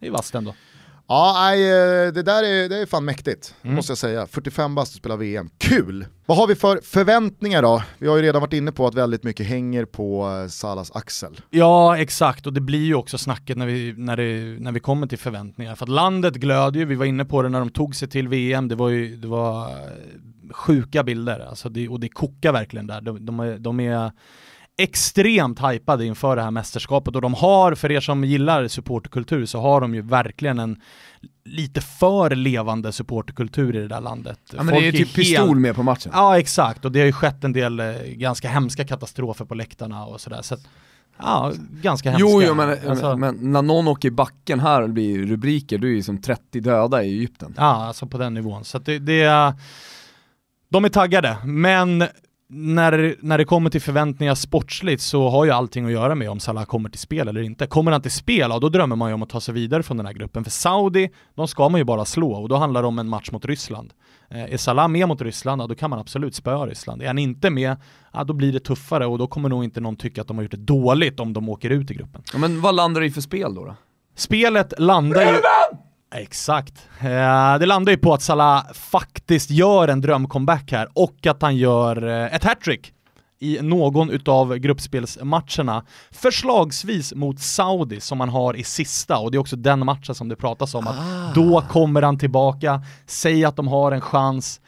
Det 0.00 0.06
är 0.06 0.10
vasst 0.10 0.34
ändå. 0.34 0.54
Ja, 1.08 1.32
nej, 1.38 1.62
eh, 1.70 2.12
det 2.12 2.22
där 2.22 2.42
är, 2.42 2.68
det 2.68 2.76
är 2.76 2.86
fan 2.86 3.04
mäktigt, 3.04 3.54
Mm. 3.62 3.76
måste 3.76 3.90
jag 3.90 3.98
säga. 3.98 4.26
45 4.26 4.74
bast 4.74 4.92
och 4.92 4.98
spela 4.98 5.16
VM. 5.16 5.50
Kul! 5.58 6.06
Vad 6.26 6.38
har 6.38 6.46
vi 6.46 6.54
för 6.54 6.80
förväntningar 6.84 7.62
då? 7.62 7.82
Vi 7.98 8.08
har 8.08 8.16
ju 8.16 8.22
redan 8.22 8.40
varit 8.40 8.52
inne 8.52 8.72
på 8.72 8.86
att 8.86 8.94
väldigt 8.94 9.22
mycket 9.22 9.46
hänger 9.46 9.84
på 9.84 10.28
eh, 10.42 10.48
Salas 10.48 10.90
axel. 10.90 11.40
Ja, 11.50 11.98
exakt. 11.98 12.46
Och 12.46 12.52
det 12.52 12.60
blir 12.60 12.84
ju 12.84 12.94
också 12.94 13.18
snacket 13.18 13.56
när 13.58 13.66
vi, 13.66 13.94
när 13.96 14.16
det, 14.16 14.60
när 14.60 14.72
vi 14.72 14.80
kommer 14.80 15.06
till 15.06 15.18
förväntningar. 15.18 15.74
För 15.74 15.84
att 15.84 15.88
landet 15.90 16.34
glöder 16.34 16.80
ju, 16.80 16.86
vi 16.86 16.94
var 16.94 17.06
inne 17.06 17.24
på 17.24 17.42
det 17.42 17.48
när 17.48 17.58
de 17.58 17.70
tog 17.70 17.96
sig 17.96 18.08
till 18.08 18.28
VM, 18.28 18.68
det 18.68 18.74
var 18.74 18.88
ju 18.88 19.16
det 19.16 19.28
var 19.28 19.68
eh, 19.70 19.74
sjuka 20.50 21.02
bilder. 21.02 21.46
Alltså 21.48 21.68
det, 21.68 21.88
och 21.88 22.00
det 22.00 22.08
kokar 22.08 22.52
verkligen 22.52 22.86
där. 22.86 23.00
De, 23.00 23.26
de, 23.26 23.40
är, 23.40 23.58
de 23.58 23.80
är 23.80 24.12
extremt 24.78 25.60
hypade 25.60 26.04
inför 26.04 26.36
det 26.36 26.42
här 26.42 26.50
mästerskapet 26.50 27.14
och 27.14 27.22
de 27.22 27.34
har, 27.34 27.74
för 27.74 27.92
er 27.92 28.00
som 28.00 28.24
gillar 28.24 28.68
supporterkultur, 28.68 29.46
så 29.46 29.60
har 29.60 29.80
de 29.80 29.94
ju 29.94 30.02
verkligen 30.02 30.58
en 30.58 30.80
lite 31.44 31.80
för 31.80 32.30
levande 32.30 32.92
supporterkultur 32.92 33.76
i 33.76 33.78
det 33.78 33.88
där 33.88 34.00
landet. 34.00 34.40
Ja, 34.52 34.62
men 34.62 34.74
det 34.74 34.80
är 34.80 34.92
ju 34.92 34.92
typ 34.92 35.14
pistol 35.14 35.58
med 35.58 35.74
på 35.74 35.82
matchen. 35.82 36.12
Ja 36.14 36.38
exakt, 36.38 36.84
och 36.84 36.92
det 36.92 36.98
har 36.98 37.06
ju 37.06 37.12
skett 37.12 37.44
en 37.44 37.52
del 37.52 37.80
eh, 37.80 37.86
ganska 38.06 38.48
hemska 38.48 38.84
katastrofer 38.84 39.44
på 39.44 39.54
läktarna 39.54 40.06
och 40.06 40.20
sådär. 40.20 40.42
Så 40.42 40.54
att, 40.54 40.68
ja, 41.18 41.52
ganska 41.82 42.10
hemska. 42.10 42.28
Jo, 42.30 42.42
jo 42.42 42.54
men, 42.54 42.88
Alltså, 42.88 43.16
men 43.16 43.52
när 43.52 43.62
någon 43.62 43.88
åker 43.88 44.08
i 44.08 44.10
backen 44.10 44.60
här 44.60 44.86
blir 44.86 45.26
rubriker, 45.26 45.78
då 45.78 45.86
är 45.86 45.90
ju 45.90 46.02
som 46.02 46.20
30 46.22 46.60
döda 46.60 47.04
i 47.04 47.08
Egypten. 47.08 47.54
Ja, 47.56 47.86
alltså 47.86 48.06
på 48.06 48.18
den 48.18 48.34
nivån. 48.34 48.64
Så 48.64 48.78
det, 48.78 48.98
det 48.98 49.22
är, 49.22 49.54
de 50.68 50.84
är 50.84 50.88
taggade, 50.88 51.36
men 51.44 52.04
när, 52.48 53.16
när 53.20 53.38
det 53.38 53.44
kommer 53.44 53.70
till 53.70 53.80
förväntningar 53.80 54.34
sportsligt 54.34 55.02
så 55.02 55.28
har 55.28 55.44
ju 55.44 55.50
allting 55.50 55.86
att 55.86 55.92
göra 55.92 56.14
med 56.14 56.30
om 56.30 56.40
Salah 56.40 56.64
kommer 56.64 56.88
till 56.88 57.00
spel 57.00 57.28
eller 57.28 57.40
inte. 57.40 57.66
Kommer 57.66 57.92
han 57.92 58.02
till 58.02 58.10
spel, 58.10 58.50
ja, 58.50 58.58
då 58.58 58.68
drömmer 58.68 58.96
man 58.96 59.10
ju 59.10 59.14
om 59.14 59.22
att 59.22 59.28
ta 59.28 59.40
sig 59.40 59.54
vidare 59.54 59.82
från 59.82 59.96
den 59.96 60.06
här 60.06 60.12
gruppen. 60.12 60.44
För 60.44 60.50
Saudi, 60.50 61.10
de 61.34 61.48
ska 61.48 61.68
man 61.68 61.80
ju 61.80 61.84
bara 61.84 62.04
slå 62.04 62.32
och 62.32 62.48
då 62.48 62.56
handlar 62.56 62.82
det 62.82 62.88
om 62.88 62.98
en 62.98 63.08
match 63.08 63.30
mot 63.30 63.44
Ryssland. 63.44 63.92
Eh, 64.30 64.52
är 64.52 64.56
Salah 64.56 64.88
med 64.88 65.08
mot 65.08 65.22
Ryssland, 65.22 65.62
ja, 65.62 65.66
då 65.66 65.74
kan 65.74 65.90
man 65.90 65.98
absolut 65.98 66.34
spöa 66.34 66.66
Ryssland. 66.66 67.02
Är 67.02 67.06
han 67.06 67.18
inte 67.18 67.50
med, 67.50 67.76
ja, 68.12 68.24
då 68.24 68.32
blir 68.34 68.52
det 68.52 68.60
tuffare 68.60 69.06
och 69.06 69.18
då 69.18 69.26
kommer 69.26 69.48
nog 69.48 69.64
inte 69.64 69.80
någon 69.80 69.96
tycka 69.96 70.20
att 70.20 70.28
de 70.28 70.36
har 70.36 70.42
gjort 70.44 70.50
det 70.50 70.56
dåligt 70.56 71.20
om 71.20 71.32
de 71.32 71.48
åker 71.48 71.70
ut 71.70 71.90
i 71.90 71.94
gruppen. 71.94 72.22
Ja, 72.32 72.38
men 72.38 72.60
vad 72.60 72.74
landar 72.74 73.00
det 73.00 73.06
i 73.06 73.10
för 73.10 73.20
spel 73.20 73.54
då? 73.54 73.64
då? 73.64 73.74
Spelet 74.14 74.74
landar 74.78 75.22
ju... 75.22 75.38
Exakt. 76.14 76.88
Eh, 77.00 77.58
det 77.58 77.66
landar 77.66 77.92
ju 77.92 77.98
på 77.98 78.14
att 78.14 78.22
Salah 78.22 78.72
faktiskt 78.72 79.50
gör 79.50 79.88
en 79.88 80.00
drömcomeback 80.00 80.72
här 80.72 80.88
och 80.92 81.26
att 81.26 81.42
han 81.42 81.56
gör 81.56 82.08
eh, 82.08 82.34
ett 82.34 82.44
hattrick 82.44 82.92
i 83.38 83.58
någon 83.62 84.10
utav 84.10 84.56
gruppspelsmatcherna. 84.56 85.84
Förslagsvis 86.10 87.14
mot 87.14 87.40
Saudi 87.40 88.00
som 88.00 88.20
han 88.20 88.28
har 88.28 88.56
i 88.56 88.64
sista 88.64 89.18
och 89.18 89.30
det 89.30 89.36
är 89.36 89.40
också 89.40 89.56
den 89.56 89.86
matchen 89.86 90.14
som 90.14 90.28
det 90.28 90.36
pratas 90.36 90.74
om 90.74 90.86
att 90.86 91.34
då 91.34 91.60
kommer 91.60 92.02
han 92.02 92.18
tillbaka, 92.18 92.82
säg 93.06 93.44
att 93.44 93.56
de 93.56 93.68
har 93.68 93.92
en 93.92 94.00
chans, 94.00 94.60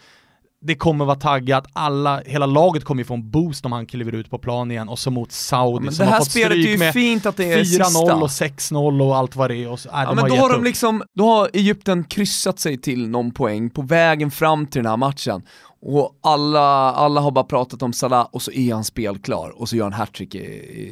det 0.60 0.74
kommer 0.74 1.04
vara 1.04 1.16
taggat, 1.16 1.66
alla, 1.72 2.20
hela 2.26 2.46
laget 2.46 2.84
kommer 2.84 3.00
ju 3.00 3.04
få 3.04 3.14
en 3.14 3.30
boost 3.30 3.64
om 3.66 3.72
han 3.72 3.86
kliver 3.86 4.12
ut 4.14 4.30
på 4.30 4.38
plan 4.38 4.70
igen 4.70 4.88
och 4.88 4.98
så 4.98 5.10
mot 5.10 5.32
Saudi 5.32 5.84
Men 5.84 5.94
som 5.94 6.04
det 6.04 6.10
här 6.10 6.18
har 6.18 6.24
fått 6.24 6.30
stryk 6.30 6.66
ju 6.66 6.78
med 6.78 6.92
fint 6.92 7.26
att 7.26 7.36
det 7.36 7.52
är 7.52 7.58
4-0 7.58 7.64
sista. 7.64 8.14
och 8.16 8.28
6-0 8.28 9.02
och 9.02 9.16
allt 9.16 9.36
vad 9.36 9.50
det 9.50 9.56
är. 9.56 9.68
Och 9.68 9.80
så, 9.80 9.88
äh, 9.88 9.94
Ja, 9.94 10.04
de 10.06 10.14
men 10.14 10.18
har 10.18 10.28
då 10.28 10.36
har 10.36 10.50
de 10.50 10.58
upp. 10.58 10.64
liksom, 10.64 11.02
då 11.14 11.24
har 11.26 11.50
Egypten 11.52 12.04
kryssat 12.04 12.58
sig 12.58 12.78
till 12.80 13.08
någon 13.08 13.30
poäng 13.30 13.70
på 13.70 13.82
vägen 13.82 14.30
fram 14.30 14.66
till 14.66 14.82
den 14.82 14.90
här 14.90 14.96
matchen. 14.96 15.42
Och 15.82 16.18
alla, 16.22 16.92
alla 16.92 17.20
har 17.20 17.30
bara 17.30 17.44
pratat 17.44 17.82
om 17.82 17.92
Salah 17.92 18.28
och 18.32 18.42
så 18.42 18.50
är 18.52 18.74
han 18.74 18.84
spelklar 18.84 19.60
och 19.60 19.68
så 19.68 19.76
gör 19.76 19.84
han 19.84 19.92
hattrick 19.92 20.34
i, 20.34 20.38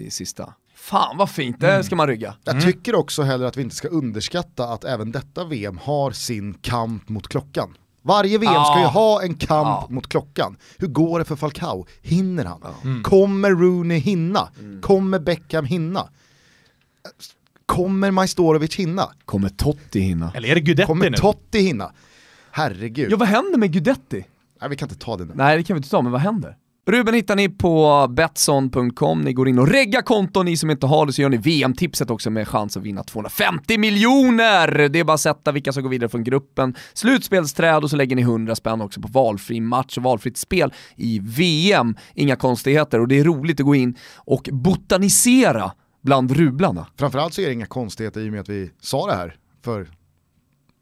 i 0.06 0.10
sista. 0.10 0.52
Fan 0.76 1.16
vad 1.16 1.30
fint, 1.30 1.60
det 1.60 1.84
ska 1.84 1.96
man 1.96 2.06
rygga. 2.08 2.34
Jag 2.44 2.62
tycker 2.62 2.94
också 2.94 3.22
heller 3.22 3.46
att 3.46 3.56
vi 3.56 3.62
inte 3.62 3.76
ska 3.76 3.88
underskatta 3.88 4.64
att 4.64 4.84
även 4.84 5.12
detta 5.12 5.44
VM 5.44 5.78
har 5.82 6.10
sin 6.10 6.54
kamp 6.54 7.08
mot 7.08 7.28
klockan. 7.28 7.74
Varje 8.06 8.38
VM 8.38 8.64
ska 8.64 8.80
ju 8.80 8.86
ha 8.86 9.22
en 9.22 9.34
kamp 9.34 9.66
Ja. 9.66 9.86
mot 9.90 10.08
klockan. 10.08 10.56
Hur 10.78 10.86
går 10.88 11.18
det 11.18 11.24
för 11.24 11.36
Falcao? 11.36 11.86
Hinner 12.02 12.44
han? 12.44 13.02
Kommer 13.02 13.50
Rooney 13.50 13.98
hinna? 13.98 14.48
Kommer 14.82 15.18
Beckham 15.18 15.64
hinna? 15.64 16.08
Kommer 17.66 18.10
Majstorovic 18.10 18.76
hinna? 18.76 19.10
Kommer 19.24 19.48
Totti 19.48 20.00
hinna? 20.00 20.32
Eller 20.34 20.48
är 20.48 20.54
det 20.54 20.60
Guidetti 20.60 20.86
Kommer 20.86 21.10
nu? 21.10 21.16
Totti 21.16 21.58
hinna? 21.60 21.92
Herregud. 22.50 23.12
Ja 23.12 23.16
vad 23.16 23.28
händer 23.28 23.58
med 23.58 23.72
Guidetti? 23.72 24.24
Nej, 24.60 24.70
vi 24.70 24.76
kan 24.76 24.88
inte 24.88 25.04
ta 25.04 25.16
det 25.16 25.24
nu. 25.24 25.32
Nej 25.34 25.56
det 25.56 25.62
kan 25.62 25.74
vi 25.74 25.78
inte 25.78 25.90
ta, 25.90 26.02
men 26.02 26.12
vad 26.12 26.20
händer? 26.20 26.56
Ruben 26.88 27.14
hittar 27.14 27.36
ni 27.36 27.48
på 27.48 28.06
Betsson.com, 28.10 29.20
ni 29.20 29.32
går 29.32 29.48
in 29.48 29.58
och 29.58 29.68
reggar 29.68 30.02
konton, 30.02 30.46
ni 30.46 30.56
som 30.56 30.70
inte 30.70 30.86
har 30.86 31.06
det 31.06 31.12
så 31.12 31.22
gör 31.22 31.28
ni 31.28 31.36
VM-tipset 31.36 32.10
också 32.10 32.30
med 32.30 32.48
chans 32.48 32.76
att 32.76 32.82
vinna 32.82 33.02
250 33.02 33.78
miljoner! 33.78 34.88
Det 34.88 34.98
är 34.98 35.04
bara 35.04 35.14
att 35.14 35.20
sätta 35.20 35.52
vilka 35.52 35.72
som 35.72 35.82
går 35.82 35.90
vidare 35.90 36.08
från 36.08 36.24
gruppen, 36.24 36.74
slutspelsträd 36.94 37.84
och 37.84 37.90
så 37.90 37.96
lägger 37.96 38.16
ni 38.16 38.22
100 38.22 38.54
spänn 38.54 38.80
också 38.80 39.00
på 39.00 39.08
valfri 39.08 39.60
match 39.60 39.96
och 39.96 40.02
valfritt 40.02 40.36
spel 40.36 40.72
i 40.96 41.18
VM. 41.22 41.96
Inga 42.14 42.36
konstigheter 42.36 43.00
och 43.00 43.08
det 43.08 43.18
är 43.18 43.24
roligt 43.24 43.60
att 43.60 43.66
gå 43.66 43.74
in 43.74 43.96
och 44.16 44.48
botanisera 44.52 45.72
bland 46.02 46.30
rublarna. 46.30 46.86
Framförallt 46.98 47.34
så 47.34 47.40
är 47.40 47.46
det 47.46 47.52
inga 47.52 47.66
konstigheter 47.66 48.20
i 48.20 48.28
och 48.28 48.32
med 48.32 48.40
att 48.40 48.48
vi 48.48 48.70
sa 48.80 49.06
det 49.06 49.14
här 49.14 49.36
för 49.64 49.88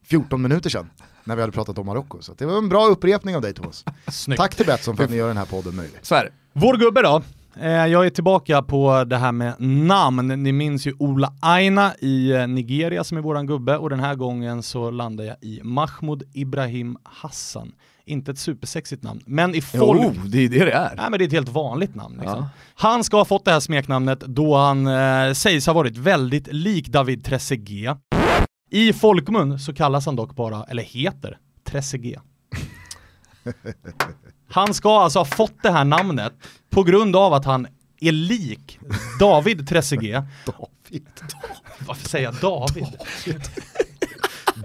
14 0.05 0.43
minuter 0.43 0.71
sedan 0.71 0.91
när 1.25 1.37
vi 1.37 1.43
hade 1.43 1.53
pratat 1.53 1.79
om 1.79 1.87
Marocko. 1.87 2.19
Så 2.23 2.33
det 2.39 2.47
var 2.47 2.59
en 2.59 2.69
bra 2.69 2.87
upprepning 2.87 3.37
av 3.37 3.43
dig 3.43 3.55
Thomas. 3.55 3.85
Snyggt. 4.09 4.41
Tack 4.41 4.55
till 4.55 4.67
Betsson 4.67 4.97
för 4.97 5.05
att 5.05 5.11
ni 5.11 5.17
gör 5.17 5.29
den 5.29 5.37
här 5.37 5.45
podden 5.45 5.77
möjlig. 5.77 5.99
Så 6.03 6.15
är 6.15 6.25
det. 6.25 6.31
Vår 6.53 6.77
gubbe 6.77 7.03
då? 7.03 7.23
Eh, 7.61 7.71
Jag 7.87 8.07
är 8.07 8.11
tillbaka 8.11 8.63
på 8.63 9.05
det 9.05 9.17
här 9.17 9.33
med 9.33 9.55
namn. 9.59 10.43
Ni 10.43 10.53
minns 10.53 10.87
ju 10.87 10.95
Ola 10.99 11.33
Aina 11.43 11.93
i 12.01 12.33
eh, 12.33 12.47
Nigeria 12.47 13.05
som 13.05 13.19
är 13.19 13.23
våran 13.23 13.47
gubbe 13.47 13.77
och 13.77 13.91
den 13.91 14.01
här 14.01 14.15
gången 14.15 14.63
så 14.63 14.91
landar 14.91 15.25
jag 15.25 15.37
i 15.41 15.61
Mahmoud 15.63 16.23
Ibrahim 16.33 16.97
Hassan. 17.03 17.73
Inte 18.07 18.31
ett 18.31 18.39
supersexigt 18.39 19.03
namn, 19.03 19.21
men 19.27 19.55
i 19.55 19.61
folk... 19.63 20.01
Jo, 20.03 20.13
det 20.27 20.39
är 20.45 20.49
det 20.49 20.65
det 20.65 20.73
är. 20.73 20.95
Nej 20.97 21.07
men 21.11 21.19
det 21.19 21.25
är 21.25 21.27
ett 21.27 21.33
helt 21.33 21.49
vanligt 21.49 21.95
namn. 21.95 22.17
Liksom. 22.21 22.39
Ja. 22.39 22.49
Han 22.75 23.05
ska 23.05 23.17
ha 23.17 23.25
fått 23.25 23.45
det 23.45 23.51
här 23.51 23.61
smeknamnet 23.61 24.21
då 24.21 24.57
han 24.57 24.87
eh, 24.87 25.33
sägs 25.33 25.67
ha 25.67 25.73
varit 25.75 25.97
väldigt 25.97 26.53
lik 26.53 26.89
David 26.89 27.25
Trezeguet. 27.25 27.99
I 28.75 28.93
folkmun 28.93 29.59
så 29.59 29.75
kallas 29.75 30.07
han 30.07 30.17
dock 30.17 30.37
bara, 30.37 30.65
eller 30.65 30.83
heter, 30.83 31.39
Trezeguet. 31.65 32.23
Han 34.49 34.75
ska 34.75 35.01
alltså 35.01 35.19
ha 35.19 35.25
fått 35.25 35.63
det 35.63 35.71
här 35.71 35.85
namnet 35.85 36.33
på 36.71 36.83
grund 36.83 37.17
av 37.17 37.33
att 37.33 37.45
han 37.45 37.67
är 38.01 38.13
lik 38.13 38.79
David 39.21 39.69
Trezeguet. 39.69 40.25
David. 40.47 41.09
Varför 41.87 42.09
säger 42.09 42.25
jag 42.25 42.35
David? 42.35 42.87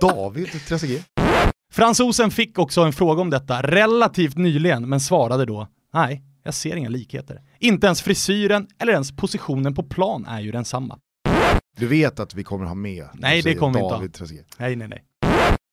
David 0.02 0.50
Trezeguet. 0.68 1.06
Fransosen 1.72 2.32
fick 2.32 2.60
också 2.60 2.82
en 2.82 2.94
fråga 2.94 3.22
om 3.22 3.30
detta 3.30 3.62
relativt 3.62 4.38
nyligen, 4.38 4.90
men 4.90 5.00
svarade 5.00 5.46
då 5.46 5.68
nej, 5.94 6.24
jag 6.44 6.54
ser 6.54 6.76
inga 6.76 6.90
likheter. 6.90 7.42
Inte 7.60 7.88
ens 7.88 8.02
frisyren 8.02 8.68
eller 8.80 8.94
ens 8.94 9.16
positionen 9.16 9.76
på 9.76 9.84
plan 9.84 10.26
är 10.26 10.40
ju 10.40 10.52
densamma. 10.52 11.00
Du 11.80 11.88
vet 11.88 12.20
att 12.20 12.34
vi 12.36 12.44
kommer 12.44 12.66
ha 12.66 12.74
med 12.74 13.08
Nej, 13.14 13.42
det 13.42 13.56
kommer 13.56 13.80
vi 13.80 13.84
inte 13.84 13.96
David 13.96 14.14
Trezeguet. 14.14 14.46
Nej, 14.58 14.76
nej, 14.76 14.88
nej. 14.88 15.04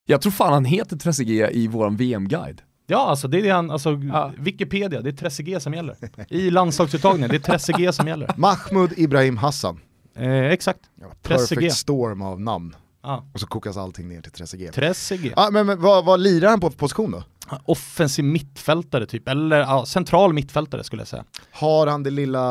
Jag 0.07 0.21
tror 0.23 0.33
fan 0.33 0.53
han 0.53 0.65
heter 0.65 0.97
Trezeguet 0.97 1.51
i 1.53 1.67
våran 1.69 1.97
VM-guide. 1.97 2.63
Ja, 2.87 3.07
alltså 3.09 3.29
det 3.29 3.39
är 3.39 3.43
det 3.43 3.51
han, 3.51 3.71
alltså 3.71 3.91
Ja. 4.13 4.33
Wikipedia, 4.39 5.01
det 5.01 5.11
är 5.11 5.13
Trezeguet 5.13 5.63
som 5.63 5.75
gäller. 5.75 5.97
I 6.29 6.51
landslagsuttagningen, 6.51 7.31
det 7.31 7.37
är 7.37 7.41
Trezeguet 7.41 7.95
som 7.95 8.09
gäller. 8.09 8.31
Mahmoud 8.37 8.93
Ibrahim 8.97 9.37
Hassan. 9.37 9.81
Eh, 10.17 10.45
exakt. 10.45 10.81
Ja, 11.01 11.07
Trezeguet. 11.23 11.49
perfect 11.61 11.75
storm 11.77 12.23
av 12.23 12.41
namn. 12.41 12.77
Ja. 13.03 13.25
Och 13.35 13.41
så 13.41 13.47
kokas 13.47 13.77
allting 13.77 14.09
ner 14.09 14.21
till 14.21 14.33
Trezeguet. 14.33 14.75
Trezeguet. 14.75 15.35
ah, 15.37 15.51
men, 15.51 15.67
men 15.67 15.81
vad, 15.81 16.05
vad 16.05 16.21
lirar 16.21 16.49
han 16.51 16.61
på 16.61 16.71
för 16.71 16.79
position 16.79 17.11
då? 17.11 17.23
Offensiv 17.65 18.25
mittfältare 18.25 19.07
typ, 19.07 19.29
eller 19.29 19.57
ja, 19.61 19.87
central 19.87 20.33
mittfältare 20.33 20.85
skulle 20.85 21.01
jag 21.01 21.09
säga. 21.09 21.25
Har 21.53 21.87
han 21.87 22.03
det 22.03 22.11
lilla 22.11 22.43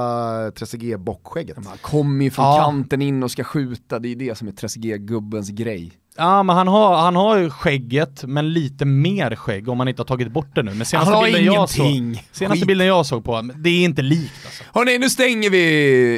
Trezeguet-bockskägget? 0.51 1.55
Han 1.67 1.77
kommer 1.81 2.25
ju 2.25 2.31
från 2.31 2.45
Ja. 2.45 2.63
kanten 2.65 3.01
in 3.01 3.23
och 3.23 3.31
ska 3.31 3.43
skjuta, 3.43 3.99
det 3.99 4.07
är 4.11 4.15
det 4.15 4.37
som 4.37 4.47
är 4.47 4.51
Trezeguet-gubbens 4.51 5.49
grej. 5.51 5.91
Ja 6.17 6.43
men 6.43 6.55
han 6.55 6.67
har, 6.67 6.95
han 6.97 7.15
har 7.15 7.37
ju 7.37 7.49
skägget, 7.49 8.23
men 8.23 8.53
lite 8.53 8.85
mer 8.85 9.35
skägg 9.35 9.69
om 9.69 9.77
man 9.77 9.87
inte 9.87 10.01
har 10.01 10.05
tagit 10.07 10.31
bort 10.31 10.55
det 10.55 10.63
nu. 10.63 10.73
Men 10.73 10.85
senaste, 10.85 11.09
Han 11.13 11.17
har 11.17 11.23
bilden 11.25 11.45
jag, 11.45 11.69
såg, 11.69 11.85
ingenting. 11.85 12.23
senaste 12.31 12.59
Skit. 12.59 12.67
bilden 12.67 12.87
jag 12.87 13.05
såg 13.05 13.23
på, 13.25 13.41
det 13.55 13.69
är 13.69 13.83
inte 13.83 14.01
likt 14.01 14.33
alltså. 14.45 14.63
Hörni, 14.73 14.97
nu 14.97 15.09
stänger 15.09 15.49
vi 15.49 15.59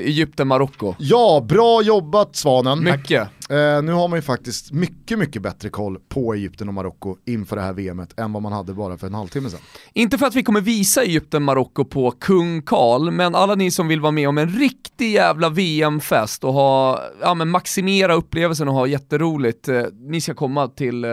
Egypten-Marocko. 0.06 0.96
Ja, 1.00 1.46
bra 1.50 1.82
jobbat 1.82 2.36
Svanen. 2.36 2.84
Mycket. 2.84 3.28
Eh, 3.50 3.82
nu 3.84 3.92
har 3.92 4.08
man 4.08 4.18
ju 4.18 4.22
faktiskt 4.22 4.72
mycket, 4.72 5.20
mycket 5.20 5.42
bättre 5.42 5.70
koll 5.70 5.98
på 6.10 6.34
Egypten 6.34 6.68
och 6.68 6.74
Marocko 6.74 7.16
inför 7.26 7.56
det 7.56 7.62
här 7.62 7.74
VMet 7.74 8.20
än 8.20 8.34
vad 8.34 8.44
man 8.44 8.52
hade 8.52 8.74
bara 8.74 8.98
för 8.98 9.08
en 9.08 9.14
halvtimme 9.14 9.50
sedan. 9.50 9.60
Inte 9.94 10.18
för 10.18 10.26
att 10.26 10.36
vi 10.36 10.44
kommer 10.44 10.62
visa 10.62 11.04
Egypten-Marocko 11.04 11.86
på 11.86 12.12
kung 12.12 12.62
Karl, 12.62 13.12
men 13.12 13.36
alla 13.36 13.56
ni 13.56 13.72
som 13.72 13.88
vill 13.88 14.02
vara 14.02 14.12
med 14.12 14.30
om 14.30 14.38
en 14.38 14.50
riktig 14.50 15.12
jävla 15.12 15.50
VM-fest 15.50 16.44
och 16.44 16.54
ha, 16.54 17.02
ja 17.22 17.34
men 17.34 17.50
maximera 17.50 18.14
upplevelsen 18.14 18.68
och 18.68 18.74
ha 18.74 18.88
jätteroligt, 18.88 19.68
eh, 19.68 19.84
ni 20.00 20.22
ska 20.22 20.34
komma 20.34 20.68
till 20.68 21.04
eh, 21.04 21.10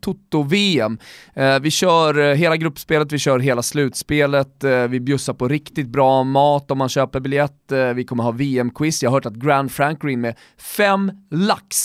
Toto-VM. 0.00 0.98
Eh, 1.34 1.58
vi 1.58 1.70
kör 1.70 2.18
eh, 2.18 2.34
hela 2.34 2.56
gruppspelet, 2.56 3.12
vi 3.12 3.18
kör 3.18 3.38
hela 3.38 3.62
slutspelet, 3.62 4.64
eh, 4.64 4.82
vi 4.82 5.00
bjussar 5.00 5.34
på 5.34 5.48
riktigt 5.48 5.88
bra 5.88 6.24
mat 6.24 6.70
om 6.70 6.78
man 6.78 6.88
köper 6.88 7.20
biljett, 7.20 7.72
eh, 7.72 7.88
vi 7.88 8.04
kommer 8.04 8.24
ha 8.24 8.30
VM-quiz, 8.30 9.02
jag 9.02 9.10
har 9.10 9.16
hört 9.16 9.26
att 9.26 9.34
Grand 9.34 9.72
Frank 9.72 10.00
går 10.00 10.10
in 10.10 10.20
med 10.20 10.34
fem 10.58 11.12
lax 11.30 11.75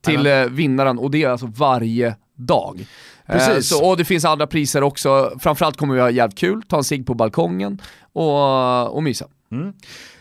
till 0.00 0.26
eh, 0.26 0.44
vinnaren 0.44 0.98
och 0.98 1.10
det 1.10 1.22
är 1.22 1.28
alltså 1.28 1.46
varje 1.46 2.16
dag. 2.34 2.86
Precis. 3.26 3.72
Eh, 3.72 3.78
så, 3.78 3.90
och 3.90 3.96
det 3.96 4.04
finns 4.04 4.24
andra 4.24 4.46
priser 4.46 4.82
också, 4.82 5.38
framförallt 5.40 5.76
kommer 5.76 5.94
vi 5.94 6.00
ha 6.00 6.10
jävligt 6.10 6.38
kul, 6.38 6.62
ta 6.68 6.76
en 6.76 6.84
cigg 6.84 7.06
på 7.06 7.14
balkongen 7.14 7.82
och, 8.12 8.94
och 8.94 9.02
mysa. 9.02 9.26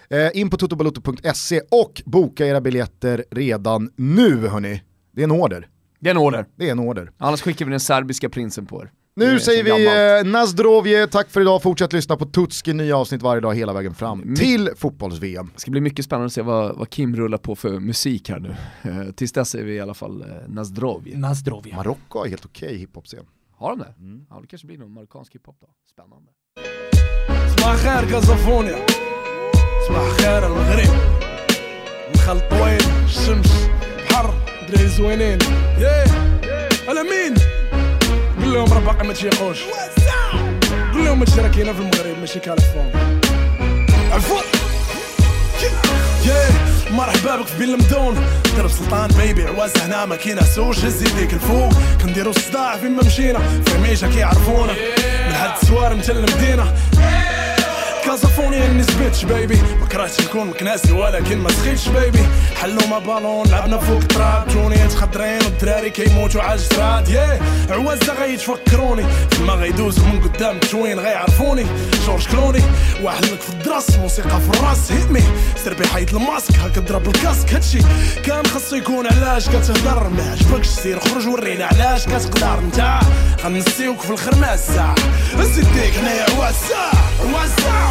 Eh, 0.09 0.29
in 0.33 0.49
på 0.49 0.57
totobalotto.se 0.57 1.61
och 1.71 2.01
boka 2.05 2.45
era 2.45 2.61
biljetter 2.61 3.25
redan 3.31 3.89
nu 3.95 4.47
hörni. 4.47 4.81
Det 5.11 5.21
är 5.21 5.23
en 5.23 5.31
order. 5.31 5.67
Det 5.99 6.09
är 6.09 6.11
en 6.11 6.17
order. 6.17 6.45
Det 6.55 6.67
är 6.67 6.71
en 6.71 6.79
order. 6.79 7.11
Annars 7.17 7.41
skickar 7.41 7.65
vi 7.65 7.71
den 7.71 7.79
serbiska 7.79 8.29
prinsen 8.29 8.65
på 8.65 8.81
er. 8.81 8.91
Det 9.18 9.24
Nu 9.26 9.34
är 9.34 9.38
säger 9.38 9.58
så 9.70 9.76
vi 9.76 9.84
gammalt. 9.84 10.26
eh, 10.26 10.32
Nazdrovje, 10.32 11.06
tack 11.06 11.30
för 11.30 11.40
idag, 11.40 11.62
fortsätt 11.62 11.92
lyssna 11.92 12.16
på 12.16 12.24
Tutski, 12.26 12.72
nya 12.72 12.96
avsnitt 12.96 13.22
varje 13.22 13.40
dag 13.40 13.54
hela 13.54 13.72
vägen 13.72 13.94
fram 13.94 14.22
My- 14.24 14.36
till 14.36 14.70
fotbolls-VM. 14.76 15.50
Det 15.54 15.60
ska 15.60 15.70
bli 15.70 15.80
mycket 15.80 16.04
spännande 16.04 16.26
att 16.26 16.32
se 16.32 16.42
vad, 16.42 16.76
vad 16.76 16.90
Kim 16.90 17.16
rullar 17.16 17.38
på 17.38 17.56
för 17.56 17.80
musik 17.80 18.28
här 18.28 18.38
nu. 18.40 18.54
Eh, 18.82 19.10
tills 19.12 19.32
dess 19.32 19.54
är 19.54 19.62
vi 19.64 19.74
i 19.74 19.80
alla 19.80 19.94
fall 19.94 20.22
eh, 20.22 20.26
Nazdrovje. 20.48 21.18
Nazdrovja. 21.18 21.76
Marocko 21.76 22.18
har 22.18 22.26
helt 22.26 22.44
okej 22.44 22.76
hiphop-scen. 22.76 23.24
Har 23.56 23.70
de 23.70 23.78
det? 23.78 23.94
Ja, 24.30 24.40
det 24.40 24.46
kanske 24.46 24.66
blir 24.66 24.78
någon 24.78 24.92
marockansk 24.92 25.34
hiphop 25.34 25.56
då. 25.60 25.66
Spännande. 25.92 26.30
صباح 27.56 27.72
الخير 27.72 28.10
كازافونيا 28.10 28.76
صباح 29.88 30.02
الخير 30.06 30.46
المغرب 30.46 30.94
نخل 32.14 32.40
طويل 32.50 32.82
الشمس 33.04 33.66
بحر 34.10 34.34
دراري 34.68 34.88
زوينين 34.88 35.38
ياه 35.80 36.06
على 36.88 37.02
مين 37.02 37.34
قول 38.43 38.53
لهم 38.53 38.73
ربك 38.73 39.05
ما 39.05 39.13
تشيقوش 39.13 39.57
قول 39.63 40.91
كلهم 40.93 41.19
متشاركين 41.19 41.73
في 41.73 41.79
المغرب 41.79 42.19
ماشي 42.19 42.39
كاليفورنيا 42.39 43.19
عفوا 44.11 44.41
Yeah. 46.25 46.91
مرحبا 46.91 47.35
بك 47.35 47.47
في 47.47 47.57
بين 47.59 47.69
المدون 47.69 48.15
درب 48.57 48.69
سلطان 48.69 49.09
بيبي 49.17 49.43
عواز 49.45 49.77
هنا 49.77 50.05
ما 50.05 50.15
كاينة 50.15 50.41
سوش. 50.43 50.85
هز 50.85 51.01
يديك 51.03 51.33
الفوق 51.33 51.73
كنديرو 52.01 52.29
الصداع 52.31 52.77
فين 52.77 52.91
ما 52.91 53.03
مشينا. 53.03 53.39
في 53.65 53.77
ميجا 53.77 54.07
كيعرفونا 54.07 54.73
من 55.27 55.31
هاد 55.33 55.51
السوار 55.61 55.93
نتا 55.93 56.11
المدينة. 56.13 56.73
كازافوني 58.05 58.65
إني 58.65 58.83
سبيتش 58.83 59.25
بيبي. 59.25 59.61
ما 59.79 59.85
كرهتش 59.85 60.21
نكون 60.21 60.47
مكناسي 60.47 60.91
ولكن 60.91 61.37
ما 61.37 61.49
سخيتش 61.49 61.87
بيبي. 61.87 62.25
حلو 62.61 62.79
ما 62.89 62.99
بالون 62.99 63.47
لعبنا 63.47 63.77
فوق 63.77 64.01
التراب 64.01 64.47
جونيات 64.47 64.93
خضرين 64.93 65.39
والدراري 65.45 65.89
كيموتوا 65.89 66.41
على 66.41 66.59
الجراد. 66.59 67.09
ياه 67.09 67.39
عوازة 67.69 68.13
غيتفكروني 68.13 69.05
فما 69.31 69.53
غيدوزو 69.53 70.05
من 70.05 70.21
قدام 70.21 70.59
تشوين 70.59 70.99
غيعرفوني. 70.99 71.65
جورج 72.05 72.27
كلوني 72.27 72.61
واحد 73.03 73.25
لك 73.25 73.41
في 73.41 73.49
الدراس 73.49 73.95
موسيقى 73.95 74.41
في 74.41 74.59
الراس. 74.59 74.91
هيتمي 74.91 75.23
سير 75.63 75.73
بحيد 75.73 76.15
الماسك 76.15 76.55
هكا 76.55 76.81
ضرب 76.81 77.07
الكاسك. 77.07 77.53
هادشي 77.53 77.79
كان 78.25 78.45
خاصو 78.45 78.75
يكون 78.75 79.07
علاش 79.07 79.49
كتهضر 79.49 80.09
ما 80.09 80.31
عجبكش 80.31 80.67
سير 80.67 80.99
خرج 80.99 81.27
ورينا 81.27 81.65
علاش 81.65 82.05
كتقدر 82.05 82.59
نتا 82.67 82.99
غنسيوك 83.43 83.99
في 84.01 84.09
الخرماس. 84.09 84.67
ساعة 84.67 84.95
هز 85.37 85.59
يديك 85.59 85.97
هنايا 85.97 86.25
عواسة 86.29 86.75
عواسة 87.21 87.90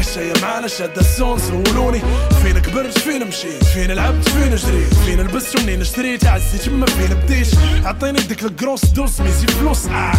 هي 0.00 0.32
معانا 0.42 0.68
شادة 0.68 1.00
السون 1.00 1.38
سولوني. 1.38 2.02
فين 2.42 2.58
كبرت؟ 2.58 2.98
فين 2.98 3.26
مشيت؟ 3.26 3.64
فين 3.64 3.90
لعبت؟ 3.90 4.28
فين 4.28 4.56
جريت؟ 4.56 4.94
فين 4.94 5.20
لبست 5.20 5.58
ومنين 5.58 5.84
شريت 5.84 6.26
عزي 6.26 6.58
تما 6.58 6.86
فين 6.86 7.14
بديت؟ 7.14 7.48
عطيني 7.84 8.20
ديك 8.20 8.44
الكروس 8.44 8.84
دوز 8.84 9.20
ميزي 9.20 9.46
فلوس. 9.46 9.86
آه 9.86 10.12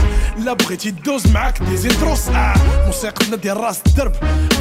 لا 0.45 0.53
بغيتي 0.53 0.91
دوز 0.91 1.27
معاك 1.27 1.63
ديزي 1.63 1.89
تروس 1.89 2.27
آه 2.27 2.53
موسيقتنا 2.85 3.35
ديال 3.35 3.57
راس 3.57 3.81
الدرب. 3.87 4.11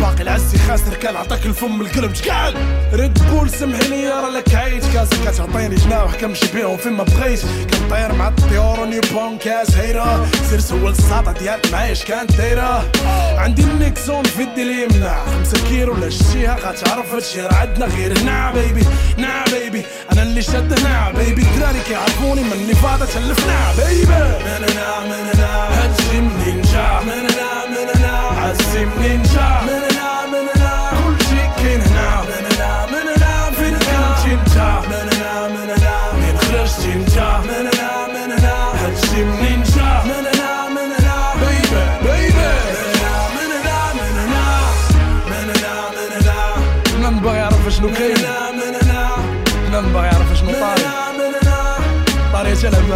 باقي 0.00 0.22
العزي 0.22 0.58
خاسر 0.58 0.94
كان 0.94 1.16
عطاك 1.16 1.46
الفم 1.46 1.80
القلب. 1.80 2.14
شكال؟ 2.14 2.54
ريد 2.92 3.18
بول 3.30 3.50
سمحني 3.50 4.02
يا 4.02 4.20
راه 4.20 4.30
لك 4.30 4.54
عيت 4.54 4.84
كاسا 4.94 5.30
كتعطيني 5.30 5.74
جناح 5.74 6.14
كنمشي 6.20 6.46
بيهم 6.54 6.76
فين 6.76 6.92
ما 6.92 7.04
بغيت. 7.04 7.40
كنطير 7.40 8.12
مع 8.12 8.28
الطيور 8.28 8.80
ونيو 8.80 9.00
بون 9.12 9.38
كاس 9.38 9.74
هيرا 9.74 10.26
سير 10.50 10.60
سول 10.60 10.90
الساطة 10.90 11.32
ديالك 11.32 11.72
معايا 11.72 11.94
كانت 11.94 12.32
دايرة. 12.32 12.90
عندي 13.38 13.62
النيكسون 13.62 14.22
في 14.22 14.42
اليمنى 14.42 15.09
خمسة 15.26 15.68
كيلو 15.68 15.92
ولا 15.94 16.10
شتيها 16.10 16.56
غتعرف 16.56 17.14
هادشي 17.14 17.40
راه 17.40 17.54
عندنا 17.54 17.86
غير 17.86 18.18
هنا 18.18 18.52
بيبي 18.52 18.84
نعم 19.16 19.44
بيبي 19.52 19.82
أنا 20.12 20.22
اللي 20.22 20.42
شاد 20.42 20.78
هنا 20.80 21.10
بيبي 21.10 21.42
الدراري 21.42 21.80
كيعرفوني 21.88 22.42
من 22.42 22.52
اللي 22.52 22.74
فاضا 22.74 23.04
تلفنا 23.06 23.72
بيبي 23.78 24.06
من 24.06 24.64
هنا 24.70 25.00
من 25.06 25.30
هنا 25.34 25.52
هادشي 25.78 26.20
منين 26.20 26.62
جا 26.62 27.00
من 27.06 27.10
هنا 27.30 27.50
من 27.70 28.00
هنا 28.00 28.18
عزي 28.18 28.84
منين 28.84 29.22
جا 29.22 29.60
من 29.62 29.82
هنا 29.90 30.26
من 30.26 30.48
هنا. 30.54 30.59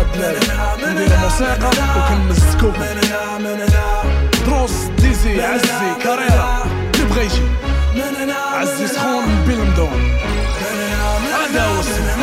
كنا 0.03 0.93
ندير 0.93 1.17
موسيقى 1.23 1.71
وكنمزكوكم 1.97 2.83
دروس 4.47 4.71
ديزي 4.99 5.43
عزي 5.43 5.95
كاريرا 6.05 6.65
اللي 6.95 7.07
بغا 7.07 7.23
يجي. 7.23 7.43
عزي 8.55 8.87
سخون 8.87 9.25
بالمدون 9.47 10.19
هذا 11.35 11.65
هو 11.67 11.81
السنة 11.81 12.17